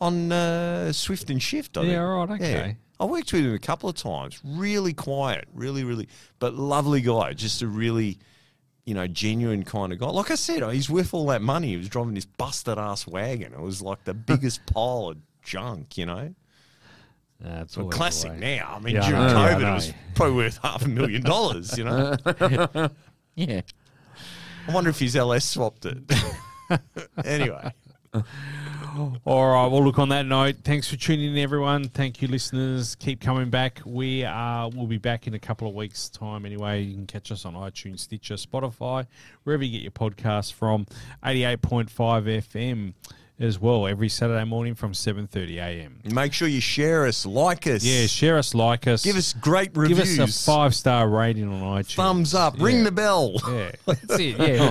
[0.00, 2.30] On uh, Swift and Shift, I Yeah, think.
[2.40, 2.76] right, okay.
[2.98, 4.40] I worked with him a couple of times.
[4.44, 6.08] Really quiet, really, really,
[6.40, 7.32] but lovely guy.
[7.34, 8.18] Just a really,
[8.84, 10.06] you know, genuine kind of guy.
[10.08, 11.68] Like I said, he's worth all that money.
[11.68, 13.52] He was driving this busted ass wagon.
[13.52, 16.34] It was like the biggest pile of junk, you know.
[17.40, 18.74] That's Well, classic now.
[18.76, 21.76] I mean, Yeah, I during know, COVID, it was probably worth half a million dollars,
[21.76, 22.16] you know.
[23.34, 23.62] yeah.
[24.68, 25.98] I wonder if his LS swapped it.
[27.24, 27.72] anyway,
[29.24, 29.66] All right.
[29.66, 30.56] Well, look on that note.
[30.64, 31.84] Thanks for tuning in, everyone.
[31.88, 32.94] Thank you, listeners.
[32.96, 33.80] Keep coming back.
[33.84, 34.68] We are.
[34.68, 36.44] We'll be back in a couple of weeks' time.
[36.44, 39.06] Anyway, you can catch us on iTunes, Stitcher, Spotify,
[39.44, 40.86] wherever you get your podcasts from.
[41.24, 42.94] Eighty-eight point five FM
[43.40, 45.98] as well every Saturday morning from seven thirty a.m.
[46.04, 47.82] make sure you share us, like us.
[47.82, 50.16] Yeah, share us, like us, Give us great reviews.
[50.16, 51.94] give us a five-star rating on iTunes.
[51.96, 52.54] Thumbs up.
[52.60, 53.32] Ring the bell.
[53.48, 54.38] Yeah, that's it.
[54.38, 54.70] Yeah,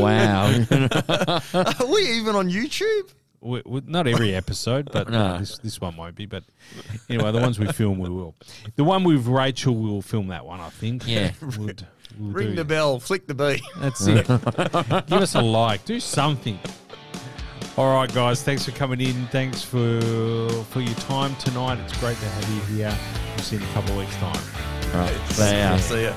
[0.00, 0.46] Wow.
[1.80, 3.12] Are we even on YouTube?
[3.42, 5.38] We, we, not every episode, but No.
[5.38, 6.26] this this one won't be.
[6.26, 6.44] But
[7.08, 8.34] anyway, the ones we film, we will.
[8.76, 10.60] The one with Rachel, we'll film that one.
[10.60, 11.02] I think.
[11.06, 11.32] Yeah.
[11.42, 11.68] We'll,
[12.26, 12.56] we'll Ring do.
[12.56, 13.00] the bell.
[13.00, 13.62] Flick the B.
[13.80, 14.26] That's it.
[14.26, 15.84] Give us a like.
[15.86, 16.58] Do something.
[17.78, 18.42] All right, guys.
[18.42, 19.26] Thanks for coming in.
[19.28, 19.98] Thanks for
[20.70, 21.78] for your time tonight.
[21.84, 22.94] It's great to have you here.
[23.34, 24.42] We'll see you in a couple of weeks' time.
[24.94, 25.20] Right.
[25.38, 26.12] They, uh, See ya.